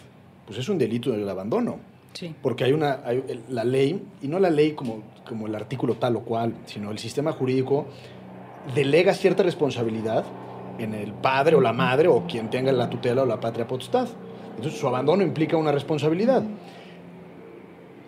pues 0.45 0.59
es 0.59 0.69
un 0.69 0.77
delito 0.77 1.11
del 1.11 1.27
abandono. 1.27 1.79
Sí. 2.13 2.33
Porque 2.41 2.63
hay 2.63 2.73
una, 2.73 2.99
la 3.49 3.63
ley, 3.63 4.01
y 4.23 4.27
no 4.27 4.39
la 4.39 4.49
ley 4.49 4.71
como, 4.71 5.03
como 5.27 5.45
el 5.45 5.53
artículo 5.53 5.95
tal 5.95 6.15
o 6.15 6.21
cual, 6.21 6.53
sino 6.65 6.89
el 6.89 6.97
sistema 6.97 7.31
jurídico 7.31 7.85
delega 8.73 9.13
cierta 9.13 9.43
responsabilidad 9.43 10.25
en 10.79 10.93
el 10.93 11.13
padre 11.13 11.55
o 11.55 11.61
la 11.61 11.73
madre 11.73 12.07
o 12.07 12.25
quien 12.27 12.49
tenga 12.49 12.71
la 12.71 12.89
tutela 12.89 13.23
o 13.23 13.25
la 13.25 13.39
patria 13.39 13.67
potestad. 13.67 14.07
Entonces 14.55 14.79
su 14.79 14.87
abandono 14.87 15.23
implica 15.23 15.57
una 15.57 15.71
responsabilidad. 15.71 16.43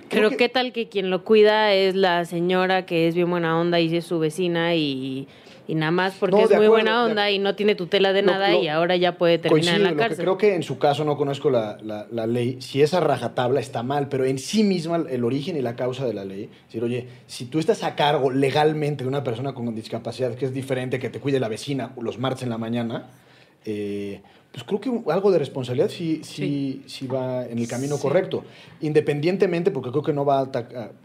Pero 0.09 0.31
qué 0.31 0.49
tal 0.49 0.73
que 0.73 0.87
quien 0.87 1.09
lo 1.09 1.23
cuida 1.23 1.73
es 1.73 1.95
la 1.95 2.25
señora 2.25 2.85
que 2.85 3.07
es 3.07 3.15
bien 3.15 3.29
buena 3.29 3.59
onda 3.59 3.79
y 3.79 3.95
es 3.95 4.05
su 4.05 4.19
vecina 4.19 4.75
y 4.75 5.27
y 5.69 5.75
nada 5.75 5.91
más 5.91 6.15
porque 6.19 6.41
es 6.41 6.55
muy 6.55 6.67
buena 6.67 7.05
onda 7.05 7.29
y 7.29 7.37
no 7.37 7.53
tiene 7.53 7.75
tutela 7.75 8.11
de 8.11 8.23
nada 8.23 8.55
y 8.55 8.67
ahora 8.67 8.95
ya 8.95 9.19
puede 9.19 9.37
terminar 9.37 9.75
en 9.75 9.83
la 9.83 9.95
cárcel. 9.95 10.25
creo 10.25 10.35
que 10.35 10.55
en 10.55 10.63
su 10.63 10.79
caso 10.79 11.05
no 11.05 11.15
conozco 11.15 11.51
la, 11.51 11.77
la, 11.83 12.25
ley, 12.25 12.59
si 12.59 12.81
esa 12.81 12.99
rajatabla 12.99 13.59
está 13.59 13.83
mal, 13.83 14.09
pero 14.09 14.25
en 14.25 14.39
sí 14.39 14.63
misma 14.63 15.05
el 15.07 15.23
origen 15.23 15.55
y 15.57 15.61
la 15.61 15.75
causa 15.75 16.07
de 16.07 16.15
la 16.15 16.25
ley, 16.25 16.49
decir, 16.65 16.83
oye, 16.83 17.07
si 17.27 17.45
tú 17.45 17.59
estás 17.59 17.83
a 17.83 17.93
cargo 17.95 18.31
legalmente 18.31 19.03
de 19.03 19.09
una 19.09 19.23
persona 19.23 19.53
con 19.53 19.75
discapacidad, 19.75 20.33
que 20.33 20.45
es 20.45 20.55
diferente 20.55 20.97
que 20.97 21.11
te 21.11 21.19
cuide 21.19 21.39
la 21.39 21.49
vecina 21.49 21.93
los 22.01 22.17
martes 22.17 22.41
en 22.41 22.49
la 22.49 22.57
mañana, 22.57 23.11
eh, 23.63 24.21
pues 24.51 24.63
creo 24.63 24.81
que 24.81 25.11
algo 25.11 25.31
de 25.31 25.37
responsabilidad 25.37 25.89
sí, 25.89 26.21
sí, 26.23 26.81
sí. 26.87 27.07
va 27.07 27.45
en 27.45 27.59
el 27.59 27.67
camino 27.67 27.97
correcto. 27.99 28.43
Independientemente, 28.81 29.69
porque 29.69 29.91
creo 29.91 30.01
que 30.01 30.13
no 30.13 30.25
va 30.25 30.49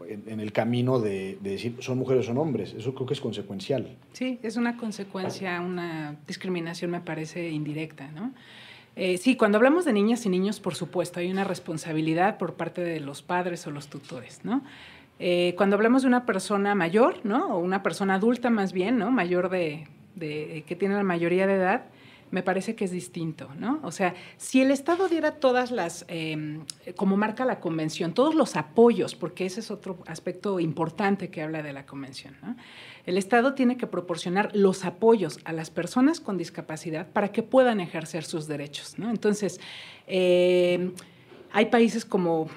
en 0.07 0.39
el 0.39 0.51
camino 0.51 0.99
de, 0.99 1.37
decir 1.41 1.75
son 1.79 1.99
mujeres 1.99 2.23
o 2.23 2.27
son 2.27 2.39
hombres. 2.39 2.73
Eso 2.73 2.95
creo 2.95 3.05
que 3.05 3.13
es 3.13 3.21
consecuencial. 3.21 3.87
Sí, 4.13 4.39
es 4.41 4.57
una 4.57 4.77
consecuencia, 4.77 5.61
una 5.61 6.15
discriminación 6.25 6.89
me 6.89 7.01
parece 7.01 7.49
indirecta, 7.49 8.07
¿no? 8.11 8.33
Eh, 8.95 9.17
sí, 9.17 9.35
cuando 9.35 9.57
hablamos 9.57 9.85
de 9.85 9.93
niñas 9.93 10.25
y 10.25 10.29
niños, 10.29 10.59
por 10.59 10.73
supuesto, 10.73 11.19
hay 11.19 11.29
una 11.29 11.43
responsabilidad 11.43 12.37
por 12.37 12.53
parte 12.53 12.81
de 12.81 12.99
los 12.99 13.21
padres 13.21 13.67
o 13.67 13.71
los 13.71 13.89
tutores, 13.89 14.39
¿no? 14.43 14.63
Eh, 15.19 15.53
cuando 15.55 15.75
hablamos 15.75 16.01
de 16.01 16.07
una 16.07 16.25
persona 16.25 16.73
mayor, 16.75 17.19
¿no? 17.23 17.55
O 17.55 17.59
una 17.59 17.83
persona 17.83 18.15
adulta 18.15 18.49
más 18.49 18.73
bien, 18.73 18.97
¿no? 18.97 19.11
Mayor 19.11 19.49
de, 19.49 19.87
de 20.15 20.63
que 20.65 20.75
tiene 20.75 20.95
la 20.95 21.03
mayoría 21.03 21.45
de 21.45 21.55
edad, 21.55 21.85
me 22.31 22.43
parece 22.43 22.75
que 22.75 22.85
es 22.85 22.91
distinto, 22.91 23.49
¿no? 23.57 23.79
O 23.83 23.91
sea, 23.91 24.15
si 24.37 24.61
el 24.61 24.71
Estado 24.71 25.07
diera 25.07 25.35
todas 25.35 25.71
las, 25.71 26.05
em, 26.07 26.65
como 26.95 27.17
marca 27.17 27.45
la 27.45 27.59
convención, 27.59 28.13
todos 28.13 28.35
los 28.35 28.55
apoyos, 28.55 29.15
porque 29.15 29.45
ese 29.45 29.59
es 29.59 29.71
otro 29.71 29.99
aspecto 30.07 30.59
importante 30.59 31.29
que 31.29 31.41
habla 31.41 31.61
de 31.61 31.71
la 31.71 31.85
convención, 31.85 32.35
¿no? 32.41 32.55
El 33.05 33.17
Estado 33.17 33.53
tiene 33.53 33.77
que 33.77 33.87
proporcionar 33.87 34.55
los 34.55 34.85
apoyos 34.85 35.39
a 35.45 35.53
las 35.53 35.69
personas 35.69 36.19
con 36.19 36.37
discapacidad 36.37 37.07
para 37.07 37.31
que 37.31 37.43
puedan 37.43 37.79
ejercer 37.79 38.23
sus 38.23 38.47
derechos. 38.47 38.95
Entonces, 38.97 39.59
em, 40.07 40.93
hay 41.51 41.65
países 41.67 42.03
como 42.03 42.49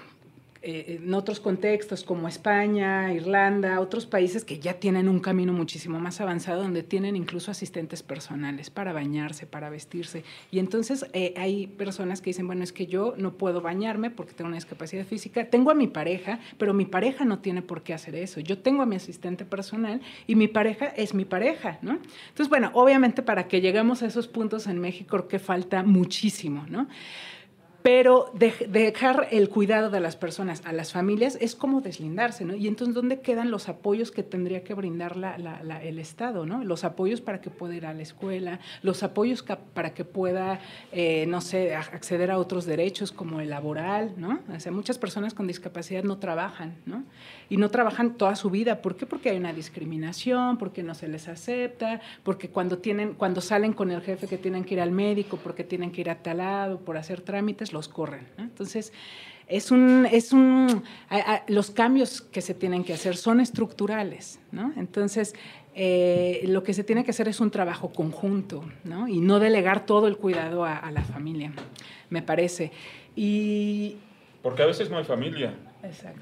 eh, 0.60 0.98
en 1.02 1.14
otros 1.14 1.38
contextos 1.38 2.02
como 2.02 2.26
España, 2.26 3.12
Irlanda, 3.12 3.80
otros 3.80 4.06
países 4.06 4.44
que 4.44 4.58
ya 4.58 4.74
tienen 4.74 5.08
un 5.08 5.20
camino 5.20 5.52
muchísimo 5.52 6.00
más 6.00 6.20
avanzado, 6.20 6.62
donde 6.62 6.82
tienen 6.82 7.14
incluso 7.14 7.50
asistentes 7.50 8.02
personales 8.02 8.70
para 8.70 8.92
bañarse, 8.92 9.46
para 9.46 9.70
vestirse. 9.70 10.24
Y 10.50 10.58
entonces 10.58 11.06
eh, 11.12 11.34
hay 11.36 11.68
personas 11.68 12.20
que 12.20 12.30
dicen, 12.30 12.46
bueno, 12.46 12.64
es 12.64 12.72
que 12.72 12.86
yo 12.86 13.14
no 13.16 13.34
puedo 13.34 13.60
bañarme 13.60 14.10
porque 14.10 14.32
tengo 14.32 14.48
una 14.48 14.56
discapacidad 14.56 15.04
física, 15.04 15.44
tengo 15.48 15.70
a 15.70 15.74
mi 15.74 15.86
pareja, 15.86 16.40
pero 16.58 16.74
mi 16.74 16.86
pareja 16.86 17.24
no 17.24 17.38
tiene 17.38 17.62
por 17.62 17.82
qué 17.82 17.94
hacer 17.94 18.14
eso. 18.16 18.40
Yo 18.40 18.58
tengo 18.58 18.82
a 18.82 18.86
mi 18.86 18.96
asistente 18.96 19.44
personal 19.44 20.00
y 20.26 20.34
mi 20.34 20.48
pareja 20.48 20.86
es 20.86 21.14
mi 21.14 21.24
pareja, 21.24 21.78
¿no? 21.82 21.92
Entonces, 22.28 22.48
bueno, 22.48 22.70
obviamente 22.74 23.22
para 23.22 23.46
que 23.46 23.60
lleguemos 23.60 24.02
a 24.02 24.06
esos 24.06 24.26
puntos 24.26 24.66
en 24.66 24.80
México, 24.80 25.16
creo 25.16 25.28
que 25.28 25.38
falta 25.38 25.82
muchísimo, 25.82 26.66
¿no? 26.68 26.88
Pero 27.82 28.30
dejar 28.34 29.28
el 29.30 29.48
cuidado 29.48 29.88
de 29.90 30.00
las 30.00 30.16
personas 30.16 30.62
a 30.64 30.72
las 30.72 30.92
familias 30.92 31.38
es 31.40 31.54
como 31.54 31.80
deslindarse, 31.80 32.44
¿no? 32.44 32.54
Y 32.54 32.66
entonces, 32.66 32.94
¿dónde 32.94 33.20
quedan 33.20 33.50
los 33.50 33.68
apoyos 33.68 34.10
que 34.10 34.22
tendría 34.22 34.64
que 34.64 34.74
brindar 34.74 35.16
el 35.82 35.98
Estado, 35.98 36.44
¿no? 36.44 36.64
Los 36.64 36.84
apoyos 36.84 37.20
para 37.20 37.40
que 37.40 37.50
pueda 37.50 37.74
ir 37.74 37.86
a 37.86 37.94
la 37.94 38.02
escuela, 38.02 38.58
los 38.82 39.02
apoyos 39.02 39.44
para 39.74 39.94
que 39.94 40.04
pueda, 40.04 40.60
eh, 40.92 41.26
no 41.28 41.40
sé, 41.40 41.74
acceder 41.76 42.30
a 42.30 42.38
otros 42.38 42.66
derechos 42.66 43.12
como 43.12 43.40
el 43.40 43.50
laboral, 43.50 44.14
¿no? 44.16 44.40
O 44.54 44.60
sea, 44.60 44.72
muchas 44.72 44.98
personas 44.98 45.32
con 45.32 45.46
discapacidad 45.46 46.02
no 46.02 46.18
trabajan, 46.18 46.74
¿no? 46.84 47.04
Y 47.48 47.56
no 47.56 47.70
trabajan 47.70 48.14
toda 48.14 48.36
su 48.36 48.50
vida. 48.50 48.82
¿Por 48.82 48.96
qué? 48.96 49.06
Porque 49.06 49.30
hay 49.30 49.36
una 49.36 49.52
discriminación, 49.52 50.58
porque 50.58 50.82
no 50.82 50.94
se 50.94 51.08
les 51.08 51.28
acepta, 51.28 52.00
porque 52.22 52.50
cuando, 52.50 52.78
tienen, 52.78 53.14
cuando 53.14 53.40
salen 53.40 53.72
con 53.72 53.90
el 53.90 54.02
jefe 54.02 54.26
que 54.26 54.36
tienen 54.36 54.64
que 54.64 54.74
ir 54.74 54.80
al 54.80 54.90
médico, 54.90 55.38
porque 55.42 55.64
tienen 55.64 55.92
que 55.92 56.00
ir 56.00 56.10
a 56.10 56.22
tal 56.22 56.38
lado, 56.38 56.80
por 56.80 56.96
hacer 56.96 57.20
trámites, 57.20 57.67
los 57.72 57.88
corren. 57.88 58.28
Entonces, 58.38 58.92
es 59.48 59.70
un, 59.70 60.06
es 60.10 60.32
un, 60.32 60.82
los 61.48 61.70
cambios 61.70 62.20
que 62.20 62.42
se 62.42 62.54
tienen 62.54 62.84
que 62.84 62.92
hacer 62.92 63.16
son 63.16 63.40
estructurales, 63.40 64.38
¿no? 64.52 64.72
Entonces, 64.76 65.34
eh, 65.74 66.42
lo 66.46 66.62
que 66.62 66.74
se 66.74 66.84
tiene 66.84 67.02
que 67.02 67.12
hacer 67.12 67.28
es 67.28 67.40
un 67.40 67.50
trabajo 67.50 67.90
conjunto, 67.90 68.64
¿no? 68.84 69.08
Y 69.08 69.20
no 69.20 69.40
delegar 69.40 69.86
todo 69.86 70.06
el 70.06 70.18
cuidado 70.18 70.64
a, 70.64 70.90
la 70.90 71.02
familia, 71.02 71.52
me 72.10 72.20
parece. 72.20 72.72
Y... 73.16 73.96
Porque 74.42 74.62
a 74.62 74.66
veces 74.66 74.90
no 74.90 74.98
hay 74.98 75.04
familia, 75.04 75.54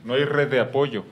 no 0.05 0.15
hay 0.15 0.25
red 0.25 0.49
de 0.49 0.61
apoyo. 0.61 1.05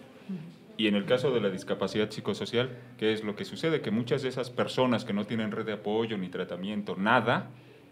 Y 0.77 0.89
en 0.89 0.97
el 0.97 1.05
caso 1.05 1.33
de 1.33 1.41
la 1.41 1.51
discapacidad 1.51 2.11
psicosocial, 2.11 2.77
¿qué 2.99 3.13
es 3.13 3.23
lo 3.23 3.37
que 3.37 3.45
sucede? 3.45 3.81
Que 3.81 3.93
muchas 3.93 4.23
de 4.23 4.29
esas 4.29 4.51
personas 4.51 5.05
que 5.05 5.13
no 5.13 5.25
tienen 5.25 5.53
red 5.53 5.67
de 5.67 5.75
apoyo, 5.75 6.19
ni 6.19 6.29
tratamiento, 6.29 6.97
nada, 6.97 7.51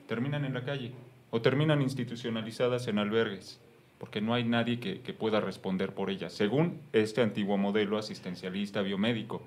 terminan 0.09 0.45
en 0.45 0.55
la 0.55 0.65
calle 0.65 0.93
o 1.33 1.41
terminan 1.41 1.81
institucionalizadas 1.81 2.87
en 2.89 2.99
albergues, 2.99 3.59
porque 3.99 4.21
no 4.21 4.35
hay 4.35 4.45
nadie 4.45 4.79
que, 4.79 5.15
pueda 5.15 5.41
responder 5.41 5.93
por 5.95 6.11
ellas, 6.11 6.35
según 6.35 6.83
este 6.93 7.23
antiguo 7.23 7.57
modelo 7.57 7.97
asistencialista 7.97 8.83
biomédico. 8.83 9.43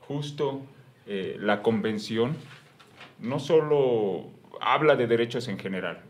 Justo 0.00 0.62
eh, 1.06 1.36
la 1.38 1.62
convención 1.62 2.36
no 3.20 3.38
solo 3.38 4.26
habla 4.60 4.96
de 4.96 5.06
derechos 5.06 5.46
en 5.46 5.56
general, 5.58 6.00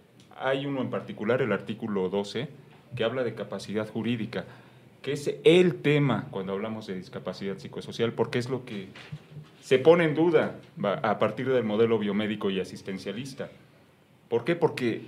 hay 0.40 0.64
uno 0.64 0.80
en 0.80 0.88
particular, 0.88 1.42
el 1.42 1.52
artículo 1.52 2.08
12, 2.08 2.48
que 2.96 3.04
habla 3.04 3.24
de 3.24 3.34
capacidad 3.34 3.86
jurídica, 3.86 4.46
que 5.02 5.12
es 5.12 5.34
el 5.44 5.82
tema 5.82 6.28
cuando 6.30 6.54
hablamos 6.54 6.86
de 6.86 6.94
discapacidad 6.94 7.58
psicosocial, 7.58 8.14
porque 8.14 8.38
es 8.38 8.48
lo 8.48 8.64
que 8.64 8.88
se 9.60 9.78
pone 9.78 10.04
en 10.04 10.14
duda 10.14 10.56
a 10.82 11.18
partir 11.18 11.50
del 11.50 11.64
modelo 11.64 11.98
biomédico 11.98 12.48
y 12.48 12.58
asistencialista. 12.58 13.50
¿Por 14.28 14.44
qué? 14.44 14.56
Porque 14.56 15.02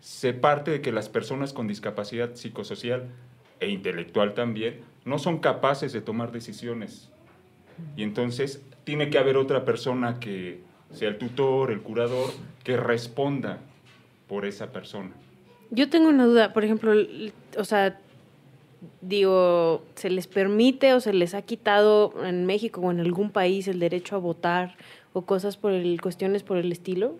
se 0.00 0.32
parte 0.32 0.70
de 0.70 0.80
que 0.80 0.92
las 0.92 1.08
personas 1.08 1.52
con 1.52 1.66
discapacidad 1.66 2.34
psicosocial 2.34 3.08
e 3.60 3.68
intelectual 3.68 4.34
también 4.34 4.80
no 5.04 5.18
son 5.18 5.38
capaces 5.38 5.92
de 5.92 6.00
tomar 6.00 6.32
decisiones. 6.32 7.10
Y 7.96 8.02
entonces 8.02 8.62
tiene 8.84 9.10
que 9.10 9.18
haber 9.18 9.36
otra 9.36 9.64
persona 9.64 10.20
que 10.20 10.60
sea 10.92 11.08
el 11.08 11.18
tutor, 11.18 11.70
el 11.70 11.80
curador, 11.80 12.30
que 12.64 12.76
responda 12.76 13.58
por 14.26 14.44
esa 14.44 14.72
persona. 14.72 15.10
Yo 15.70 15.90
tengo 15.90 16.08
una 16.08 16.26
duda, 16.26 16.52
por 16.52 16.64
ejemplo, 16.64 16.92
o 17.56 17.64
sea, 17.64 18.00
digo, 19.00 19.82
¿se 19.94 20.10
les 20.10 20.26
permite 20.26 20.94
o 20.94 21.00
se 21.00 21.12
les 21.12 21.34
ha 21.34 21.42
quitado 21.42 22.12
en 22.24 22.46
México 22.46 22.80
o 22.80 22.90
en 22.90 23.00
algún 23.00 23.30
país 23.30 23.68
el 23.68 23.78
derecho 23.78 24.16
a 24.16 24.18
votar 24.18 24.76
o 25.12 25.22
cosas 25.22 25.56
por 25.56 25.72
el, 25.72 26.00
cuestiones 26.00 26.42
por 26.42 26.58
el 26.58 26.70
estilo. 26.72 27.16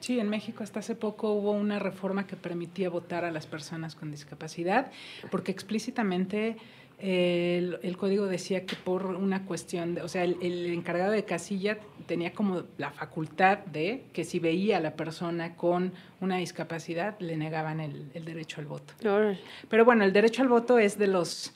Sí, 0.00 0.18
en 0.18 0.28
México 0.28 0.62
hasta 0.62 0.80
hace 0.80 0.94
poco 0.94 1.32
hubo 1.32 1.52
una 1.52 1.78
reforma 1.78 2.26
que 2.26 2.36
permitía 2.36 2.90
votar 2.90 3.24
a 3.24 3.30
las 3.30 3.46
personas 3.46 3.94
con 3.94 4.10
discapacidad, 4.10 4.90
porque 5.30 5.52
explícitamente 5.52 6.56
el, 6.98 7.80
el, 7.82 7.96
código 7.96 8.26
decía 8.26 8.64
que 8.64 8.76
por 8.76 9.06
una 9.06 9.44
cuestión, 9.44 9.96
de, 9.96 10.02
o 10.02 10.08
sea, 10.08 10.22
el, 10.22 10.66
encargado 10.66 11.10
de 11.10 11.24
casilla 11.24 11.78
tenía 12.06 12.32
como 12.32 12.62
la 12.78 12.92
facultad 12.92 13.58
de 13.58 14.04
que 14.12 14.24
si 14.24 14.38
veía 14.38 14.76
a 14.76 14.80
la 14.80 14.94
persona 14.94 15.56
con 15.56 15.92
una 16.20 16.36
discapacidad, 16.36 17.18
le 17.18 17.36
negaban 17.36 17.80
el, 17.80 18.10
el 18.14 18.24
derecho 18.24 18.60
al 18.60 18.66
voto. 18.66 18.94
Pero 19.68 19.84
bueno, 19.84 20.04
el 20.04 20.12
derecho 20.12 20.42
al 20.42 20.48
voto 20.48 20.78
es 20.78 20.96
de 20.96 21.08
los 21.08 21.52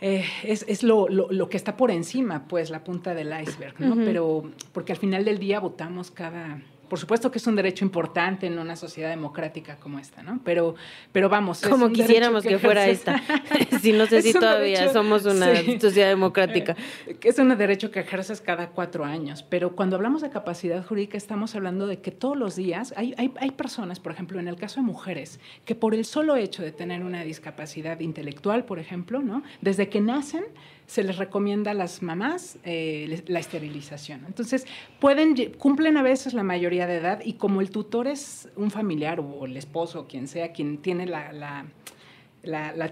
eh, 0.00 0.24
es, 0.44 0.64
es 0.68 0.82
lo, 0.82 1.08
lo, 1.08 1.30
lo, 1.30 1.48
que 1.48 1.56
está 1.56 1.76
por 1.76 1.90
encima, 1.90 2.46
pues, 2.48 2.70
la 2.70 2.84
punta 2.84 3.14
del 3.14 3.28
iceberg, 3.28 3.80
¿no? 3.80 3.94
Pero 3.96 4.50
porque 4.72 4.92
al 4.92 4.98
final 4.98 5.24
del 5.24 5.38
día 5.38 5.58
votamos 5.58 6.10
cada, 6.10 6.60
por 6.88 6.98
supuesto 6.98 7.30
que 7.30 7.38
es 7.38 7.46
un 7.46 7.56
derecho 7.56 7.84
importante 7.84 8.46
en 8.46 8.58
una 8.58 8.76
sociedad 8.76 9.10
democrática 9.10 9.76
como 9.76 9.98
esta, 9.98 10.22
¿no? 10.22 10.40
Pero, 10.44 10.74
pero 11.12 11.28
vamos. 11.28 11.62
Como 11.62 11.90
quisiéramos 11.90 12.44
que, 12.44 12.58
fuera 12.58 12.86
esta. 12.86 13.22
si 13.80 13.92
no 13.92 14.06
sé 14.06 14.22
si 14.22 14.32
todavía 14.32 14.92
somos 14.92 15.24
una 15.24 15.54
sociedad 15.80 16.08
democrática. 16.08 16.76
Eh, 17.06 17.16
es 17.22 17.38
un 17.38 17.56
derecho 17.56 17.90
que 17.90 18.00
ejerces 18.00 18.40
cada 18.40 18.70
cuatro 18.70 19.04
años. 19.04 19.42
Pero 19.42 19.74
cuando 19.74 19.96
hablamos 19.96 20.22
de 20.22 20.30
capacidad 20.30 20.84
jurídica, 20.84 21.16
estamos 21.16 21.54
hablando 21.54 21.86
de 21.86 22.00
que 22.00 22.10
todos 22.10 22.36
los 22.36 22.56
días 22.56 22.94
hay, 22.96 23.14
hay, 23.18 23.32
hay 23.40 23.50
personas, 23.52 24.00
por 24.00 24.12
ejemplo, 24.12 24.38
en 24.38 24.48
el 24.48 24.56
caso 24.56 24.80
de 24.80 24.86
mujeres, 24.86 25.40
que 25.64 25.74
por 25.74 25.94
el 25.94 26.04
solo 26.04 26.36
hecho 26.36 26.62
de 26.62 26.72
tener 26.72 27.02
una 27.02 27.22
discapacidad 27.22 28.00
intelectual, 28.00 28.64
por 28.64 28.78
ejemplo, 28.78 29.20
¿no? 29.20 29.42
Desde 29.60 29.88
que 29.88 30.00
nacen, 30.00 30.44
se 30.86 31.02
les 31.02 31.16
recomienda 31.18 31.72
a 31.72 31.74
las 31.74 32.02
mamás 32.02 32.58
eh, 32.64 33.22
la 33.26 33.40
esterilización. 33.40 34.24
Entonces, 34.26 34.66
pueden, 35.00 35.34
cumplen 35.58 35.96
a 35.96 36.02
veces 36.02 36.32
la 36.32 36.42
mayoría 36.42 36.86
de 36.86 36.96
edad 36.96 37.20
y 37.24 37.34
como 37.34 37.60
el 37.60 37.70
tutor 37.70 38.06
es 38.06 38.48
un 38.56 38.70
familiar 38.70 39.20
o 39.20 39.44
el 39.44 39.56
esposo 39.56 40.06
quien 40.08 40.28
sea 40.28 40.52
quien 40.52 40.78
tiene 40.78 41.06
la 41.06 41.26
la, 41.32 41.66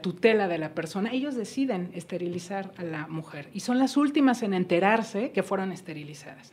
tutela 0.02 0.48
de 0.48 0.58
la 0.58 0.74
persona, 0.74 1.12
ellos 1.12 1.34
deciden 1.34 1.90
esterilizar 1.94 2.72
a 2.76 2.82
la 2.82 3.06
mujer 3.06 3.48
y 3.54 3.60
son 3.60 3.78
las 3.78 3.96
últimas 3.96 4.42
en 4.42 4.54
enterarse 4.54 5.30
que 5.30 5.42
fueron 5.42 5.72
esterilizadas. 5.72 6.52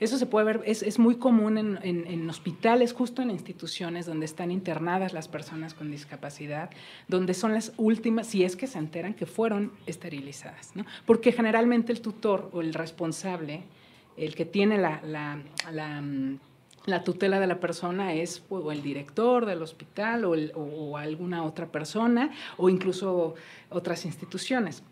Eso 0.00 0.18
se 0.18 0.26
puede 0.26 0.46
ver, 0.46 0.62
es, 0.66 0.98
muy 0.98 1.16
común 1.16 1.58
en, 1.58 2.30
hospitales, 2.30 2.92
justo 2.92 3.22
en 3.22 3.30
instituciones 3.30 4.06
donde 4.06 4.26
están 4.26 4.50
internadas 4.50 5.12
las 5.12 5.28
personas 5.28 5.74
con 5.74 5.90
discapacidad, 5.90 6.70
donde 7.08 7.34
son 7.34 7.52
las 7.52 7.72
últimas, 7.76 8.26
si 8.26 8.44
es 8.44 8.56
que 8.56 8.66
se 8.66 8.78
enteran 8.78 9.14
que 9.14 9.26
fueron 9.26 9.72
esterilizadas. 9.86 10.72
Porque 11.06 11.32
generalmente 11.32 11.92
el 11.92 12.00
tutor 12.00 12.50
o 12.52 12.60
el 12.60 12.74
responsable, 12.74 13.62
el 14.16 14.34
que 14.34 14.44
tiene 14.44 14.78
la, 14.78 15.00
la 15.02 16.00
mm, 16.00 16.38
la 16.86 17.02
tutela 17.02 17.40
de 17.40 17.46
la 17.46 17.60
persona 17.60 18.14
es 18.14 18.40
pues, 18.40 18.64
el 18.76 18.82
director 18.82 19.46
del 19.46 19.62
hospital 19.62 20.24
o, 20.24 20.96
alguna 20.96 21.44
otra 21.44 21.66
persona 21.66 22.30
o 22.56 22.68
incluso 22.68 23.34
otras 23.70 24.04
instituciones. 24.04 24.82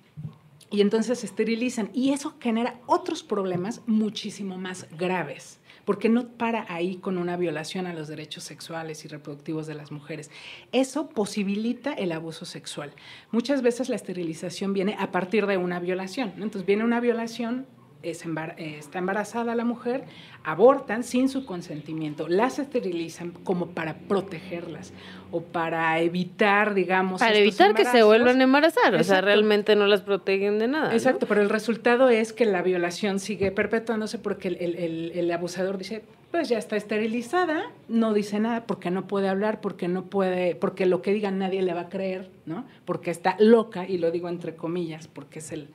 Y 0.70 0.80
entonces 0.80 1.18
se 1.18 1.26
esterilizan 1.26 1.90
y 1.92 2.12
eso 2.12 2.34
genera 2.40 2.80
otros 2.86 3.22
problemas 3.22 3.82
muchísimo 3.86 4.56
más 4.56 4.86
graves, 4.96 5.60
porque 5.84 6.08
no 6.08 6.28
para 6.28 6.64
ahí 6.72 6.96
con 6.96 7.18
una 7.18 7.36
violación 7.36 7.86
a 7.86 7.92
los 7.92 8.08
derechos 8.08 8.44
sexuales 8.44 9.04
y 9.04 9.08
reproductivos 9.08 9.66
de 9.66 9.74
las 9.74 9.92
mujeres. 9.92 10.30
Eso 10.72 11.10
posibilita 11.10 11.92
el 11.92 12.10
abuso 12.10 12.46
sexual. 12.46 12.92
Muchas 13.32 13.60
veces 13.60 13.90
la 13.90 13.96
esterilización 13.96 14.72
viene 14.72 14.96
a 14.98 15.10
partir 15.10 15.46
de 15.46 15.58
una 15.58 15.78
violación. 15.78 16.32
Entonces 16.36 16.64
viene 16.64 16.84
una 16.84 17.00
violación, 17.00 17.66
eh, 18.02 18.76
está 18.78 18.98
embarazada 18.98 19.54
la 19.54 19.64
mujer, 19.64 20.04
abortan 20.44 21.04
sin 21.04 21.28
su 21.28 21.46
consentimiento, 21.46 22.28
las 22.28 22.58
esterilizan 22.58 23.30
como 23.30 23.68
para 23.68 23.94
protegerlas 23.94 24.92
o 25.30 25.40
para 25.42 25.98
evitar, 26.00 26.74
digamos... 26.74 27.20
Para 27.20 27.38
evitar 27.38 27.74
que 27.74 27.84
se 27.84 28.02
vuelvan 28.02 28.40
a 28.40 28.44
embarazar, 28.44 28.94
o 28.94 29.04
sea, 29.04 29.20
realmente 29.20 29.76
no 29.76 29.86
las 29.86 30.02
protegen 30.02 30.58
de 30.58 30.68
nada. 30.68 30.92
Exacto, 30.92 31.26
pero 31.26 31.40
el 31.42 31.48
resultado 31.48 32.08
es 32.10 32.32
que 32.32 32.44
la 32.44 32.62
violación 32.62 33.20
sigue 33.20 33.50
perpetuándose 33.50 34.18
porque 34.18 34.48
el, 34.48 35.12
el 35.14 35.30
abusador 35.30 35.78
dice, 35.78 36.02
pues 36.32 36.48
ya 36.48 36.56
está 36.56 36.76
esterilizada, 36.76 37.70
no 37.88 38.14
dice 38.14 38.40
nada 38.40 38.64
porque 38.66 38.90
no 38.90 39.06
puede 39.06 39.28
hablar, 39.28 39.60
porque 39.60 39.86
no 39.86 40.06
puede, 40.06 40.54
porque 40.54 40.86
lo 40.86 41.02
que 41.02 41.12
diga 41.12 41.30
nadie 41.30 41.60
le 41.60 41.74
va 41.74 41.82
a 41.82 41.88
creer, 41.90 42.30
¿no? 42.46 42.64
Porque 42.86 43.10
está 43.10 43.36
loca, 43.38 43.86
y 43.86 43.98
lo 43.98 44.10
digo 44.10 44.30
entre 44.30 44.56
comillas, 44.56 45.08
porque 45.08 45.40
es 45.40 45.52
el 45.52 45.68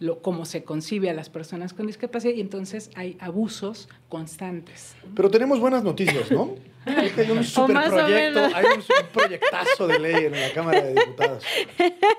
lo, 0.00 0.20
cómo 0.22 0.44
se 0.44 0.64
concibe 0.64 1.10
a 1.10 1.14
las 1.14 1.30
personas 1.30 1.72
con 1.72 1.86
discapacidad 1.86 2.34
y 2.34 2.40
entonces 2.40 2.90
hay 2.96 3.16
abusos 3.20 3.88
constantes. 4.08 4.96
Pero 5.14 5.30
tenemos 5.30 5.60
buenas 5.60 5.84
noticias, 5.84 6.30
¿no? 6.32 6.56
hay 6.86 7.30
un 7.30 7.44
superproyecto, 7.44 8.40
hay 8.54 8.64
un, 8.64 8.82
proyectazo 9.12 9.86
de 9.86 9.98
ley 9.98 10.24
en 10.24 10.32
la 10.32 10.52
Cámara 10.52 10.80
de 10.80 10.94
Diputados. 10.94 11.44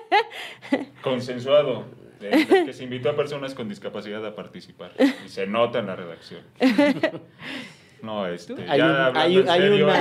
Consensuado. 1.02 1.84
que 2.20 2.72
se 2.72 2.84
invitó 2.84 3.10
a 3.10 3.16
personas 3.16 3.54
con 3.54 3.68
discapacidad 3.68 4.24
a 4.24 4.34
participar. 4.34 4.92
Y 5.26 5.28
se 5.28 5.46
nota 5.46 5.80
en 5.80 5.86
la 5.88 5.96
redacción. 5.96 6.42
No, 8.02 8.26
este, 8.26 8.54
hay, 8.68 8.80
hay, 8.80 9.36
una, 9.38 9.96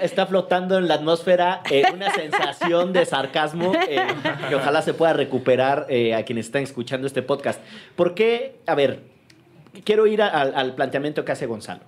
está 0.02 0.26
flotando 0.26 0.78
en 0.78 0.88
la 0.88 0.94
atmósfera 0.94 1.62
eh, 1.70 1.84
una 1.92 2.10
sensación 2.10 2.92
de 2.92 3.04
sarcasmo 3.04 3.72
eh, 3.88 3.98
que 4.48 4.54
ojalá 4.54 4.80
se 4.82 4.94
pueda 4.94 5.12
recuperar 5.12 5.86
eh, 5.90 6.14
a 6.14 6.24
quienes 6.24 6.46
están 6.46 6.62
escuchando 6.62 7.06
este 7.06 7.22
podcast. 7.22 7.60
¿Por 7.96 8.14
qué? 8.14 8.56
A 8.66 8.74
ver, 8.74 9.00
quiero 9.84 10.06
ir 10.06 10.22
al 10.22 10.74
planteamiento 10.74 11.24
que 11.24 11.32
hace 11.32 11.46
Gonzalo. 11.46 11.82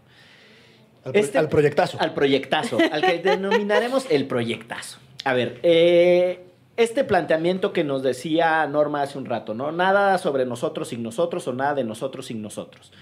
Al, 1.04 1.12
pro- 1.12 1.20
Este- 1.20 1.38
al 1.38 1.48
proyectazo. 1.48 1.98
Al 2.00 2.12
proyectazo, 2.14 2.78
al 2.92 3.00
que 3.02 3.18
denominaremos 3.20 4.06
el 4.10 4.26
proyectazo. 4.26 4.98
A 5.24 5.32
ver, 5.34 5.58
eh, 5.62 6.44
este 6.76 7.04
planteamiento 7.04 7.72
que 7.72 7.84
nos 7.84 8.02
decía 8.02 8.66
Norma 8.66 9.02
hace 9.02 9.16
un 9.16 9.24
rato, 9.26 9.54
¿no? 9.54 9.70
Nada 9.72 10.18
sobre 10.18 10.44
nosotros 10.44 10.88
sin 10.88 11.02
nosotros 11.02 11.46
o 11.48 11.52
nada 11.52 11.74
de 11.74 11.84
nosotros 11.84 12.26
sin 12.26 12.42
nosotros, 12.42 12.92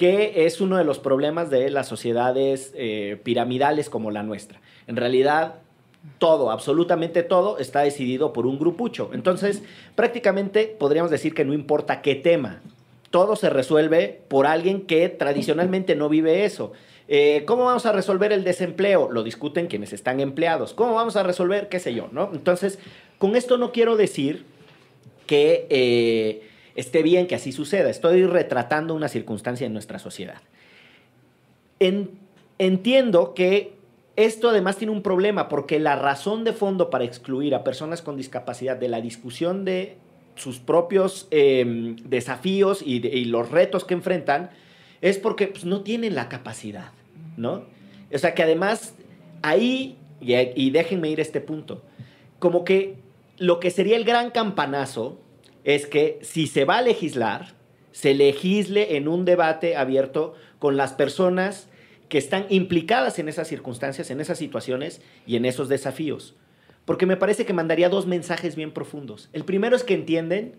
que 0.00 0.46
es 0.46 0.62
uno 0.62 0.78
de 0.78 0.84
los 0.84 0.98
problemas 0.98 1.50
de 1.50 1.68
las 1.68 1.86
sociedades 1.86 2.72
eh, 2.74 3.20
piramidales 3.22 3.90
como 3.90 4.10
la 4.10 4.22
nuestra. 4.22 4.58
En 4.86 4.96
realidad, 4.96 5.56
todo, 6.16 6.50
absolutamente 6.50 7.22
todo, 7.22 7.58
está 7.58 7.82
decidido 7.82 8.32
por 8.32 8.46
un 8.46 8.58
grupucho. 8.58 9.10
Entonces, 9.12 9.62
prácticamente 9.96 10.74
podríamos 10.78 11.10
decir 11.10 11.34
que 11.34 11.44
no 11.44 11.52
importa 11.52 12.00
qué 12.00 12.14
tema, 12.14 12.62
todo 13.10 13.36
se 13.36 13.50
resuelve 13.50 14.22
por 14.28 14.46
alguien 14.46 14.86
que 14.86 15.10
tradicionalmente 15.10 15.94
no 15.96 16.08
vive 16.08 16.46
eso. 16.46 16.72
Eh, 17.06 17.42
¿Cómo 17.44 17.66
vamos 17.66 17.84
a 17.84 17.92
resolver 17.92 18.32
el 18.32 18.42
desempleo? 18.42 19.10
Lo 19.12 19.22
discuten 19.22 19.66
quienes 19.66 19.92
están 19.92 20.18
empleados. 20.20 20.72
¿Cómo 20.72 20.94
vamos 20.94 21.16
a 21.16 21.24
resolver, 21.24 21.68
qué 21.68 21.78
sé 21.78 21.92
yo, 21.92 22.08
no? 22.10 22.30
Entonces, 22.32 22.78
con 23.18 23.36
esto 23.36 23.58
no 23.58 23.70
quiero 23.70 23.98
decir 23.98 24.46
que 25.26 25.66
eh, 25.68 26.49
esté 26.74 27.02
bien 27.02 27.26
que 27.26 27.34
así 27.34 27.52
suceda. 27.52 27.90
Estoy 27.90 28.24
retratando 28.26 28.94
una 28.94 29.08
circunstancia 29.08 29.66
en 29.66 29.72
nuestra 29.72 29.98
sociedad. 29.98 30.40
En- 31.78 32.10
entiendo 32.58 33.34
que 33.34 33.74
esto 34.16 34.50
además 34.50 34.76
tiene 34.76 34.92
un 34.92 35.02
problema 35.02 35.48
porque 35.48 35.78
la 35.78 35.96
razón 35.96 36.44
de 36.44 36.52
fondo 36.52 36.90
para 36.90 37.04
excluir 37.04 37.54
a 37.54 37.64
personas 37.64 38.02
con 38.02 38.16
discapacidad 38.16 38.76
de 38.76 38.88
la 38.88 39.00
discusión 39.00 39.64
de 39.64 39.96
sus 40.34 40.58
propios 40.58 41.26
eh, 41.30 41.94
desafíos 42.04 42.82
y, 42.84 42.98
de- 43.00 43.08
y 43.08 43.24
los 43.26 43.50
retos 43.50 43.84
que 43.84 43.94
enfrentan 43.94 44.50
es 45.00 45.18
porque 45.18 45.46
pues, 45.48 45.64
no 45.64 45.80
tienen 45.82 46.14
la 46.14 46.28
capacidad, 46.28 46.92
¿no? 47.36 47.64
O 48.12 48.18
sea 48.18 48.34
que 48.34 48.42
además 48.42 48.94
ahí, 49.42 49.96
y, 50.20 50.34
y 50.34 50.70
déjenme 50.70 51.08
ir 51.08 51.18
a 51.20 51.22
este 51.22 51.40
punto, 51.40 51.82
como 52.38 52.64
que 52.64 52.96
lo 53.38 53.58
que 53.60 53.70
sería 53.70 53.96
el 53.96 54.04
gran 54.04 54.30
campanazo 54.30 55.18
es 55.64 55.86
que 55.86 56.18
si 56.22 56.46
se 56.46 56.64
va 56.64 56.78
a 56.78 56.82
legislar, 56.82 57.54
se 57.92 58.14
legisle 58.14 58.96
en 58.96 59.08
un 59.08 59.24
debate 59.24 59.76
abierto 59.76 60.34
con 60.58 60.76
las 60.76 60.92
personas 60.92 61.68
que 62.08 62.18
están 62.18 62.46
implicadas 62.48 63.18
en 63.18 63.28
esas 63.28 63.48
circunstancias, 63.48 64.10
en 64.10 64.20
esas 64.20 64.38
situaciones 64.38 65.00
y 65.26 65.36
en 65.36 65.44
esos 65.44 65.68
desafíos. 65.68 66.34
Porque 66.84 67.06
me 67.06 67.16
parece 67.16 67.46
que 67.46 67.52
mandaría 67.52 67.88
dos 67.88 68.06
mensajes 68.06 68.56
bien 68.56 68.72
profundos. 68.72 69.28
El 69.32 69.44
primero 69.44 69.76
es 69.76 69.84
que 69.84 69.94
entienden 69.94 70.54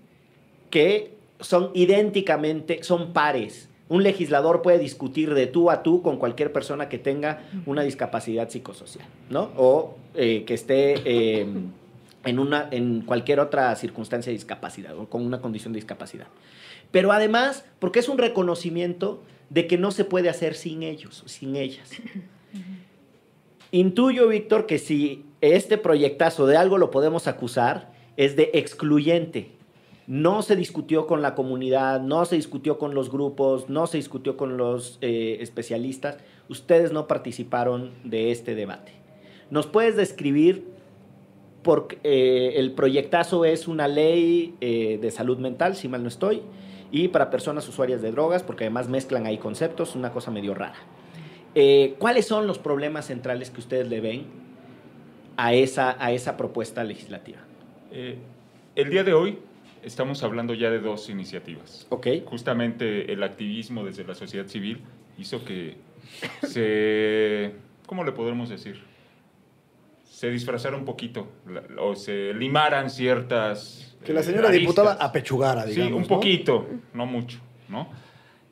que 0.70 1.14
son 1.40 1.72
idénticamente, 1.74 2.84
son 2.84 3.12
pares. 3.12 3.70
Un 3.90 4.04
legislador 4.04 4.62
puede 4.62 4.80
discutir 4.80 5.34
de 5.34 5.48
tú 5.48 5.70
a 5.70 5.84
tú 5.84 6.02
con 6.02 6.18
cualquier 6.18 6.54
persona 6.54 6.88
que 6.88 6.98
tenga 6.98 7.44
una 7.66 7.84
discapacidad 7.84 8.50
psicosocial, 8.50 9.06
¿no? 9.30 9.52
O 9.58 9.96
eh, 10.16 10.46
que 10.46 10.54
esté 10.54 10.96
eh, 11.04 11.46
en, 12.26 12.40
una, 12.40 12.68
en 12.72 13.02
cualquier 13.02 13.40
otra 13.40 13.76
circunstancia 13.76 14.30
de 14.32 14.38
discapacidad 14.38 14.98
o 14.98 15.10
con 15.10 15.26
una 15.26 15.42
condición 15.42 15.74
de 15.74 15.78
discapacidad. 15.78 16.28
Pero 16.92 17.12
además, 17.12 17.66
porque 17.80 18.00
es 18.00 18.10
un 18.10 18.18
reconocimiento 18.18 19.24
de 19.50 19.68
que 19.68 19.78
no 19.78 19.92
se 19.92 20.06
puede 20.06 20.30
hacer 20.30 20.56
sin 20.56 20.84
ellos, 20.84 21.24
sin 21.26 21.56
ellas. 21.56 21.92
Intuyo, 23.72 24.28
Víctor, 24.28 24.66
que 24.66 24.80
si 24.80 25.26
este 25.40 25.78
proyectazo 25.78 26.46
de 26.46 26.58
algo 26.58 26.78
lo 26.78 26.92
podemos 26.92 27.28
acusar, 27.28 27.92
es 28.18 28.36
de 28.36 28.52
excluyente. 28.54 29.52
No 30.08 30.42
se 30.42 30.56
discutió 30.58 31.08
con 31.08 31.22
la 31.22 31.36
comunidad, 31.36 32.02
no 32.02 32.26
se 32.26 32.36
discutió 32.36 32.78
con 32.78 32.94
los 32.94 33.10
grupos, 33.10 33.70
no 33.70 33.88
se 33.88 33.98
discutió 33.98 34.36
con 34.36 34.58
los 34.58 34.98
eh, 35.02 35.38
especialistas. 35.40 36.18
Ustedes 36.50 36.92
no 36.92 37.08
participaron 37.08 37.92
de 38.04 38.32
este 38.32 38.56
debate. 38.56 38.92
¿Nos 39.50 39.68
puedes 39.68 39.96
describir 39.96 40.71
porque 41.64 42.00
eh, 42.04 42.54
el 42.58 42.72
proyectazo 42.72 43.46
es 43.46 43.68
una 43.68 43.88
ley 43.88 44.56
eh, 44.62 44.98
de 45.02 45.12
salud 45.12 45.38
mental, 45.38 45.76
si 45.76 45.88
mal 45.88 46.02
no 46.02 46.10
estoy, 46.10 46.42
y 46.92 47.10
para 47.10 47.30
personas 47.30 47.68
usuarias 47.68 48.02
de 48.02 48.12
drogas, 48.12 48.44
porque 48.44 48.66
además 48.66 48.90
mezclan 48.90 49.26
ahí 49.26 49.38
conceptos, 49.38 49.96
una 49.96 50.12
cosa 50.12 50.32
medio 50.32 50.54
rara. 50.54 50.76
Eh, 51.54 51.96
¿Cuáles 52.00 52.26
son 52.26 52.48
los 52.48 52.58
problemas 52.58 53.08
centrales 53.08 53.50
que 53.50 53.60
ustedes 53.60 53.88
le 53.88 54.02
ven 54.02 54.26
a 55.38 55.54
esa, 55.54 56.04
a 56.04 56.12
esa 56.12 56.38
propuesta 56.38 56.84
legislativa? 56.84 57.40
El 57.92 58.90
día 58.90 59.04
de 59.04 59.14
hoy 59.14 59.38
estamos 59.84 60.24
hablando 60.24 60.54
ya 60.54 60.70
de 60.70 60.80
dos 60.80 61.10
iniciativas. 61.10 61.86
Ok. 61.90 62.08
Justamente 62.26 63.12
el 63.12 63.22
activismo 63.22 63.84
desde 63.84 64.06
la 64.06 64.16
sociedad 64.16 64.48
civil 64.48 64.82
hizo 65.18 65.44
que 65.44 65.76
se, 66.44 67.54
¿cómo 67.86 68.04
le 68.04 68.14
podemos 68.14 68.50
decir? 68.50 68.91
Se 70.22 70.30
disfrazara 70.30 70.78
un 70.78 70.86
poquito 70.86 71.30
la- 71.48 71.64
o 71.82 71.96
se 71.96 72.32
limaran 72.36 72.92
ciertas... 72.92 73.98
Que 74.06 74.14
la 74.14 74.20
eh, 74.20 74.24
señora 74.24 74.52
diputada 74.52 74.94
apechugara, 74.94 75.66
digamos. 75.66 75.88
Sí, 75.88 75.94
un 75.96 76.02
¿no? 76.04 76.08
poquito, 76.08 76.68
no 76.94 77.08
mucho, 77.08 77.40
¿no? 77.68 77.90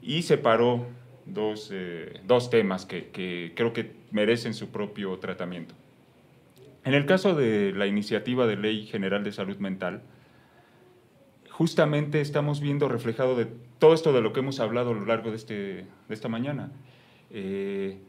Y 0.01 0.24
separó 0.24 0.88
dos, 1.28 1.70
eh, 1.72 2.22
dos 2.26 2.49
temas 2.49 2.88
que, 2.88 3.09
que 3.09 3.53
creo 3.55 3.72
que 3.72 3.91
merecen 4.09 4.55
su 4.55 4.70
propio 4.70 5.20
tratamiento. 5.20 5.76
En 6.86 6.95
el 6.95 7.05
caso 7.05 7.36
de 7.36 7.72
la 7.72 7.86
iniciativa 7.86 8.47
de 8.47 8.55
Ley 8.55 8.88
General 8.88 9.24
de 9.24 9.32
Salud 9.32 9.57
Mental, 9.57 10.01
justamente 11.51 12.20
estamos 12.20 12.61
viendo 12.61 12.89
reflejado 12.89 13.36
de 13.36 13.45
todo 13.78 13.93
esto 13.93 14.11
de 14.11 14.22
lo 14.22 14.34
que 14.34 14.39
hemos 14.39 14.59
hablado 14.59 14.89
a 14.89 14.93
lo 14.95 15.05
largo 15.05 15.30
de, 15.30 15.36
este, 15.36 15.53
de 15.53 15.86
esta 16.09 16.30
mañana, 16.30 16.72
eh, 17.30 17.99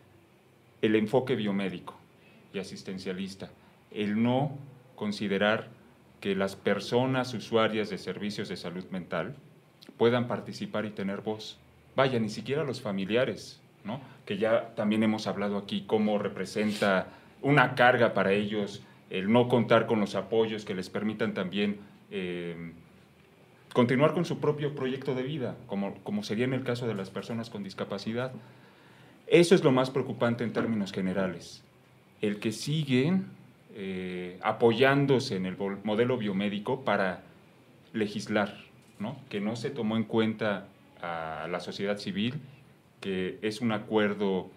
el 0.81 0.97
enfoque 0.97 1.37
biomédico 1.37 2.00
y 2.53 2.59
asistencialista, 2.59 3.51
el 3.91 4.23
no 4.23 4.57
considerar 4.97 5.69
que 6.21 6.35
las 6.35 6.57
personas 6.57 7.33
usuarias 7.35 7.91
de 7.91 7.99
servicios 7.99 8.49
de 8.49 8.57
salud 8.57 8.85
mental 8.91 9.35
puedan 9.97 10.29
participar 10.29 10.85
y 10.85 10.91
tener 10.91 11.23
voz. 11.23 11.59
Vaya, 11.97 12.19
ni 12.19 12.29
siquiera 12.29 12.65
los 12.65 12.81
familiares, 12.81 13.61
¿no? 13.85 14.01
que 14.27 14.39
ya 14.39 14.75
también 14.75 15.03
hemos 15.03 15.27
hablado 15.27 15.57
aquí 15.57 15.85
cómo 15.87 16.19
representa 16.19 17.09
una 17.43 17.75
carga 17.75 18.13
para 18.15 18.33
ellos 18.33 18.83
el 19.09 19.33
no 19.33 19.49
contar 19.49 19.87
con 19.87 19.99
los 20.01 20.15
apoyos 20.15 20.65
que 20.65 20.75
les 20.75 20.89
permitan 20.89 21.35
también 21.35 21.81
eh, 22.11 22.73
continuar 23.73 24.15
con 24.15 24.25
su 24.25 24.39
propio 24.39 24.75
proyecto 24.75 25.15
de 25.15 25.23
vida, 25.23 25.57
como, 25.67 25.95
como 26.03 26.23
sería 26.23 26.45
en 26.45 26.55
el 26.55 26.63
caso 26.63 26.87
de 26.87 26.95
las 26.95 27.11
personas 27.11 27.51
con 27.51 27.65
discapacidad. 27.65 28.33
Eso 29.27 29.55
es 29.55 29.65
lo 29.65 29.73
más 29.73 29.91
preocupante 29.91 30.45
en 30.45 30.53
términos 30.53 30.93
generales. 30.93 31.65
El 32.21 32.39
que 32.39 32.53
siguen 32.53 33.27
eh, 33.75 34.39
apoyándose 34.43 35.37
en 35.37 35.47
el 35.47 35.57
modelo 35.85 36.18
biomédico 36.18 36.85
para 36.85 37.23
legislar, 37.93 38.57
¿no? 38.99 39.16
que 39.29 39.41
no 39.41 39.57
se 39.57 39.71
tomó 39.71 39.97
en 39.97 40.05
cuenta 40.05 40.66
a 41.01 41.47
la 41.51 41.61
sociedad 41.61 41.97
civil, 41.99 42.35
que 43.01 43.39
es 43.43 43.61
un 43.61 43.73
acuerdo 43.73 44.51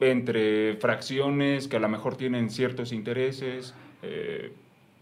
entre 0.00 0.76
fracciones 0.76 1.68
que 1.68 1.76
a 1.76 1.80
lo 1.80 1.88
mejor 1.88 2.16
tienen 2.16 2.50
ciertos 2.50 2.92
intereses. 2.92 3.74
Eh, 4.02 4.52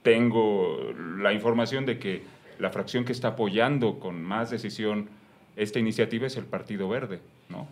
tengo 0.02 0.92
la 1.18 1.32
información 1.32 1.84
de 1.84 1.98
que 1.98 2.22
la 2.58 2.70
fracción 2.70 3.04
que 3.04 3.12
está 3.12 3.28
apoyando 3.28 3.98
con 3.98 4.22
más 4.22 4.50
decisión 4.50 5.08
esta 5.56 5.78
iniciativa 5.78 6.26
es 6.26 6.36
el 6.36 6.44
Partido 6.44 6.88
Verde, 6.88 7.20
¿no? 7.48 7.66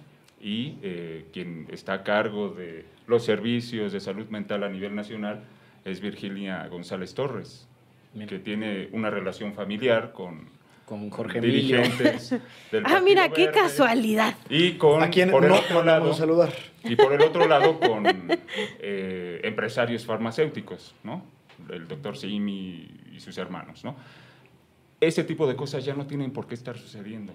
Y 0.44 0.76
eh, 0.82 1.24
quien 1.32 1.66
está 1.70 1.94
a 1.94 2.02
cargo 2.04 2.50
de 2.50 2.84
los 3.06 3.24
servicios 3.24 3.92
de 3.92 4.00
salud 4.00 4.26
mental 4.28 4.62
a 4.62 4.68
nivel 4.68 4.94
nacional 4.94 5.42
es 5.86 6.00
Virginia 6.02 6.66
González 6.68 7.14
Torres, 7.14 7.66
Mira. 8.12 8.26
que 8.26 8.38
tiene 8.40 8.90
una 8.92 9.08
relación 9.08 9.54
familiar 9.54 10.12
con 10.12 10.50
Con 10.84 11.08
Jorge 11.08 11.38
Emilio. 11.38 11.78
dirigentes 11.78 12.30
del 12.70 12.84
Ah, 12.84 13.00
mira, 13.02 13.30
qué 13.30 13.46
Verde. 13.46 13.58
casualidad. 13.58 14.34
Y 14.50 14.72
con, 14.72 15.02
A 15.02 15.08
quien 15.08 15.30
por 15.30 15.44
el 15.44 15.48
no 15.50 15.56
otro 15.60 15.82
lado, 15.82 16.12
saludar. 16.12 16.52
y 16.84 16.94
por 16.94 17.14
el 17.14 17.22
otro 17.22 17.48
lado 17.48 17.80
con 17.80 18.04
eh, 18.80 19.40
empresarios 19.44 20.04
farmacéuticos, 20.04 20.94
¿no? 21.02 21.24
El 21.70 21.88
doctor 21.88 22.18
Simi 22.18 22.86
y 23.14 23.18
sus 23.20 23.38
hermanos, 23.38 23.82
¿no? 23.82 23.96
Ese 25.00 25.24
tipo 25.24 25.46
de 25.46 25.56
cosas 25.56 25.86
ya 25.86 25.94
no 25.94 26.06
tienen 26.06 26.32
por 26.32 26.46
qué 26.46 26.54
estar 26.54 26.76
sucediendo. 26.76 27.32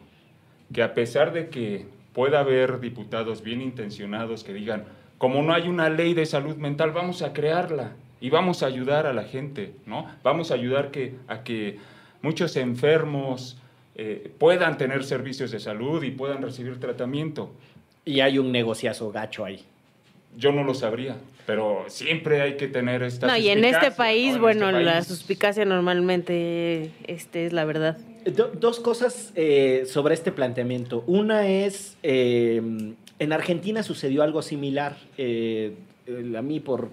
Que 0.72 0.84
a 0.84 0.94
pesar 0.94 1.34
de 1.34 1.50
que 1.50 1.88
pueda 2.14 2.40
haber 2.40 2.80
diputados 2.80 3.44
bien 3.44 3.62
intencionados 3.62 4.44
que 4.44 4.54
digan, 4.54 4.86
como 5.18 5.42
no 5.44 5.54
hay 5.54 5.68
una 5.68 5.90
ley 5.90 6.14
de 6.14 6.26
salud 6.26 6.56
mental, 6.56 6.92
vamos 6.92 7.22
a 7.22 7.34
crearla 7.34 7.92
y 8.22 8.30
vamos 8.30 8.64
a 8.64 8.68
ayudar 8.68 9.06
a 9.06 9.14
la 9.14 9.24
gente, 9.24 9.74
¿no? 9.86 10.08
Vamos 10.24 10.52
a 10.52 10.56
ayudar 10.56 10.92
que, 10.92 11.16
a 11.28 11.44
que 11.44 11.78
muchos 12.22 12.56
enfermos 12.56 13.58
eh, 13.96 14.32
puedan 14.38 14.78
tener 14.78 15.04
servicios 15.04 15.52
de 15.52 15.60
salud 15.60 16.04
y 16.04 16.12
puedan 16.12 16.42
recibir 16.42 16.80
tratamiento. 16.80 17.52
Y 18.06 18.22
hay 18.22 18.38
un 18.40 18.52
negociazo 18.52 19.12
gacho 19.12 19.46
ahí. 19.46 19.64
Yo 20.38 20.52
no 20.52 20.64
lo 20.64 20.74
sabría, 20.74 21.18
pero 21.46 21.86
siempre 21.88 22.42
hay 22.42 22.56
que 22.56 22.68
tener 22.68 23.04
esta 23.04 23.28
No, 23.28 23.36
y 23.36 23.50
en 23.50 23.66
este 23.66 23.92
país, 23.92 24.30
¿no? 24.30 24.36
En 24.36 24.42
bueno, 24.42 24.70
este 24.70 24.84
la 24.84 24.94
país. 24.94 25.08
suspicacia 25.08 25.66
normalmente 25.66 26.92
este 27.08 27.48
es 27.48 27.54
la 27.54 27.66
verdad. 27.66 27.98
Do- 28.26 28.52
dos 28.60 28.80
cosas 28.80 29.32
eh, 29.36 29.84
sobre 29.86 30.14
este 30.14 30.32
planteamiento. 30.32 31.04
Una 31.08 31.48
es, 31.48 31.98
eh, 32.04 32.62
En 33.20 33.34
Argentina 33.34 33.84
sucedió 33.84 34.24
algo 34.24 34.42
similar. 34.42 34.98
Eh, 35.18 35.74
a 36.38 36.42
mí 36.42 36.60
por, 36.60 36.90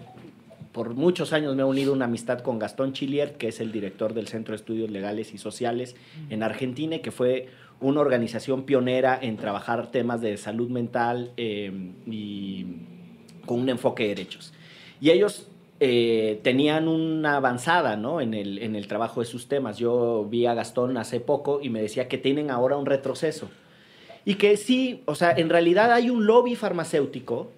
por 0.72 0.94
muchos 0.94 1.32
años 1.32 1.54
me 1.56 1.62
ha 1.62 1.66
unido 1.66 1.92
una 1.92 2.04
amistad 2.06 2.40
con 2.40 2.58
Gastón 2.58 2.92
Chiliert, 2.92 3.36
que 3.36 3.48
es 3.48 3.60
el 3.60 3.72
director 3.72 4.12
del 4.14 4.28
Centro 4.28 4.52
de 4.52 4.56
Estudios 4.56 4.90
Legales 4.90 5.32
y 5.34 5.38
Sociales 5.38 5.96
en 6.30 6.42
Argentina, 6.42 6.98
que 6.98 7.10
fue 7.10 7.48
una 7.80 8.00
organización 8.00 8.64
pionera 8.64 9.18
en 9.20 9.36
trabajar 9.36 9.90
temas 9.90 10.20
de 10.20 10.36
salud 10.36 10.68
mental 10.70 11.32
eh, 11.36 11.70
y 12.06 12.66
con 13.44 13.60
un 13.60 13.68
enfoque 13.68 14.04
de 14.04 14.08
derechos. 14.10 14.52
Y 15.00 15.10
ellos 15.10 15.48
eh, 15.78 16.40
tenían 16.42 16.88
una 16.88 17.36
avanzada 17.36 17.96
¿no? 17.96 18.20
en, 18.20 18.34
el, 18.34 18.58
en 18.58 18.76
el 18.76 18.86
trabajo 18.86 19.20
de 19.20 19.26
sus 19.26 19.48
temas. 19.48 19.78
Yo 19.78 20.26
vi 20.28 20.46
a 20.46 20.54
Gastón 20.54 20.96
hace 20.96 21.20
poco 21.20 21.60
y 21.62 21.70
me 21.70 21.82
decía 21.82 22.08
que 22.08 22.18
tienen 22.18 22.50
ahora 22.50 22.76
un 22.76 22.86
retroceso. 22.86 23.48
Y 24.24 24.34
que 24.34 24.56
sí, 24.56 25.02
o 25.06 25.14
sea, 25.14 25.32
en 25.32 25.48
realidad 25.50 25.92
hay 25.92 26.10
un 26.10 26.26
lobby 26.26 26.56
farmacéutico 26.56 27.50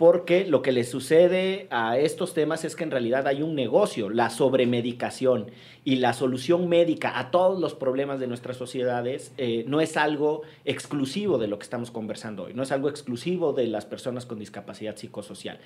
porque 0.00 0.46
lo 0.46 0.62
que 0.62 0.72
le 0.72 0.84
sucede 0.84 1.66
a 1.68 1.98
estos 1.98 2.32
temas 2.32 2.64
es 2.64 2.74
que 2.74 2.84
en 2.84 2.90
realidad 2.90 3.26
hay 3.26 3.42
un 3.42 3.54
negocio, 3.54 4.08
la 4.08 4.30
sobremedicación 4.30 5.50
y 5.84 5.96
la 5.96 6.14
solución 6.14 6.70
médica 6.70 7.18
a 7.18 7.30
todos 7.30 7.60
los 7.60 7.74
problemas 7.74 8.18
de 8.18 8.26
nuestras 8.26 8.56
sociedades 8.56 9.34
eh, 9.36 9.62
no 9.68 9.78
es 9.82 9.98
algo 9.98 10.40
exclusivo 10.64 11.36
de 11.36 11.48
lo 11.48 11.58
que 11.58 11.64
estamos 11.64 11.90
conversando 11.90 12.44
hoy, 12.44 12.54
no 12.54 12.62
es 12.62 12.72
algo 12.72 12.88
exclusivo 12.88 13.52
de 13.52 13.66
las 13.66 13.84
personas 13.84 14.24
con 14.24 14.38
discapacidad 14.38 14.96
psicosocial. 14.96 15.58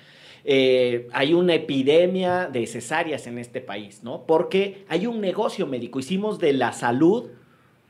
Eh, 0.43 1.07
hay 1.13 1.33
una 1.33 1.53
epidemia 1.53 2.49
de 2.51 2.67
cesáreas 2.67 3.27
en 3.27 3.37
este 3.37 3.61
país, 3.61 4.03
¿no? 4.03 4.25
Porque 4.25 4.83
hay 4.89 5.07
un 5.07 5.21
negocio 5.21 5.65
médico, 5.65 6.01
hicimos 6.01 6.39
de 6.39 6.51
la 6.51 6.73
salud 6.73 7.29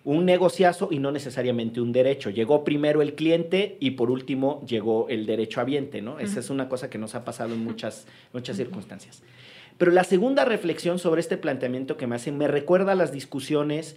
un 0.06 0.24
negociazo 0.24 0.90
y 0.92 1.00
no 1.00 1.12
necesariamente 1.12 1.82
un 1.82 1.92
derecho. 1.92 2.30
Llegó 2.30 2.64
primero 2.64 3.02
el 3.02 3.16
cliente 3.16 3.76
y 3.80 3.92
por 3.92 4.12
último 4.12 4.64
llegó 4.68 5.10
el 5.10 5.26
derecho 5.26 5.60
habiente, 5.60 6.04
¿no? 6.04 6.20
Esa 6.20 6.40
es 6.40 6.52
una 6.52 6.70
cosa 6.70 6.92
que 6.92 7.00
nos 7.00 7.16
ha 7.16 7.26
pasado 7.26 7.56
en 7.56 7.64
muchas, 7.64 8.06
muchas 8.32 8.56
circunstancias. 8.56 9.24
Pero 9.80 9.92
la 9.92 10.04
segunda 10.04 10.46
reflexión 10.46 11.00
sobre 11.00 11.22
este 11.22 11.38
planteamiento 11.38 11.98
que 11.98 12.06
me 12.06 12.16
hacen 12.16 12.38
me 12.38 12.48
recuerda 12.48 12.92
a 12.92 12.96
las 12.96 13.12
discusiones 13.12 13.96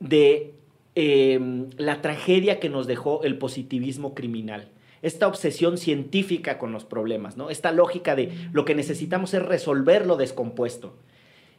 de 0.00 0.52
em, 0.94 1.70
la 1.78 2.02
tragedia 2.02 2.60
que 2.60 2.68
nos 2.68 2.86
dejó 2.86 3.22
el 3.24 3.38
positivismo 3.38 4.14
criminal. 4.14 4.68
Esta 5.00 5.26
obsesión 5.26 5.78
científica 5.78 6.58
con 6.58 6.72
los 6.72 6.84
problemas, 6.84 7.38
¿no? 7.38 7.48
Esta 7.48 7.72
lógica 7.72 8.14
de 8.14 8.32
lo 8.52 8.66
que 8.66 8.74
necesitamos 8.74 9.32
es 9.32 9.42
resolver 9.42 10.06
lo 10.06 10.16
descompuesto, 10.16 10.94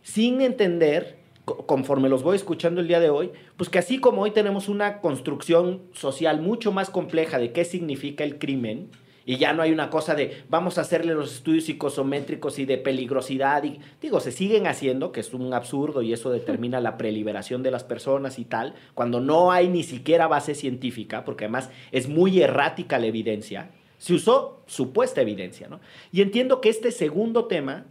sin 0.04 0.42
entender 0.42 1.18
conforme 1.58 2.10
los 2.10 2.24
voy 2.24 2.36
escuchando 2.36 2.82
el 2.82 2.88
día 2.88 3.00
de 3.00 3.10
hoy, 3.10 3.32
pues 3.58 3.70
que 3.70 3.80
así 3.80 4.00
como 4.00 4.22
hoy 4.22 4.32
tenemos 4.32 4.70
una 4.70 5.02
construcción 5.02 5.82
social 5.93 6.41
mucho 6.41 6.72
más 6.72 6.89
compleja 6.89 7.38
de 7.38 7.52
qué 7.52 7.66
significa 7.66 8.24
el 8.24 8.38
crimen, 8.39 8.89
y 9.26 9.38
ya 9.38 9.54
no 9.54 9.62
hay 9.62 9.72
una 9.72 9.91
cosa 9.91 10.16
de 10.16 10.43
vamos 10.50 10.80
a 10.80 10.82
hacerle 10.82 11.14
los 11.14 11.32
estudios 11.32 11.66
psicosométricos 11.66 12.58
y 12.58 12.66
de 12.66 12.80
peligrosidad, 12.80 13.64
y 13.64 13.80
digo, 14.02 14.20
se 14.20 14.32
siguen 14.32 14.66
haciendo, 14.66 15.12
que 15.12 15.20
es 15.20 15.34
un 15.36 15.54
absurdo 15.54 16.02
y 16.02 16.14
eso 16.14 16.32
determina 16.32 16.80
la 16.82 16.97
preliberación 16.97 17.62
de 17.62 17.70
las 17.70 17.84
personas 17.84 18.39
y 18.39 18.45
tal, 18.45 18.74
cuando 18.95 19.20
no 19.20 19.52
hay 19.52 19.68
ni 19.68 19.84
siquiera 19.84 20.28
base 20.28 20.56
científica, 20.56 21.26
porque 21.26 21.45
además 21.45 21.70
es 21.91 22.10
muy 22.10 22.41
errática 22.41 22.97
la 22.97 23.06
evidencia, 23.06 23.70
se 24.00 24.16
usó 24.16 24.64
supuesta 24.66 25.22
evidencia, 25.22 25.68
¿no? 25.68 25.80
Y 26.12 26.22
entiendo 26.22 26.60
que 26.60 26.70
este 26.70 26.91
segundo 26.91 27.45
tema 27.45 27.86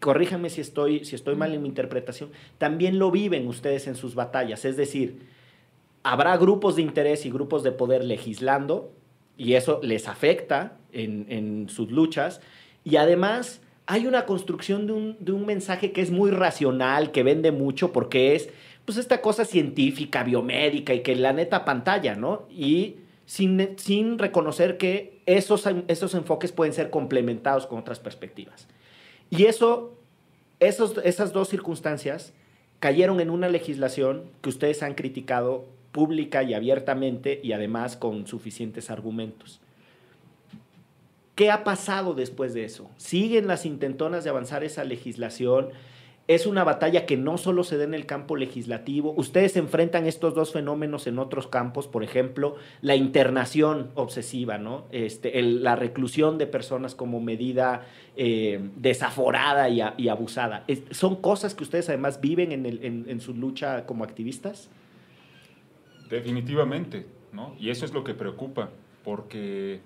corríjanme 0.00 0.50
si 0.50 0.60
estoy, 0.60 1.04
si 1.04 1.14
estoy 1.14 1.36
mal 1.36 1.54
en 1.54 1.62
mi 1.62 1.68
interpretación, 1.68 2.30
también 2.58 2.98
lo 2.98 3.10
viven 3.10 3.46
ustedes 3.46 3.86
en 3.86 3.94
sus 3.94 4.14
batallas. 4.14 4.64
Es 4.64 4.76
decir, 4.76 5.20
habrá 6.02 6.36
grupos 6.36 6.76
de 6.76 6.82
interés 6.82 7.26
y 7.26 7.30
grupos 7.30 7.62
de 7.62 7.72
poder 7.72 8.04
legislando 8.04 8.92
y 9.36 9.54
eso 9.54 9.80
les 9.82 10.08
afecta 10.08 10.76
en, 10.92 11.68
sus 11.68 11.90
luchas. 11.90 12.40
Y 12.84 12.96
además 12.96 13.60
hay 13.86 14.06
una 14.06 14.26
construcción 14.26 14.86
de 14.86 14.92
un, 14.92 15.16
de 15.20 15.32
un, 15.32 15.46
mensaje 15.46 15.92
que 15.92 16.00
es 16.00 16.10
muy 16.10 16.30
racional, 16.30 17.10
que 17.10 17.22
vende 17.22 17.52
mucho 17.52 17.92
porque 17.92 18.34
es 18.34 18.50
pues 18.84 18.98
esta 18.98 19.20
cosa 19.20 19.44
científica, 19.44 20.22
biomédica 20.22 20.94
y 20.94 21.00
que 21.00 21.16
la 21.16 21.32
neta 21.32 21.64
pantalla, 21.64 22.14
¿no? 22.14 22.46
Y 22.50 22.96
sin, 23.26 23.76
sin 23.78 24.18
reconocer 24.18 24.76
que 24.76 25.22
esos, 25.26 25.66
esos 25.88 26.14
enfoques 26.14 26.52
pueden 26.52 26.74
ser 26.74 26.90
complementados 26.90 27.66
con 27.66 27.78
otras 27.78 27.98
perspectivas. 27.98 28.68
Y 29.36 29.46
eso, 29.46 29.92
esos, 30.60 30.98
esas 31.02 31.32
dos 31.32 31.48
circunstancias 31.48 32.32
cayeron 32.78 33.20
en 33.20 33.30
una 33.30 33.48
legislación 33.48 34.24
que 34.42 34.48
ustedes 34.48 34.82
han 34.82 34.94
criticado 34.94 35.64
pública 35.90 36.42
y 36.42 36.54
abiertamente 36.54 37.40
y 37.42 37.52
además 37.52 37.96
con 37.96 38.26
suficientes 38.26 38.90
argumentos. 38.90 39.60
¿Qué 41.34 41.50
ha 41.50 41.64
pasado 41.64 42.14
después 42.14 42.54
de 42.54 42.64
eso? 42.64 42.88
¿Siguen 42.96 43.48
las 43.48 43.66
intentonas 43.66 44.22
de 44.22 44.30
avanzar 44.30 44.62
esa 44.62 44.84
legislación? 44.84 45.70
Es 46.26 46.46
una 46.46 46.64
batalla 46.64 47.04
que 47.04 47.18
no 47.18 47.36
solo 47.36 47.64
se 47.64 47.76
da 47.76 47.84
en 47.84 47.92
el 47.92 48.06
campo 48.06 48.36
legislativo. 48.36 49.12
Ustedes 49.16 49.56
enfrentan 49.56 50.06
estos 50.06 50.34
dos 50.34 50.52
fenómenos 50.52 51.06
en 51.06 51.18
otros 51.18 51.48
campos, 51.48 51.86
por 51.86 52.02
ejemplo, 52.02 52.56
la 52.80 52.96
internación 52.96 53.90
obsesiva, 53.94 54.56
¿no? 54.56 54.86
Este, 54.90 55.42
la 55.42 55.76
reclusión 55.76 56.38
de 56.38 56.46
personas 56.46 56.94
como 56.94 57.20
medida 57.20 57.86
eh, 58.16 58.58
desaforada 58.76 59.68
y, 59.68 60.08
abusada. 60.08 60.64
¿Son 60.92 61.16
cosas 61.16 61.54
que 61.54 61.64
ustedes 61.64 61.90
además 61.90 62.20
viven 62.20 62.52
en, 62.52 63.20
su 63.20 63.34
lucha 63.34 63.84
como 63.84 64.02
activistas? 64.04 64.70
Definitivamente, 66.08 67.06
¿no? 67.32 67.54
Y 67.58 67.68
eso 67.68 67.84
es 67.84 67.92
lo 67.92 68.02
que 68.02 68.14
preocupa, 68.14 68.70
porque 69.04 69.80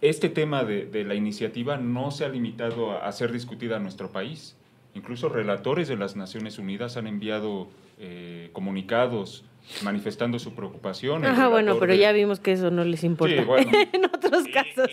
este 0.00 0.30
tema 0.30 0.64
de, 0.64 1.04
la 1.04 1.14
iniciativa 1.14 1.76
no 1.76 2.10
se 2.10 2.24
ha 2.24 2.28
limitado 2.28 2.90
a, 2.90 3.06
a 3.06 3.12
ser 3.12 3.30
discutida 3.30 3.76
en 3.76 3.84
nuestro 3.84 4.10
país 4.10 4.56
Incluso 4.96 5.28
relatores 5.28 5.88
de 5.88 5.96
las 5.96 6.16
Naciones 6.16 6.58
Unidas 6.58 6.96
han 6.96 7.06
enviado 7.06 7.68
eh, 7.98 8.48
comunicados 8.54 9.44
manifestando 9.82 10.38
su 10.38 10.54
preocupación. 10.54 11.22
Ajá, 11.26 11.48
bueno, 11.48 11.78
pero 11.78 11.92
ya 11.92 12.12
vimos 12.12 12.40
que 12.40 12.52
eso 12.52 12.70
no 12.70 12.82
les 12.82 13.04
importa 13.04 13.34
en 13.92 14.04
otros 14.06 14.44
casos. 14.54 14.90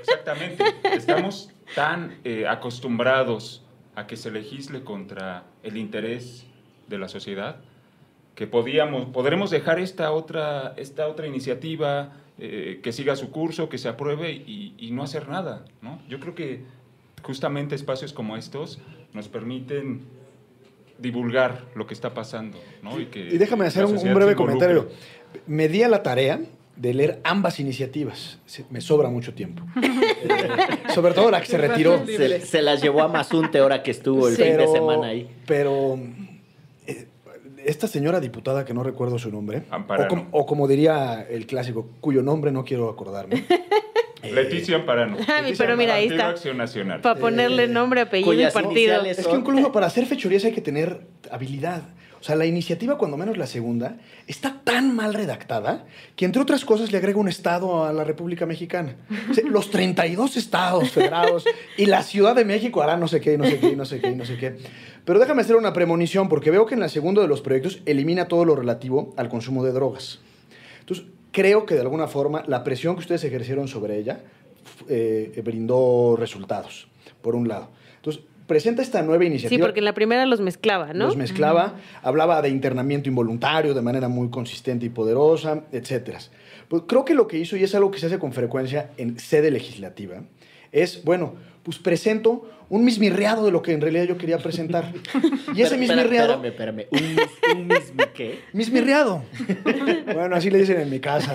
exactamente. 0.00 0.64
Estamos 0.94 1.50
tan 1.74 2.16
eh, 2.24 2.46
acostumbrados 2.48 3.66
a 3.96 4.06
que 4.06 4.16
se 4.16 4.30
legisle 4.30 4.82
contra 4.82 5.44
el 5.62 5.76
interés 5.76 6.46
de 6.86 6.96
la 6.96 7.08
sociedad 7.08 7.60
que 8.34 8.46
podíamos, 8.46 9.10
podremos 9.10 9.50
dejar 9.50 9.78
esta 9.78 10.10
otra, 10.12 10.72
esta 10.78 11.06
otra 11.06 11.26
iniciativa 11.26 12.12
eh, 12.38 12.80
que 12.82 12.92
siga 12.92 13.14
su 13.14 13.30
curso, 13.30 13.68
que 13.68 13.76
se 13.76 13.88
apruebe 13.88 14.32
y, 14.32 14.74
y 14.78 14.90
no 14.92 15.02
hacer 15.02 15.28
nada. 15.28 15.66
¿no? 15.82 16.00
Yo 16.08 16.18
creo 16.18 16.34
que 16.34 16.62
justamente 17.22 17.74
espacios 17.74 18.12
como 18.12 18.36
estos 18.36 18.80
nos 19.12 19.28
permiten 19.28 20.02
divulgar 20.98 21.64
lo 21.74 21.86
que 21.86 21.94
está 21.94 22.14
pasando. 22.14 22.58
¿no? 22.82 23.00
Y, 23.00 23.06
déjame 23.38 23.66
hacer 23.66 23.84
un, 23.84 23.96
breve 24.14 24.34
comentario. 24.34 24.88
Me 25.46 25.68
di 25.68 25.82
a 25.82 25.88
la 25.88 26.02
tarea 26.02 26.40
de 26.78 26.94
leer 26.94 27.20
ambas 27.24 27.60
iniciativas. 27.60 28.38
Me 28.70 28.80
sobra 28.80 29.08
mucho 29.10 29.34
tiempo. 29.34 29.64
Eh, 30.20 30.48
sobre 30.92 31.14
todo 31.14 31.30
la 31.30 31.40
que 31.40 31.46
se 31.46 31.56
retiró. 31.56 32.04
Se, 32.04 32.60
las 32.60 32.82
llevó 32.82 33.02
a 33.02 33.08
Mazunte 33.08 33.58
ahora 33.58 33.84
que 33.84 33.92
estuvo 33.92 34.26
el 34.26 34.34
fin 34.34 34.56
de 34.56 34.66
semana 34.66 35.06
ahí. 35.06 35.30
Pero 35.46 35.96
eh, 36.88 37.06
esta 37.64 37.86
señora 37.86 38.18
diputada, 38.18 38.64
que 38.64 38.74
no 38.74 38.82
recuerdo 38.82 39.16
su 39.16 39.30
nombre, 39.30 39.62
o 40.32 40.44
como, 40.44 40.66
diría 40.66 41.22
el 41.22 41.46
clásico, 41.46 41.88
cuyo 42.00 42.20
nombre 42.22 42.50
no 42.50 42.64
quiero 42.64 42.90
acordarme, 42.90 43.44
Eh, 44.22 44.32
Leticia 44.32 44.76
Amparano. 44.76 45.16
pero 45.58 45.76
mira, 45.76 45.94
ahí 45.94 46.08
está. 46.08 46.34
Para 47.00 47.20
ponerle 47.20 47.64
eh, 47.64 47.68
nombre, 47.68 48.00
apellido 48.00 48.32
y 48.32 48.50
partido. 48.50 49.04
Es 49.04 49.26
que 49.26 49.36
incluso 49.36 49.72
para 49.72 49.86
hacer 49.86 50.06
fechorías 50.06 50.44
hay 50.44 50.52
que 50.52 50.60
tener 50.60 51.00
habilidad. 51.30 51.82
O 52.20 52.24
sea, 52.24 52.34
la 52.34 52.46
iniciativa, 52.46 52.98
cuando 52.98 53.16
menos 53.16 53.36
la 53.36 53.46
segunda, 53.46 53.96
está 54.26 54.60
tan 54.64 54.94
mal 54.94 55.14
redactada 55.14 55.86
que, 56.16 56.24
entre 56.24 56.42
otras 56.42 56.64
cosas, 56.64 56.90
le 56.90 56.98
agrega 56.98 57.18
un 57.18 57.28
estado 57.28 57.84
a 57.84 57.92
la 57.92 58.02
República 58.02 58.44
Mexicana. 58.44 58.96
los 59.44 59.70
32 59.70 60.36
estados 60.36 60.90
federados 60.90 61.44
y 61.76 61.86
la 61.86 62.02
Ciudad 62.02 62.34
de 62.34 62.44
México 62.44 62.82
hará 62.82 62.96
no 62.96 63.06
sé 63.06 63.20
qué, 63.20 63.38
no 63.38 63.44
sé 63.44 63.60
qué, 63.60 63.76
no 63.76 63.84
sé 63.84 64.00
qué, 64.00 64.10
no 64.16 64.24
sé 64.24 64.36
qué. 64.36 64.56
Pero 65.04 65.20
déjame 65.20 65.42
hacer 65.42 65.54
una 65.54 65.72
premonición, 65.72 66.28
porque 66.28 66.50
veo 66.50 66.66
que 66.66 66.74
en 66.74 66.80
la 66.80 66.88
segunda 66.88 67.22
de 67.22 67.28
los 67.28 67.40
proyectos 67.40 67.80
elimina 67.86 68.26
todo 68.26 68.44
lo 68.44 68.56
relativo 68.56 69.14
al 69.16 69.28
consumo 69.28 69.64
de 69.64 69.70
drogas. 69.70 70.18
Creo 71.32 71.66
que 71.66 71.74
de 71.74 71.80
alguna 71.80 72.08
forma 72.08 72.42
la 72.46 72.64
presión 72.64 72.94
que 72.94 73.00
ustedes 73.00 73.24
ejercieron 73.24 73.68
sobre 73.68 73.98
ella 73.98 74.20
eh, 74.88 75.40
brindó 75.44 76.16
resultados, 76.16 76.88
por 77.20 77.34
un 77.34 77.48
lado. 77.48 77.68
Entonces, 77.96 78.22
presenta 78.46 78.82
esta 78.82 79.02
nueva 79.02 79.24
iniciativa. 79.24 79.56
Sí, 79.56 79.62
porque 79.62 79.80
en 79.80 79.84
la 79.84 79.94
primera 79.94 80.26
los 80.26 80.40
mezclaba, 80.40 80.92
¿no? 80.92 81.06
Los 81.06 81.16
mezclaba, 81.16 81.76
hablaba 82.02 82.42
de 82.42 82.48
internamiento 82.48 83.08
involuntario 83.08 83.74
de 83.74 83.82
manera 83.82 84.08
muy 84.08 84.30
consistente 84.30 84.86
y 84.86 84.88
poderosa, 84.88 85.64
etc. 85.70 86.16
Pues 86.68 86.82
creo 86.86 87.04
que 87.04 87.14
lo 87.14 87.28
que 87.28 87.38
hizo, 87.38 87.56
y 87.56 87.62
es 87.62 87.74
algo 87.74 87.90
que 87.90 87.98
se 87.98 88.06
hace 88.06 88.18
con 88.18 88.32
frecuencia 88.32 88.90
en 88.96 89.18
sede 89.18 89.50
legislativa, 89.50 90.22
es, 90.72 91.04
bueno, 91.04 91.34
pues 91.68 91.78
presento 91.78 92.48
un 92.70 92.82
mismirriado 92.82 93.44
de 93.44 93.50
lo 93.50 93.60
que 93.60 93.72
en 93.72 93.82
realidad 93.82 94.04
yo 94.04 94.16
quería 94.16 94.38
presentar. 94.38 94.90
Y 95.54 95.60
ese 95.60 95.76
mismirriado... 95.76 96.42
Espérame, 96.42 96.80
espérame. 96.80 97.18
¿Un, 97.52 97.70
un 97.70 98.06
qué? 98.14 98.40
Mismirriado. 98.54 99.22
bueno, 100.14 100.34
así 100.34 100.48
le 100.48 100.60
dicen 100.60 100.80
en 100.80 100.88
mi 100.88 100.98
casa. 100.98 101.34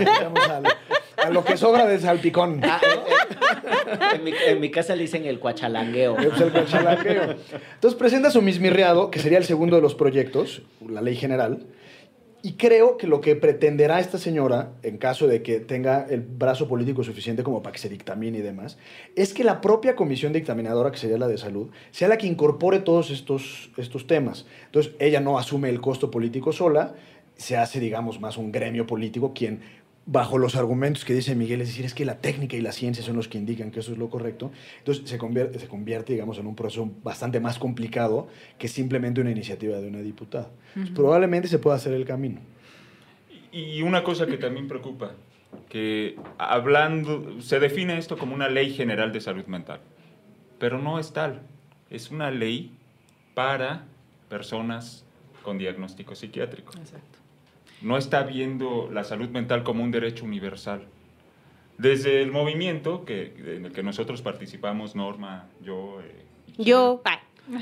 a 1.17 1.29
lo 1.29 1.45
que 1.45 1.55
sobra 1.55 1.86
de 1.86 1.99
salpicón. 1.99 2.61
Ah, 2.63 2.81
eh, 2.81 2.88
eh, 2.89 4.15
en, 4.15 4.23
mi, 4.23 4.34
en 4.47 4.59
mi 4.59 4.71
casa 4.71 4.95
le 4.95 5.03
dicen 5.03 5.25
el 5.25 5.39
cuachalangueo. 5.39 6.17
El 6.17 6.51
cuachalangueo. 6.51 7.36
Entonces 7.75 7.99
presenta 7.99 8.31
su 8.31 8.41
mismirriado, 8.41 9.11
que 9.11 9.19
sería 9.19 9.38
el 9.38 9.45
segundo 9.45 9.75
de 9.75 9.84
los 9.84 9.93
proyectos, 9.93 10.63
la 10.89 11.01
ley 11.01 11.15
general, 11.15 11.67
y 12.46 12.54
creo 12.54 12.98
que 12.98 13.08
lo 13.08 13.22
que 13.22 13.38
pretenderá 13.38 14.02
esta 14.02 14.18
señora, 14.18 14.74
en 14.84 14.98
caso 14.98 15.28
de 15.28 15.41
que 15.41 15.62
tenga 15.62 16.06
el 16.10 16.20
brazo 16.20 16.68
político 16.68 17.02
suficiente 17.02 17.41
como 17.41 17.64
para 17.64 17.72
que 17.72 17.80
se 17.80 17.88
dictamine 17.88 18.39
y 18.39 18.41
demás, 18.41 18.78
es 19.16 19.34
que 19.34 19.46
la 19.46 19.62
propia 19.62 19.96
comisión 19.96 20.34
dictaminadora, 20.34 20.91
que 20.91 20.98
sería 20.98 21.18
la 21.18 21.30
de 21.30 21.38
salud, 21.38 21.70
sea 21.91 22.10
la 22.10 22.18
que 22.18 22.28
incorpore 22.28 22.80
todos 22.80 23.12
estos, 23.12 23.72
estos 23.78 24.08
temas. 24.08 24.46
Entonces, 24.66 24.91
ella 25.00 25.22
no 25.22 25.39
asume 25.39 25.70
el 25.70 25.80
costo 25.80 26.12
político 26.12 26.52
sola, 26.52 26.96
se 27.38 27.56
hace, 27.56 27.80
digamos, 27.80 28.20
más 28.20 28.38
un 28.38 28.52
gremio 28.52 28.86
político 28.86 29.32
quien 29.34 29.62
bajo 30.06 30.38
los 30.38 30.56
argumentos 30.56 31.06
que 31.06 31.14
dice 31.14 31.36
Miguel, 31.36 31.62
es 31.62 31.70
decir, 31.70 31.86
es 31.86 31.93
que 31.93 32.04
la 32.04 32.18
técnica 32.18 32.58
y 32.58 32.62
la 32.62 32.72
ciencia 32.72 33.04
son 33.04 33.16
los 33.16 33.28
que 33.28 33.38
indican 33.38 33.72
que 33.72 33.80
eso 33.80 33.93
es 33.93 33.97
lo 33.97 34.10
correcto, 34.10 34.51
entonces 34.80 35.10
se 35.10 35.18
convierte, 35.18 35.60
se 35.60 35.68
convierte 35.68 36.14
digamos, 36.14 36.38
en 36.38 36.47
un 36.47 36.56
proceso 36.56 36.89
bastante 37.04 37.39
más 37.39 37.58
complicado 37.58 38.28
que 38.58 38.68
simplemente 38.68 39.22
una 39.22 39.32
iniciativa 39.32 39.78
de 39.78 39.88
una 39.88 39.99
diputada. 39.99 40.49
Probablemente 40.93 41.47
se 41.47 41.60
pueda 41.60 41.78
hacer 41.78 41.93
el 41.93 42.06
camino. 42.06 42.41
Y 43.51 43.82
una 43.82 44.04
cosa 44.04 44.26
que 44.26 44.38
también 44.38 44.68
preocupa, 44.68 45.12
que 45.70 46.16
hablando, 46.38 47.39
se 47.41 47.60
define 47.60 47.97
esto 47.97 48.18
como 48.18 48.34
una 48.34 48.49
ley 48.49 48.74
general 48.74 49.14
de 49.14 49.22
salud 49.22 49.45
mental, 49.45 49.80
pero 50.60 50.80
no 50.80 50.99
es 50.99 51.14
tal, 51.14 51.41
es 51.89 52.12
una 52.12 52.32
ley 52.32 52.72
para 53.36 53.86
personas 54.30 55.06
con 55.43 55.58
diagnóstico 55.58 56.16
psiquiátrico. 56.16 56.74
Exacto. 56.78 57.22
No 57.84 57.97
está 57.97 58.23
viendo 58.23 58.89
la 58.91 59.03
salud 59.03 59.29
mental 59.29 59.63
como 59.63 59.84
un 59.84 59.91
derecho 59.91 60.25
universal. 60.25 60.86
Desde 61.77 62.21
el 62.21 62.31
movimiento 62.31 63.03
que, 63.03 63.34
en 63.57 63.65
el 63.65 63.71
que 63.71 63.84
nosotros 63.84 64.21
participamos, 64.21 64.95
Norma, 64.95 65.47
yo... 65.61 66.01
eh, 66.01 66.25
Yo, 66.57 67.01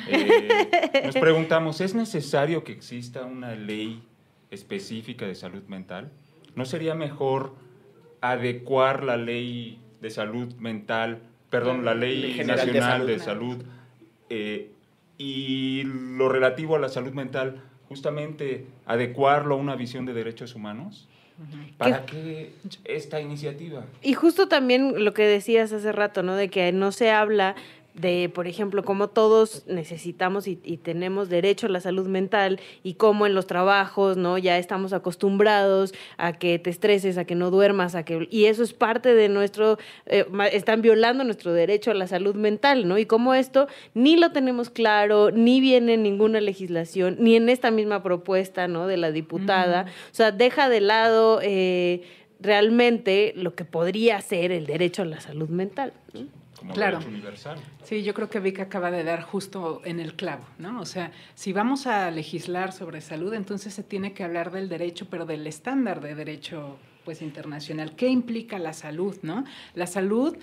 eh, 0.07 1.01
nos 1.05 1.15
preguntamos, 1.19 1.82
¿es 1.82 1.95
necesario 1.95 2.63
que 2.63 2.72
exista 2.72 3.24
una 3.26 3.55
ley 3.55 4.03
específica 4.51 5.26
de 5.26 5.36
salud 5.36 5.63
mental? 5.67 6.11
¿No 6.55 6.65
sería 6.65 6.93
mejor 6.93 7.55
adecuar 8.19 9.03
la 9.03 9.17
ley 9.17 9.80
de 10.01 10.09
salud 10.09 10.53
mental, 10.55 11.19
perdón, 11.49 11.86
la 11.86 11.95
ley, 11.95 12.34
de 12.38 12.43
nacional 12.43 12.91
Salud. 12.91 13.07
de 13.07 13.19
salud, 13.19 13.63
eh, 14.30 14.72
y 15.17 15.84
lo 15.84 16.30
relativo 16.30 16.76
a 16.76 16.80
la 16.80 16.89
salud 16.89 17.13
mental, 17.13 17.61
justamente 17.92 18.68
adecuarlo 18.86 19.56
a 19.56 19.58
una 19.58 19.76
visión 19.76 20.06
de 20.06 20.14
derechos 20.14 20.56
humanos? 20.56 21.10
¿Para 21.78 22.06
qué 22.06 22.54
esta 22.86 23.20
iniciativa? 23.20 23.84
Y 24.02 24.14
justo 24.14 24.48
también 24.48 25.04
lo 25.04 25.14
que 25.14 25.24
decías 25.24 25.74
hace 25.74 25.92
rato, 25.92 26.24
¿no? 26.24 26.36
De 26.36 26.50
que 26.50 26.72
no 26.72 26.94
se 26.94 27.12
habla 27.12 27.54
de, 27.94 28.30
por 28.34 28.48
ejemplo, 28.48 28.84
cómo 28.84 29.10
todos 29.10 29.64
necesitamos 29.68 30.48
y, 30.48 30.60
y 30.64 30.78
tenemos 30.78 31.30
derecho 31.30 31.68
a 31.68 31.70
la 31.70 31.82
salud 31.82 32.08
mental 32.08 32.60
y 32.84 32.94
cómo 32.94 33.26
en 33.26 33.34
los 33.34 33.48
trabajos, 33.48 34.18
¿no? 34.18 34.38
Ya 34.38 34.58
estamos 34.58 34.94
acostumbrados 34.94 35.94
a 36.18 36.34
que 36.34 36.58
te 36.60 36.70
estreses, 36.70 37.18
a 37.18 37.26
que 37.26 37.36
no 37.36 37.52
duermas, 37.52 37.96
a 37.96 38.04
que 38.04 38.28
y 38.30 38.46
eso 38.46 38.64
es 38.64 38.74
parte 38.74 39.14
de 39.14 39.30
nuestro, 39.30 39.78
eh, 40.06 40.26
están 40.52 40.82
violando 40.82 41.24
nuestro 41.24 41.54
derecho 41.54 41.92
a 41.92 41.94
la 41.94 42.08
salud 42.08 42.36
mental, 42.36 42.88
¿no? 42.88 42.98
Y 42.98 43.06
cómo 43.06 43.34
esto 43.34 43.68
ni 43.94 44.16
lo 44.16 44.32
tenemos 44.32 44.70
claro, 44.70 45.32
ni 45.32 45.60
viene 45.60 45.96
en 45.96 46.04
ninguna 46.04 46.39
legislación, 46.42 47.18
ni 47.20 47.36
en 47.36 47.50
esta 47.50 47.72
misma 47.72 48.04
propuesta, 48.04 48.68
¿no? 48.68 48.88
De 48.88 48.98
la 48.98 49.12
diputada, 49.12 49.86
o 50.12 50.16
sea, 50.16 50.32
deja 50.32 50.70
de 50.70 50.82
lado 50.82 51.39
eh, 51.42 52.04
realmente 52.39 53.34
lo 53.36 53.54
que 53.54 53.66
podría 53.66 54.20
ser 54.22 54.52
el 54.52 54.66
derecho 54.66 55.02
a 55.02 55.06
la 55.06 55.20
salud 55.20 55.50
mental. 55.50 55.94
¿no? 56.14 56.41
Como 56.62 56.74
Claro. 56.76 56.99
derecho 56.99 57.12
universal. 57.12 57.57
Sí, 57.84 58.03
yo 58.03 58.14
creo 58.14 58.30
que 58.30 58.39
Vic 58.39 58.59
acaba 58.59 58.91
de 58.91 59.03
dar 59.03 59.24
justo 59.24 59.82
en 59.84 59.99
el 59.99 60.16
clavo, 60.16 60.45
¿no? 60.59 60.80
O 60.80 60.86
sea, 60.86 61.12
si 61.34 61.53
vamos 61.53 61.88
a 61.88 62.12
legislar 62.12 62.72
sobre 62.72 63.01
salud, 63.01 63.34
entonces 63.34 63.74
se 63.74 63.82
tiene 63.82 64.14
que 64.14 64.24
hablar 64.24 64.51
del 64.51 64.70
derecho, 64.70 65.07
pero 65.09 65.26
del 65.26 65.47
estándar 65.47 66.01
de 66.01 66.14
derecho 66.14 66.78
pues 67.03 67.24
internacional. 67.24 67.95
¿Qué 67.95 68.09
implica 68.09 68.59
la 68.59 68.74
salud, 68.74 69.18
no? 69.24 69.43
La 69.74 69.88
salud 69.88 70.38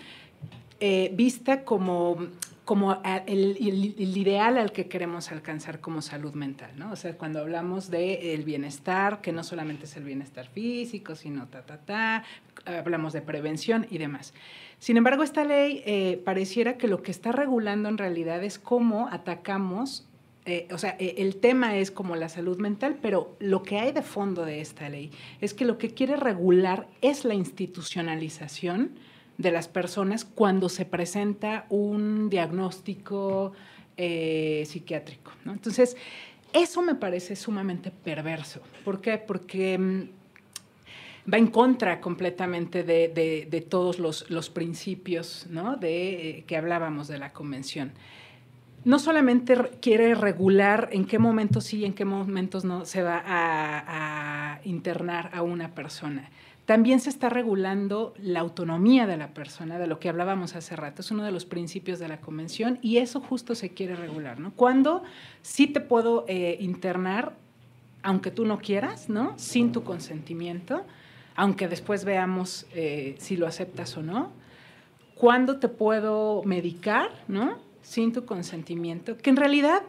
eh, 0.81 1.13
vista 1.15 1.63
como, 1.65 2.27
como 2.69 3.01
el, 3.27 3.57
ideal 3.59 4.59
al 4.59 4.73
que 4.73 4.89
queremos 4.89 5.33
alcanzar 5.33 5.81
como 5.81 6.03
salud 6.03 6.35
mental, 6.35 6.73
¿no? 6.77 6.93
O 6.93 6.97
sea, 6.97 7.17
cuando 7.17 7.41
hablamos 7.41 7.91
del 7.91 8.43
bienestar, 8.45 9.23
que 9.23 9.33
no 9.33 9.43
solamente 9.43 9.87
es 9.87 9.97
el 9.97 10.05
bienestar 10.05 10.49
físico, 10.49 11.15
sino 11.15 11.49
ta, 11.49 11.65
ta, 11.65 11.79
ta, 11.79 12.25
hablamos 12.67 13.15
de 13.15 13.23
prevención 13.23 13.87
y 13.89 13.97
demás. 13.97 14.35
Sin 14.79 14.99
embargo, 14.99 15.23
esta 15.23 15.47
ley 15.47 15.83
eh, 15.87 16.21
pareciera 16.23 16.77
que 16.77 16.89
lo 16.89 17.01
que 17.01 17.11
está 17.11 17.33
regulando 17.33 17.89
en 17.89 17.97
realidad 17.97 18.45
es 18.45 18.59
cómo 18.59 19.09
atacamos, 19.11 20.07
eh, 20.45 20.69
o 20.71 20.77
sea, 20.77 20.95
eh, 20.99 21.15
el 21.17 21.37
tema 21.37 21.79
es 21.79 21.91
como 21.91 22.17
la 22.17 22.29
salud 22.29 22.59
mental, 22.59 22.99
pero 23.01 23.35
lo 23.41 23.63
que 23.63 23.79
hay 23.79 23.93
de 23.93 24.03
fondo 24.03 24.45
de 24.45 24.61
esta 24.61 24.91
ley 24.91 25.11
es 25.41 25.55
que 25.55 25.65
lo 25.65 25.79
que 25.79 25.95
quiere 25.95 26.17
regular 26.17 26.87
es 27.01 27.25
la 27.25 27.33
institucionalización 27.33 28.91
de 29.39 29.53
las 29.53 29.69
personas 29.69 30.25
cuando 30.25 30.69
se 30.69 30.85
presenta 30.85 31.65
un 31.71 32.29
diagnóstico 32.29 33.53
eh, 33.97 34.65
psiquiátrico. 34.67 35.33
¿no? 35.45 35.53
Entonces, 35.53 35.97
eso 36.53 36.83
me 36.83 36.97
parece 36.97 37.37
sumamente 37.37 37.91
perverso. 37.91 38.61
¿Por 38.85 39.01
qué? 39.01 39.17
Porque 39.17 39.79
mm, 39.79 40.03
va 41.33 41.39
en 41.39 41.47
contra 41.47 42.01
completamente 42.01 42.83
de, 42.83 43.67
todos 43.69 44.01
los, 44.01 44.51
principios 44.51 45.47
de, 45.81 46.31
eh, 46.31 46.45
que 46.45 46.57
hablábamos 46.57 47.07
de 47.07 47.19
la 47.19 47.33
convención. 47.33 47.93
No 48.85 48.99
solamente 48.99 49.55
re- 49.55 49.71
quiere 49.81 50.15
regular 50.15 50.89
en 50.93 51.05
qué 51.05 51.19
momentos 51.19 51.65
sí 51.65 51.79
y 51.79 51.85
en 51.85 51.93
qué 51.93 52.05
momentos 52.05 52.65
no 52.65 52.85
se 52.87 53.03
va 53.03 53.23
a 53.27 54.61
internar 54.65 55.31
a 55.33 55.43
una 55.43 55.75
persona. 55.75 56.29
También 56.69 57.01
se 57.01 57.09
está 57.09 57.31
regulando 57.31 58.13
la 58.19 58.41
autonomía 58.41 59.07
de 59.07 59.17
la 59.17 59.29
persona, 59.29 59.79
de 59.79 59.87
lo 59.87 59.99
que 59.99 60.11
hablábamos 60.11 60.55
hace 60.55 60.77
rato. 60.77 61.01
Es 61.01 61.11
uno 61.11 61.25
de 61.25 61.33
los 61.33 61.47
principios 61.47 61.99
de 61.99 62.09
la 62.09 62.21
convención 62.21 62.79
y 62.83 62.99
eso 62.99 63.23
justo 63.23 63.55
se 63.55 63.71
quiere 63.71 63.97
regular. 63.97 64.39
¿no? 64.39 64.53
Cuando 64.53 65.03
sí 65.41 65.67
te 65.67 65.81
puedo 65.81 66.27
eh, 66.29 66.59
internar, 66.61 67.33
aunque 68.03 68.31
tú 68.31 68.45
no 68.45 68.59
quieras, 68.59 69.09
¿no? 69.09 69.33
sin 69.39 69.73
tu 69.73 69.83
consentimiento, 69.83 70.85
aunque 71.37 71.69
después 71.69 72.05
veamos 72.05 72.67
eh, 72.75 73.15
si 73.19 73.39
lo 73.39 73.47
aceptas 73.47 73.97
o 73.97 74.03
no. 74.03 74.31
¿Cuándo 75.15 75.61
te 75.61 75.69
puedo 75.69 76.43
medicar, 76.45 77.09
no? 77.29 77.57
Sin 77.81 78.13
tu 78.13 78.27
consentimiento, 78.27 79.17
que 79.17 79.31
en 79.31 79.37
realidad 79.37 79.85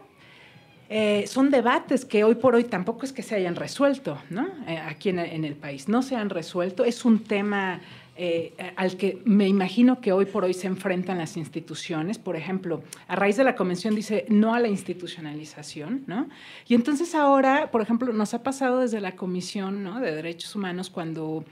eh, 0.92 1.24
son 1.28 1.50
debates 1.50 2.04
que 2.04 2.24
hoy 2.24 2.34
por 2.34 2.56
hoy 2.56 2.64
tampoco 2.64 3.04
es 3.06 3.12
que 3.12 3.22
se 3.22 3.36
hayan 3.36 3.54
resuelto, 3.54 4.18
¿no? 4.28 4.48
Eh, 4.66 4.76
aquí 4.76 5.08
en, 5.10 5.20
el- 5.20 5.54
país. 5.54 5.88
No 5.88 6.02
se 6.02 6.16
han 6.16 6.30
resuelto. 6.30 6.84
Es 6.84 7.04
un 7.04 7.20
tema 7.20 7.80
eh, 8.16 8.52
al 8.74 8.96
que 8.96 9.22
me 9.24 9.46
imagino 9.46 10.00
que 10.00 10.10
hoy 10.12 10.26
por 10.26 10.42
hoy 10.44 10.52
se 10.52 10.66
enfrentan 10.66 11.18
las 11.18 11.36
instituciones. 11.36 12.18
Por 12.18 12.34
ejemplo, 12.34 12.82
a 13.06 13.14
raíz 13.14 13.36
de 13.36 13.44
la 13.44 13.54
convención 13.54 13.94
dice 13.94 14.26
no 14.28 14.52
a 14.52 14.58
la 14.58 14.66
institucionalización, 14.66 16.02
¿no? 16.08 16.28
Y 16.66 16.74
entonces 16.74 17.14
ahora, 17.14 17.70
por 17.70 17.82
ejemplo, 17.82 18.12
nos 18.12 18.34
ha 18.34 18.42
pasado 18.42 18.80
desde 18.80 19.00
la 19.00 19.14
Comisión 19.14 19.84
¿no? 19.84 20.00
de 20.00 20.12
Derechos 20.14 20.54
Humanos 20.56 20.90
cuando 20.90 21.44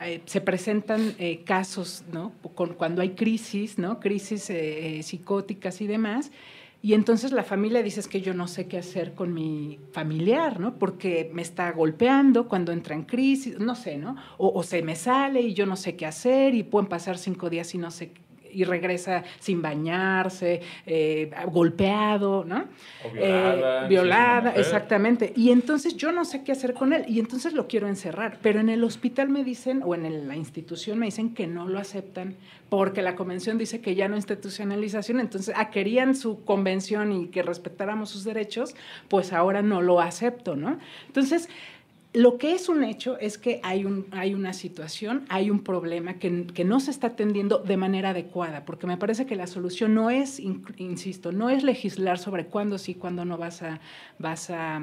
eh, 0.00 0.22
se 0.24 0.40
presentan 0.40 1.14
eh, 1.18 1.42
casos, 1.44 2.04
¿no? 2.10 2.32
Con- 2.54 2.72
cuando 2.74 3.02
hay 3.02 3.10
crisis, 3.10 3.76
¿no? 3.78 4.00
Crisis 4.00 4.50
psicóticas 5.02 5.80
y 5.82 5.86
demás. 5.86 6.30
Y 6.80 6.94
entonces 6.94 7.32
la 7.32 7.42
familia 7.42 7.82
dice 7.82 8.00
es 8.00 8.06
que 8.06 8.20
yo 8.20 8.34
no 8.34 8.46
sé 8.46 8.68
qué 8.68 8.78
hacer 8.78 9.14
con 9.14 9.34
mi 9.34 9.80
familiar, 9.92 10.60
¿no? 10.60 10.78
Porque 10.78 11.30
me 11.34 11.42
está 11.42 11.72
golpeando 11.72 12.46
cuando 12.46 12.70
entra 12.72 12.94
en 12.94 13.02
crisis, 13.02 13.58
no 13.58 13.74
sé, 13.74 13.98
¿no? 13.98 14.14
O, 14.36 14.52
o 14.54 14.62
se 14.62 14.82
me 14.82 14.94
sale 14.94 15.40
y 15.40 15.54
yo 15.54 15.66
no 15.66 15.74
sé 15.76 15.96
qué 15.96 16.06
hacer 16.06 16.54
y 16.54 16.62
pueden 16.62 16.88
pasar 16.88 17.18
cinco 17.18 17.50
días 17.50 17.74
y 17.74 17.78
no 17.78 17.90
sé 17.90 18.12
y 18.52 18.64
regresa 18.64 19.24
sin 19.38 19.62
bañarse, 19.62 20.60
eh, 20.86 21.30
golpeado, 21.50 22.44
¿no? 22.44 22.64
O 23.04 23.10
violada, 23.10 23.84
Eh, 23.84 23.88
violada, 23.88 24.40
mujer. 24.50 24.60
exactamente. 24.60 25.32
Y 25.36 25.50
entonces 25.50 25.96
yo 25.96 26.12
no 26.12 26.24
sé 26.24 26.42
qué 26.44 26.52
hacer 26.52 26.74
con 26.74 26.92
él 26.92 27.04
y 27.08 27.20
entonces 27.20 27.52
lo 27.52 27.66
quiero 27.68 27.88
encerrar. 27.88 28.38
Pero 28.42 28.60
en 28.60 28.68
el 28.68 28.84
hospital 28.84 29.28
me 29.28 29.44
dicen, 29.44 29.82
o 29.84 29.94
en 29.94 30.28
la 30.28 30.36
institución 30.36 30.98
me 30.98 31.06
dicen 31.06 31.34
que 31.34 31.46
no 31.46 31.68
lo 31.68 31.78
aceptan 31.78 32.36
porque 32.68 33.00
la 33.00 33.14
convención 33.16 33.56
dice 33.56 33.80
que 33.80 33.94
ya 33.94 34.08
no 34.08 34.16
institucionalización. 34.16 35.20
Entonces, 35.20 35.54
ah, 35.56 35.70
querían 35.70 36.14
su 36.14 36.44
convención 36.44 37.12
y 37.12 37.28
que 37.28 37.42
respetáramos 37.42 38.10
sus 38.10 38.24
derechos, 38.24 38.74
pues 39.08 39.32
ahora 39.32 39.62
no 39.62 39.80
lo 39.80 40.00
acepto, 40.00 40.54
¿no? 40.56 40.78
Entonces, 41.06 41.48
lo 42.14 42.38
que 42.38 42.52
es 42.52 42.70
un 42.70 42.84
hecho 42.84 43.18
es 43.18 43.36
que 43.36 43.60
hay, 43.62 43.84
un, 43.84 44.06
hay 44.12 44.32
una 44.32 44.54
situación, 44.54 45.26
hay 45.28 45.50
un 45.50 45.62
problema 45.62 46.14
que, 46.14 46.46
que, 46.46 46.64
no 46.64 46.80
se 46.80 46.90
está 46.90 47.08
atendiendo 47.08 47.58
de 47.58 47.76
manera 47.76 48.10
adecuada, 48.10 48.64
porque 48.64 48.86
me 48.86 48.96
parece 48.96 49.26
que 49.26 49.36
la 49.36 49.46
solución 49.46 49.92
no 49.94 50.08
es, 50.08 50.40
insisto, 50.40 51.32
no 51.32 51.50
es 51.50 51.64
legislar 51.64 52.18
sobre 52.18 52.46
cuándo 52.46 52.78
sí, 52.78 52.94
cuándo 52.94 53.26
no 53.26 53.36
vas 53.36 53.62
a, 53.62 53.80
vas 54.18 54.48
a, 54.48 54.80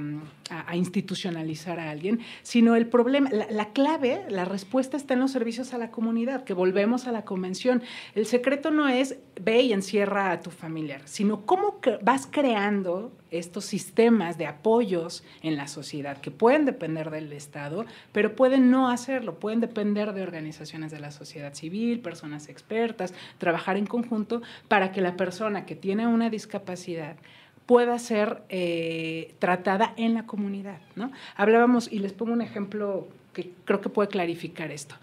institucionalizar 0.74 1.80
a 1.80 1.90
alguien, 1.90 2.20
sino 2.44 2.76
el 2.76 2.88
problema, 2.88 3.30
la, 3.32 3.48
la, 3.50 3.74
clave, 3.74 4.24
la 4.30 4.46
respuesta 4.46 4.96
está 4.96 5.16
en 5.16 5.22
los 5.22 5.32
servicios 5.32 5.74
a 5.74 5.80
la 5.80 5.90
comunidad, 5.90 6.44
que 6.44 6.54
volvemos 6.54 7.08
a 7.08 7.12
la 7.12 7.26
convención. 7.26 7.82
El 8.14 8.28
secreto 8.28 8.70
no 8.70 8.88
es 8.88 9.18
ve 9.42 9.62
y 9.62 9.74
encierra 9.74 10.32
a 10.32 10.42
tu 10.42 10.52
familiar, 10.52 11.02
sino 11.06 11.46
cómo 11.46 11.80
vas 12.04 12.28
creando 12.30 13.12
estos 13.38 13.66
sistemas 13.66 14.38
de 14.38 14.48
apoyos 14.48 15.24
en 15.42 15.56
la 15.56 15.68
sociedad 15.68 16.18
que 16.18 16.32
pueden 16.32 16.66
depender 16.66 17.10
del 17.10 17.32
Estado, 17.34 17.86
pero 18.12 18.36
pueden 18.36 18.72
no 18.72 18.90
hacerlo, 18.90 19.36
pueden 19.40 19.62
depender 19.62 20.14
de 20.14 20.24
organizaciones 20.24 20.92
de 20.92 21.00
la 21.00 21.12
sociedad 21.12 21.54
civil, 21.54 22.00
personas 22.00 22.50
expertas, 22.50 23.14
trabajar 23.38 23.78
en 23.78 23.86
conjunto 23.86 24.42
para 24.68 24.92
que 24.92 25.02
la 25.02 25.16
persona 25.18 25.66
que 25.66 25.76
tiene 25.76 26.08
una 26.08 26.30
discapacidad 26.30 27.18
pueda 27.66 27.98
ser 28.00 28.44
eh, 28.50 29.36
tratada 29.40 29.94
en 29.98 30.14
la 30.14 30.26
comunidad. 30.26 30.80
¿no? 30.96 31.12
Hablábamos, 31.36 31.92
y 31.92 32.00
les 32.00 32.14
pongo 32.14 32.34
un 32.34 32.42
ejemplo 32.42 33.08
que 33.34 33.52
creo 33.66 33.82
que 33.82 33.90
puede 33.90 34.10
clarificar 34.10 34.72
esto. 34.72 34.96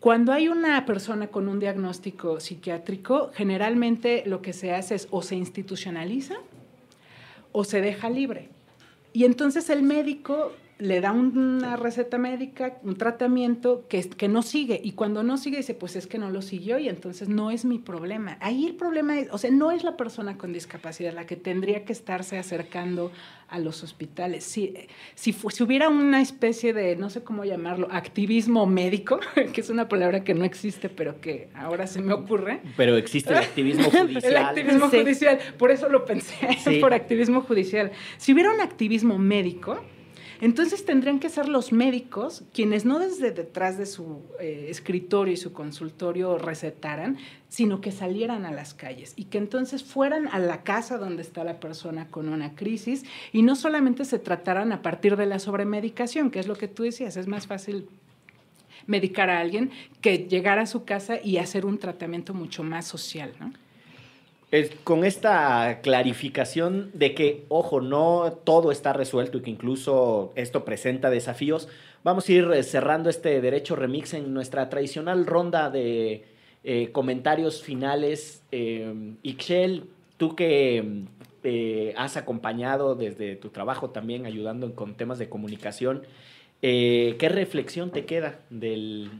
Cuando 0.00 0.32
hay 0.32 0.48
una 0.48 0.86
persona 0.86 1.26
con 1.26 1.46
un 1.46 1.60
diagnóstico 1.60 2.40
psiquiátrico, 2.40 3.30
generalmente 3.34 4.22
lo 4.26 4.40
que 4.40 4.54
se 4.54 4.72
hace 4.72 4.94
es 4.94 5.08
o 5.10 5.20
se 5.22 5.36
institucionaliza 5.36 6.36
o 7.52 7.64
se 7.64 7.80
deja 7.80 8.10
libre. 8.10 8.48
Y 9.12 9.24
entonces 9.24 9.70
el 9.70 9.82
médico 9.82 10.52
le 10.80 11.00
da 11.00 11.12
una 11.12 11.76
receta 11.76 12.18
médica, 12.18 12.78
un 12.82 12.96
tratamiento 12.96 13.86
que, 13.88 14.08
que 14.10 14.28
no 14.28 14.42
sigue. 14.42 14.80
Y 14.82 14.92
cuando 14.92 15.22
no 15.22 15.36
sigue, 15.36 15.58
dice, 15.58 15.74
pues 15.74 15.94
es 15.96 16.06
que 16.06 16.18
no 16.18 16.30
lo 16.30 16.42
siguió 16.42 16.78
y 16.78 16.88
entonces 16.88 17.28
no 17.28 17.50
es 17.50 17.64
mi 17.64 17.78
problema. 17.78 18.38
Ahí 18.40 18.66
el 18.66 18.74
problema 18.74 19.18
es, 19.18 19.28
o 19.30 19.38
sea, 19.38 19.50
no 19.50 19.70
es 19.70 19.84
la 19.84 19.96
persona 19.96 20.38
con 20.38 20.52
discapacidad 20.52 21.12
la 21.12 21.26
que 21.26 21.36
tendría 21.36 21.84
que 21.84 21.92
estarse 21.92 22.38
acercando 22.38 23.12
a 23.48 23.58
los 23.58 23.82
hospitales. 23.82 24.44
Si, 24.44 24.74
si, 25.14 25.32
si 25.32 25.62
hubiera 25.62 25.88
una 25.88 26.22
especie 26.22 26.72
de, 26.72 26.96
no 26.96 27.10
sé 27.10 27.22
cómo 27.22 27.44
llamarlo, 27.44 27.88
activismo 27.90 28.66
médico, 28.66 29.20
que 29.52 29.60
es 29.60 29.70
una 29.70 29.88
palabra 29.88 30.24
que 30.24 30.34
no 30.34 30.44
existe, 30.44 30.88
pero 30.88 31.20
que 31.20 31.48
ahora 31.54 31.86
se 31.86 32.00
me 32.00 32.12
ocurre. 32.12 32.60
Pero 32.76 32.96
existe 32.96 33.32
el 33.32 33.38
activismo 33.38 33.84
judicial. 33.90 34.24
el 34.24 34.36
activismo 34.36 34.88
judicial, 34.88 35.38
por 35.58 35.70
eso 35.70 35.88
lo 35.88 36.04
pensé, 36.04 36.34
por 36.80 36.94
activismo 36.94 37.42
judicial. 37.42 37.90
Si 38.16 38.32
hubiera 38.32 38.52
un 38.52 38.60
activismo 38.60 39.18
médico, 39.18 39.80
entonces 40.40 40.84
tendrían 40.84 41.20
que 41.20 41.28
ser 41.28 41.48
los 41.48 41.72
médicos 41.72 42.44
quienes 42.52 42.84
no 42.84 42.98
desde 42.98 43.30
detrás 43.30 43.76
de 43.76 43.86
su 43.86 44.22
eh, 44.40 44.66
escritorio 44.70 45.34
y 45.34 45.36
su 45.36 45.52
consultorio 45.52 46.38
recetaran, 46.38 47.18
sino 47.48 47.80
que 47.80 47.92
salieran 47.92 48.46
a 48.46 48.52
las 48.52 48.74
calles 48.74 49.12
y 49.16 49.24
que 49.24 49.38
entonces 49.38 49.84
fueran 49.84 50.28
a 50.28 50.38
la 50.38 50.62
casa 50.62 50.98
donde 50.98 51.22
está 51.22 51.44
la 51.44 51.60
persona 51.60 52.08
con 52.08 52.28
una 52.28 52.54
crisis 52.54 53.04
y 53.32 53.42
no 53.42 53.54
solamente 53.54 54.04
se 54.04 54.18
trataran 54.18 54.72
a 54.72 54.82
partir 54.82 55.16
de 55.16 55.26
la 55.26 55.38
sobremedicación, 55.38 56.30
que 56.30 56.40
es 56.40 56.46
lo 56.46 56.56
que 56.56 56.68
tú 56.68 56.84
decías, 56.84 57.16
es 57.16 57.26
más 57.26 57.46
fácil 57.46 57.88
medicar 58.86 59.30
a 59.30 59.40
alguien 59.40 59.70
que 60.00 60.18
llegar 60.18 60.58
a 60.58 60.66
su 60.66 60.84
casa 60.84 61.18
y 61.22 61.36
hacer 61.36 61.66
un 61.66 61.78
tratamiento 61.78 62.34
mucho 62.34 62.62
más 62.62 62.86
social, 62.86 63.32
¿no? 63.38 63.52
Con 64.82 65.04
esta 65.04 65.80
clarificación 65.80 66.90
de 66.92 67.14
que, 67.14 67.44
ojo, 67.48 67.80
no 67.80 68.32
todo 68.44 68.72
está 68.72 68.92
resuelto 68.92 69.38
y 69.38 69.42
que 69.42 69.50
incluso 69.50 70.32
esto 70.34 70.64
presenta 70.64 71.08
desafíos, 71.08 71.68
vamos 72.02 72.28
a 72.28 72.32
ir 72.32 72.50
eh, 72.52 72.62
cerrando 72.62 73.10
este 73.10 73.40
derecho 73.40 73.76
remix 73.76 74.14
en 74.14 74.34
nuestra 74.34 74.68
tradicional 74.68 75.26
ronda 75.26 75.70
de 75.70 76.24
eh, 76.62 76.90
comentarios 76.92 77.62
finales. 77.62 78.42
Eh, 78.52 79.14
Ixchel, 79.22 79.88
tú 80.16 80.36
que 80.36 81.04
eh, 81.42 81.94
has 81.96 82.16
acompañado 82.16 82.94
desde 82.94 83.36
tu 83.36 83.48
trabajo 83.48 83.90
también 83.90 84.26
ayudando 84.26 84.74
con 84.74 84.94
temas 84.94 85.18
de 85.18 85.28
comunicación, 85.28 86.02
¿qué 86.60 87.30
reflexión 87.30 87.90
te 87.90 88.04
queda 88.04 88.40
del, 88.50 89.10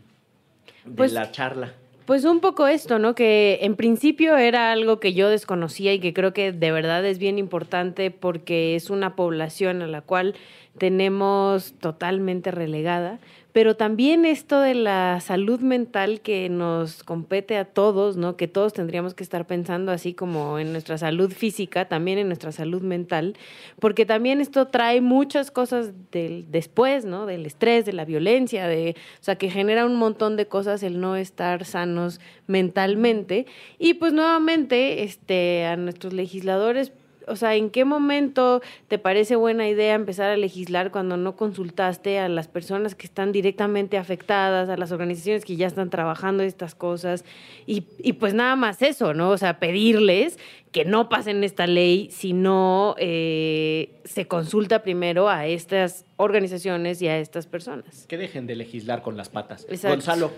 de 0.85 0.93
pues, 0.95 1.13
la 1.13 1.31
charla? 1.31 1.73
Pues 2.11 2.25
un 2.25 2.41
poco 2.41 2.67
esto, 2.67 2.99
¿no? 2.99 3.15
Que 3.15 3.61
en 3.63 3.77
principio 3.77 4.37
era 4.37 4.73
algo 4.73 4.99
que 4.99 5.15
yo 5.15 5.29
desconocía 5.29 5.95
y 5.95 6.01
que 6.01 6.13
creo 6.13 6.33
que 6.33 6.51
de 6.51 6.73
verdad 6.73 7.05
es 7.07 7.21
bien 7.21 7.39
importante 7.39 8.11
porque 8.11 8.75
es 8.75 8.91
una 8.91 9.15
población 9.15 9.81
a 9.81 9.87
la 9.87 10.01
cual 10.01 10.35
tenemos 10.77 11.73
totalmente 11.75 12.51
relegada, 12.51 13.21
pero 13.53 13.77
también 13.77 14.25
esto 14.25 14.61
de 14.61 14.75
la 14.75 15.21
salud 15.21 15.61
mental 15.61 16.21
que 16.21 16.49
nos 16.49 17.03
compete 17.03 17.57
a 17.57 17.65
todos, 17.65 18.17
¿no? 18.17 18.37
Que 18.37 18.47
todos 18.47 18.73
tendríamos 18.73 19.15
que 19.15 19.25
estar 19.25 19.47
pensando 19.47 19.91
así 19.91 20.15
como 20.15 20.59
en 20.59 20.73
nuestra 20.73 20.99
salud 20.99 21.33
física, 21.33 21.89
también 21.89 22.19
en 22.19 22.29
nuestra 22.29 22.53
salud 22.53 22.83
mental, 22.83 23.37
porque 23.81 24.07
también 24.07 24.41
esto 24.41 24.69
trae 24.69 25.01
muchas 25.01 25.51
cosas 25.51 25.93
del 26.13 26.47
después, 26.51 27.05
¿no? 27.05 27.27
Del 27.27 27.45
estrés, 27.47 27.85
de 27.85 27.93
la 27.93 28.05
violencia, 28.05 28.69
de, 28.69 28.95
o 29.21 29.25
sea, 29.25 29.37
que 29.37 29.51
genera 29.51 29.85
un 29.85 29.97
montón 29.97 30.37
de 30.37 30.47
cosas 30.47 30.83
el 30.83 31.01
no 31.01 31.17
estar 31.17 31.65
sanos 31.65 32.21
mentalmente 32.47 33.47
y 33.79 33.95
pues 33.95 34.13
nuevamente 34.13 35.03
este 35.03 35.67
a 35.67 35.77
nuestros 35.77 36.13
legisladores 36.13 36.93
o 37.31 37.37
sea, 37.37 37.55
¿en 37.55 37.71
qué 37.71 37.85
momento 37.85 38.61
te 38.89 38.99
parece 38.99 39.37
buena 39.37 39.69
idea 39.69 39.95
empezar 39.95 40.31
a 40.31 40.37
legislar 40.37 40.91
cuando 40.91 41.17
no 41.17 41.37
consultaste 41.37 42.19
a 42.19 42.29
las 42.29 42.49
personas 42.49 42.95
que 42.95 43.07
están 43.07 43.33
directamente 43.33 43.99
afectadas, 43.99 44.69
a 44.69 44.77
las 44.77 44.93
organizaciones 44.93 45.45
que 45.45 45.57
ya 45.57 45.67
están 45.67 45.91
trabajando 45.91 46.43
estas 46.43 46.75
cosas? 46.75 47.25
Y, 47.67 47.85
y 47.99 48.15
pues 48.15 48.35
nada 48.35 48.57
más 48.57 48.83
eso, 48.83 49.15
¿no? 49.15 49.31
O 49.31 49.39
sea, 49.39 49.59
pedirles 49.61 50.39
que 50.73 50.85
no 50.85 51.09
pasen 51.09 51.43
esta 51.43 51.67
ley 51.67 52.09
si 52.11 52.33
no 52.33 52.95
eh, 52.99 54.01
se 54.05 54.27
consulta 54.27 54.83
primero 54.83 55.29
a 55.29 55.47
estas 55.47 56.05
organizaciones 56.17 57.01
y 57.03 57.09
a 57.09 57.19
estas 57.19 57.47
personas. 57.47 58.07
Que 58.07 58.17
dejen 58.17 58.47
de 58.47 58.57
legislar 58.57 59.03
con 59.03 59.17
las 59.17 59.29
patas. 59.29 59.67
Gonzalo. 59.83 60.31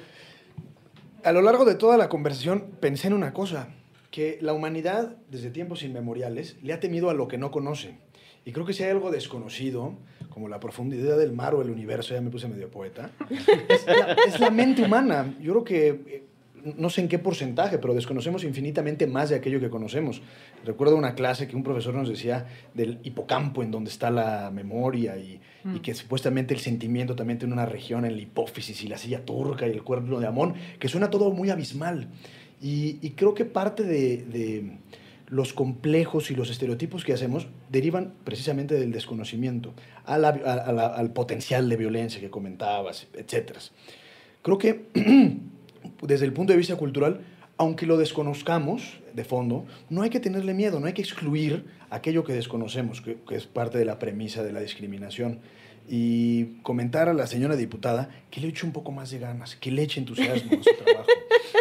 A 1.25 1.33
lo 1.33 1.43
largo 1.43 1.65
de 1.65 1.75
toda 1.75 1.97
la 1.97 2.09
conversación 2.09 2.67
pensé 2.81 3.09
en 3.09 3.15
una 3.15 3.33
cosa 3.33 3.69
que 4.13 4.39
la 4.43 4.53
humanidad, 4.53 5.17
desde 5.31 5.51
tiempos 5.51 5.83
inmemoriales, 5.83 6.57
le 6.63 6.75
ha 6.75 6.79
temido 6.79 7.11
a 7.11 7.15
lo 7.15 7.27
que 7.27 7.39
no 7.39 7.51
conoce. 7.51 7.97
Y 8.45 8.53
creo 8.53 8.67
que 8.67 8.75
si 8.75 8.83
hay 8.85 8.91
algo 8.91 9.11
desconocido, 9.11 9.95
como 10.29 10.49
la 10.49 10.61
profundidad 10.61 11.17
del 11.17 11.33
mar 11.33 11.55
o 11.55 11.63
el 11.63 11.71
universo, 11.71 12.15
ya 12.15 12.21
me 12.21 12.31
puse 12.31 12.47
medio 12.47 12.71
poeta, 12.71 13.11
es 14.27 14.39
la, 14.39 14.51
mente 14.51 14.83
humana. 14.83 15.35
Yo 15.41 15.53
creo 15.53 15.65
que, 15.65 15.89
eh, 15.89 16.25
no 16.77 16.91
sé 16.91 17.01
en 17.01 17.09
qué 17.09 17.19
porcentaje, 17.19 17.79
pero 17.79 17.95
desconocemos 17.95 18.45
infinitamente 18.45 19.07
más 19.07 19.31
de 19.31 19.37
aquello 19.37 19.61
que 19.61 19.71
conocemos. 19.71 20.21
Recuerdo 20.63 20.97
una 20.97 21.15
clase 21.15 21.49
que 21.49 21.57
un 21.57 21.63
profesor 21.63 21.95
nos 21.95 22.09
decía 22.09 22.47
del 22.75 22.99
hipocampo, 23.05 23.63
en 23.63 23.71
donde 23.71 23.91
está 23.91 24.11
la 24.11 24.51
memoria, 24.51 25.17
y, 25.17 25.41
y 25.65 25.69
mm. 25.69 25.81
que 25.81 25.95
supuestamente 25.95 26.53
el 26.53 26.61
sentimiento 26.61 27.17
también 27.17 27.39
tiene 27.39 27.55
una 27.55 27.67
región 27.67 28.05
en 28.05 28.17
la 28.17 28.21
hipófisis 28.23 28.83
y 28.83 28.89
la 28.89 28.99
silla 28.99 29.25
turca 29.25 29.67
y 29.67 29.71
el 29.71 29.83
cuerno 29.83 30.21
de 30.21 30.27
Amón, 30.27 30.55
que 30.79 30.89
suena 30.89 31.09
todo 31.09 31.31
muy 31.31 31.49
abismal. 31.49 32.09
Y, 32.63 33.11
creo 33.17 33.35
que 33.35 33.45
parte 33.45 33.83
de, 33.83 34.79
los 35.27 35.53
complejos 35.53 36.31
y 36.31 36.37
los 36.37 36.49
estereotipos 36.49 37.05
que 37.05 37.13
hacemos 37.13 37.49
derivan 37.71 38.15
precisamente 38.23 38.77
del 38.77 38.93
desconocimiento, 38.93 39.75
al 40.05 41.13
potencial 41.13 41.69
de 41.69 41.77
violencia 41.77 42.21
que 42.21 42.31
comentabas, 42.31 43.09
etc. 43.15 43.57
Creo 44.43 44.59
que 44.59 44.87
desde 46.03 46.25
el 46.25 46.33
punto 46.33 46.53
de 46.53 46.59
vista 46.59 46.77
cultural, 46.77 47.23
aunque 47.57 47.87
lo 47.87 47.97
desconozcamos 47.97 49.01
de 49.13 49.25
fondo, 49.25 49.67
no 49.91 50.03
hay 50.03 50.11
que 50.11 50.21
tenerle 50.21 50.55
miedo, 50.55 50.79
no 50.79 50.87
hay 50.87 50.93
que 50.93 51.03
excluir 51.03 51.65
aquello 51.91 52.23
que 52.23 52.33
desconocemos, 52.33 53.01
que, 53.01 53.19
que 53.29 53.35
es 53.35 53.47
parte 53.47 53.79
de 53.79 53.85
la 53.85 53.99
premisa 53.99 54.45
de 54.45 54.53
la 54.53 54.61
discriminación 54.61 55.41
y 55.89 56.61
comentar 56.63 57.09
a 57.09 57.15
la 57.15 57.27
señora 57.27 57.57
diputada 57.57 58.11
que 58.31 58.41
le 58.41 58.49
eche 58.49 58.65
un 58.67 58.73
poco 58.73 58.93
más 58.93 59.11
de 59.11 59.19
ganas, 59.19 59.57
que 59.57 59.71
le 59.71 59.83
eche 59.83 60.01
entusiasmo 60.01 60.59
a 60.59 60.63
su 60.63 60.85
trabajo. 60.85 61.07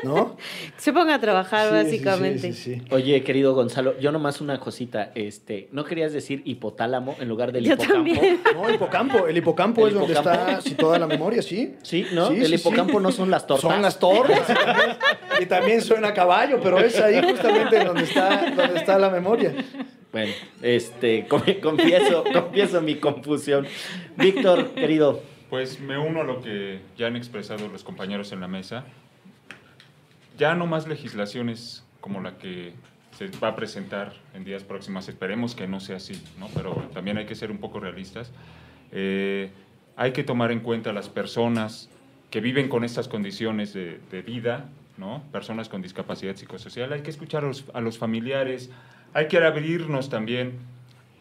¿no? 0.04 0.38
Se 0.78 0.94
ponga 0.94 1.16
a 1.16 1.20
trabajar, 1.20 1.72
básicamente. 1.72 2.54
Oye, 2.90 3.24
querido 3.24 3.54
Gonzalo, 3.54 4.00
yo 4.00 4.12
nomás 4.12 4.42
una 4.42 4.60
cosita, 4.60 5.12
este, 5.16 5.70
¿no 5.72 5.84
querías 5.84 6.14
decir 6.14 6.42
hipotálamo 6.46 7.16
en 7.20 7.28
lugar 7.28 7.52
del 7.52 7.68
hipocampo? 7.68 8.22
No, 8.54 8.70
hipocampo. 8.70 9.28
El 9.28 9.38
hipocampo 9.38 9.88
es 9.88 9.94
donde 9.94 10.14
está 10.14 10.60
toda 10.78 11.00
la 11.00 11.08
memoria, 11.08 11.42
sí. 11.42 11.76
Sí, 11.82 12.08
¿no? 12.14 12.30
el 12.30 12.54
hipocampo 12.54 13.00
no 13.00 13.12
son 13.12 13.30
las 13.30 13.48
tortas. 13.48 13.72
Son 13.72 13.82
las 13.82 14.00
tortas. 14.00 14.48
y 15.40 15.46
también 15.46 15.82
suena 15.82 16.14
caballo, 16.14 16.60
pero 16.62 16.80
es 16.80 17.00
ahí 17.00 17.22
justamente 17.22 17.84
donde 17.84 18.04
está, 18.04 18.52
donde 18.52 18.78
está 18.78 18.98
la 18.98 19.10
memoria. 19.10 19.54
Bueno, 20.12 20.34
este, 20.62 21.28
confieso, 21.62 22.24
confieso 22.34 22.82
mi 22.82 22.96
confusión. 22.96 23.66
Víctor, 24.18 24.72
querido. 24.72 25.22
Pues 25.50 25.80
me 25.80 25.98
uno 25.98 26.22
a 26.22 26.24
lo 26.24 26.42
que 26.42 26.80
ya 26.98 27.08
han 27.08 27.16
expresado 27.16 27.68
los 27.68 27.84
compañeros 27.84 28.32
en 28.32 28.40
la 28.42 28.48
mesa 28.48 28.86
ya 30.42 30.56
no 30.56 30.66
más 30.66 30.88
legislaciones 30.88 31.86
como 32.00 32.20
la 32.20 32.40
que 32.40 32.74
se 33.16 33.28
va 33.38 33.50
a 33.50 33.56
presentar 33.56 34.14
en 34.34 34.44
días 34.44 34.64
próximos, 34.64 35.08
esperemos 35.08 35.54
que 35.54 35.68
no 35.68 35.80
sea 35.80 35.98
así, 35.98 36.20
¿no? 36.40 36.50
pero 36.56 36.74
también 36.96 37.20
hay 37.20 37.28
que 37.28 37.36
ser 37.36 37.52
un 37.52 37.60
poco 37.60 37.80
realistas. 37.80 38.32
Eh, 38.92 39.52
hay 39.96 40.14
que 40.14 40.24
tomar 40.24 40.52
en 40.52 40.62
cuenta 40.62 40.94
las 40.94 41.10
personas 41.10 41.92
que 42.32 42.42
viven 42.42 42.70
con 42.70 42.84
estas 42.84 43.08
condiciones 43.08 43.74
de, 43.74 44.00
de 44.10 44.22
vida, 44.24 44.68
¿no? 44.98 45.22
personas 45.32 45.70
con 45.70 45.84
discapacidad 45.84 46.36
psicosocial, 46.36 46.92
hay 46.92 47.02
que 47.02 47.12
escuchar 47.12 47.44
a 47.44 47.48
los, 47.48 47.66
a 47.76 47.80
los 47.80 48.00
familiares, 48.00 48.72
hay 49.14 49.28
que 49.28 49.38
abrirnos 49.38 50.10
también 50.10 50.60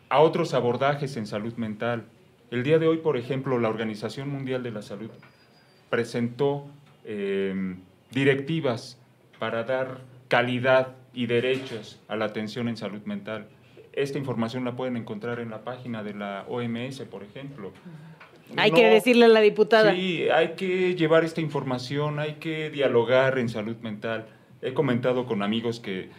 a 0.08 0.20
otros 0.20 0.54
abordajes 0.54 1.16
en 1.16 1.26
salud 1.26 1.54
mental. 1.54 2.04
El 2.50 2.62
día 2.62 2.78
de 2.78 2.88
hoy, 2.88 2.98
por 2.98 3.16
ejemplo, 3.16 3.58
la 3.58 3.68
Organización 3.68 4.28
Mundial 4.28 4.62
de 4.62 4.72
la 4.72 4.82
Salud 4.82 5.10
presentó 5.88 6.66
eh, 7.04 7.76
directivas 8.10 8.98
para 9.38 9.64
dar 9.64 10.00
calidad 10.28 10.94
y 11.14 11.26
derechos 11.26 12.00
a 12.08 12.16
la 12.16 12.26
atención 12.26 12.68
en 12.68 12.76
salud 12.76 13.02
mental. 13.04 13.48
Esta 13.92 14.18
información 14.18 14.64
la 14.64 14.76
pueden 14.76 14.96
encontrar 14.96 15.40
en 15.40 15.50
la 15.50 15.62
página 15.62 16.02
de 16.02 16.14
la 16.14 16.44
OMS, 16.48 17.00
por 17.10 17.24
ejemplo. 17.24 17.72
Hay 18.56 18.70
que 18.72 18.88
decirle 18.88 19.26
a 19.26 19.28
la 19.28 19.40
diputada. 19.40 19.92
Sí, 19.92 20.28
hay 20.32 20.50
que 20.50 20.94
llevar 20.94 21.24
esta 21.24 21.40
información, 21.40 22.18
hay 22.18 22.34
que 22.34 22.70
dialogar 22.70 23.38
en 23.38 23.48
salud 23.48 23.76
mental. 23.78 24.26
He 24.62 24.74
comentado 24.74 25.26
con 25.26 25.42
amigos 25.42 25.80
que 25.80 26.10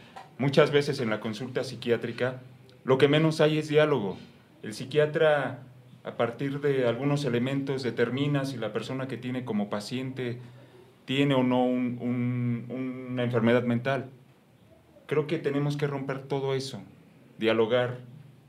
muchas 0.42 0.72
veces 0.72 1.00
en 1.00 1.10
la 1.12 1.20
consulta 1.20 1.64
psiquiátrica 1.64 2.42
lo 2.84 2.98
que 2.98 3.08
menos 3.08 3.40
hay 3.42 3.60
es 3.60 3.70
diálogo. 3.70 4.18
El 4.64 4.74
psiquiatra, 4.74 5.60
a 6.04 6.18
partir 6.18 6.60
de 6.62 6.88
algunos 6.88 7.26
elementos, 7.26 7.84
determina 7.84 8.44
si 8.46 8.58
la 8.58 8.74
persona 8.74 9.08
que 9.08 9.18
tiene 9.18 9.46
como 9.46 9.70
paciente 9.70 10.40
tiene 11.06 11.36
o 11.36 11.44
no 11.44 11.64
un- 11.64 11.98
un- 12.02 13.08
una 13.12 13.24
enfermedad 13.24 13.64
mental. 13.64 14.10
Creo 15.06 15.28
que 15.28 15.38
tenemos 15.38 15.78
que 15.78 15.86
romper 15.88 16.24
todo 16.24 16.56
eso, 16.56 16.82
dialogar, 17.38 18.00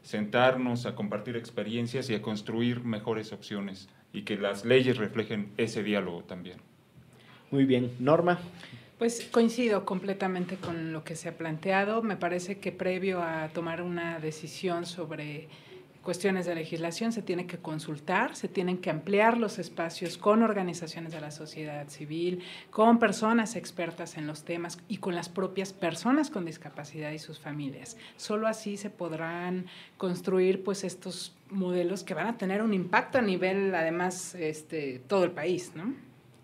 sentarnos 0.02 0.86
a 0.86 0.94
compartir 0.94 1.36
experiencias 1.36 2.08
y 2.08 2.14
a 2.14 2.22
construir 2.22 2.84
mejores 2.84 3.32
opciones 3.32 3.88
y 4.14 4.22
que 4.22 4.36
las 4.36 4.64
leyes 4.64 4.96
reflejen 4.96 5.48
ese 5.58 5.82
diálogo 5.82 6.22
también. 6.22 6.56
Muy 7.50 7.64
bien. 7.66 7.90
Norma. 7.98 8.38
Pues 9.02 9.28
coincido 9.32 9.84
completamente 9.84 10.58
con 10.58 10.92
lo 10.92 11.02
que 11.02 11.16
se 11.16 11.28
ha 11.28 11.36
planteado. 11.36 12.02
Me 12.02 12.16
parece 12.16 12.60
que 12.60 12.70
previo 12.70 13.20
a 13.20 13.48
tomar 13.48 13.82
una 13.82 14.20
decisión 14.20 14.86
sobre 14.86 15.48
cuestiones 16.04 16.46
de 16.46 16.54
legislación 16.54 17.10
se 17.10 17.20
tiene 17.20 17.48
que 17.48 17.58
consultar, 17.58 18.36
se 18.36 18.46
tienen 18.46 18.78
que 18.78 18.90
ampliar 18.90 19.38
los 19.38 19.58
espacios 19.58 20.18
con 20.18 20.44
organizaciones 20.44 21.12
de 21.12 21.20
la 21.20 21.32
sociedad 21.32 21.88
civil, 21.88 22.44
con 22.70 23.00
personas 23.00 23.56
expertas 23.56 24.16
en 24.16 24.28
los 24.28 24.44
temas 24.44 24.78
y 24.86 24.98
con 24.98 25.16
las 25.16 25.28
propias 25.28 25.72
personas 25.72 26.30
con 26.30 26.44
discapacidad 26.44 27.10
y 27.10 27.18
sus 27.18 27.40
familias. 27.40 27.96
Solo 28.16 28.46
así 28.46 28.76
se 28.76 28.88
podrán 28.88 29.66
construir 29.96 30.62
pues 30.62 30.84
estos 30.84 31.34
modelos 31.50 32.04
que 32.04 32.14
van 32.14 32.28
a 32.28 32.38
tener 32.38 32.62
un 32.62 32.72
impacto 32.72 33.18
a 33.18 33.22
nivel 33.22 33.74
además 33.74 34.36
este 34.36 35.00
todo 35.08 35.24
el 35.24 35.32
país, 35.32 35.72
¿no? 35.74 35.92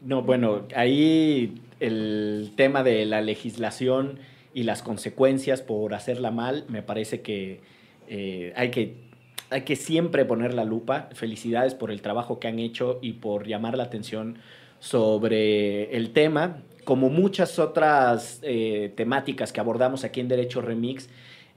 No, 0.01 0.23
bueno, 0.23 0.67
ahí 0.75 1.61
el 1.81 2.53
tema 2.57 2.83
de 2.83 3.05
la 3.07 3.21
legislación 3.21 4.19
y 4.55 4.65
las 4.65 4.83
consecuencias 4.83 5.63
por 5.63 5.95
hacerla 5.95 6.31
mal, 6.31 6.65
me 6.69 6.83
parece 6.83 7.21
que 7.21 7.61
eh, 8.09 8.53
hay 8.57 8.71
que 8.71 9.09
hay 9.51 9.63
que 9.63 9.77
siempre 9.77 10.25
poner 10.25 10.55
la 10.55 10.65
lupa. 10.65 11.09
Felicidades 11.15 11.75
por 11.75 11.91
el 11.91 12.03
trabajo 12.03 12.39
que 12.39 12.49
han 12.49 12.59
hecho 12.59 12.99
y 13.01 13.15
por 13.15 13.47
llamar 13.47 13.77
la 13.77 13.85
atención 13.85 14.39
sobre 14.79 15.97
el 15.97 16.11
tema. 16.13 16.63
Como 16.85 17.09
muchas 17.11 17.59
otras 17.59 18.41
eh, 18.43 18.93
temáticas 18.97 19.53
que 19.53 19.61
abordamos 19.61 20.05
aquí 20.05 20.21
en 20.21 20.29
Derecho 20.29 20.61
Remix, 20.61 21.09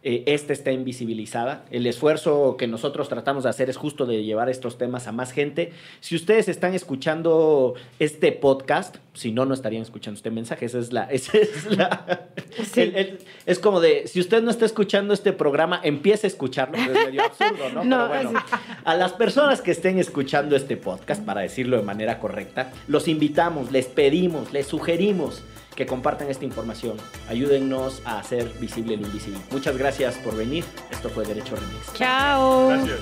eh, 0.03 0.23
esta 0.25 0.51
está 0.53 0.71
invisibilizada. 0.71 1.63
El 1.69 1.85
esfuerzo 1.85 2.55
que 2.57 2.67
nosotros 2.67 3.07
tratamos 3.09 3.43
de 3.43 3.49
hacer 3.51 3.69
es 3.69 3.77
justo 3.77 4.05
de 4.05 4.23
llevar 4.23 4.49
estos 4.49 4.77
temas 4.77 5.07
a 5.07 5.11
más 5.11 5.31
gente. 5.31 5.73
Si 5.99 6.15
ustedes 6.15 6.47
están 6.47 6.73
escuchando 6.73 7.75
este 7.99 8.31
podcast, 8.31 8.97
si 9.13 9.31
no, 9.31 9.45
no 9.45 9.53
estarían 9.53 9.83
escuchando 9.83 10.15
este 10.17 10.31
mensaje. 10.31 10.65
Esa 10.65 10.79
es 10.79 10.91
la. 10.91 11.03
Esa 11.11 11.37
es, 11.37 11.77
la 11.77 12.27
Sí. 12.73 12.81
el- 12.81 12.95
el- 12.95 13.19
es 13.45 13.59
como 13.59 13.79
de, 13.79 14.07
si 14.07 14.19
usted 14.19 14.41
no 14.43 14.49
está 14.51 14.65
escuchando 14.65 15.13
este 15.13 15.33
programa, 15.33 15.79
empiece 15.83 16.27
a 16.27 16.29
escucharlo. 16.29 16.77
Es 16.77 16.89
medio 16.89 17.21
absurdo, 17.25 17.69
¿no? 17.73 17.83
No, 17.83 18.09
Pero 18.09 18.23
bueno, 18.31 18.43
a 18.83 18.95
las 18.95 19.13
personas 19.13 19.61
que 19.61 19.71
estén 19.71 19.99
escuchando 19.99 20.55
este 20.55 20.77
podcast, 20.77 21.23
para 21.23 21.41
decirlo 21.41 21.77
de 21.77 21.83
manera 21.83 22.19
correcta, 22.19 22.71
los 22.87 23.07
invitamos, 23.07 23.71
les 23.71 23.85
pedimos, 23.85 24.51
les 24.51 24.65
sugerimos 24.67 25.43
que 25.81 25.87
compartan 25.87 26.29
esta 26.29 26.45
información. 26.45 26.95
Ayúdennos 27.27 28.03
a 28.05 28.19
hacer 28.19 28.47
visible 28.59 28.97
lo 28.97 29.07
invisible. 29.07 29.39
Muchas 29.49 29.75
gracias 29.77 30.13
por 30.15 30.35
venir. 30.37 30.63
Esto 30.91 31.09
fue 31.09 31.25
Derecho 31.25 31.55
Remix. 31.55 31.91
Chao. 31.95 32.67
Gracias. 32.67 32.99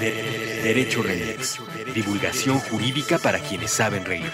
De- 0.00 0.60
Derecho 0.62 1.02
Remix. 1.02 1.58
Divulgación 1.94 2.58
jurídica 2.60 3.18
para 3.18 3.38
quienes 3.40 3.70
saben 3.72 4.06
reír. 4.06 4.30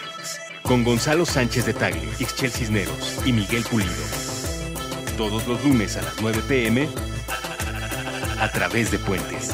Con 0.63 0.85
Gonzalo 0.85 1.27
Sánchez 1.27 1.67
de 1.67 1.75
Tagle, 1.75 2.09
Ixchel 2.21 2.51
Cisneros 2.53 3.19
y 3.27 3.33
Miguel 3.33 3.65
Pulido. 3.69 3.91
Todos 5.19 5.47
los 5.49 5.63
lunes 5.65 5.97
a 5.97 6.03
las 6.03 6.21
9 6.21 6.43
pm 6.47 6.89
a 8.41 8.51
través 8.53 8.91
de 8.93 8.99
Puentes. 9.01 9.51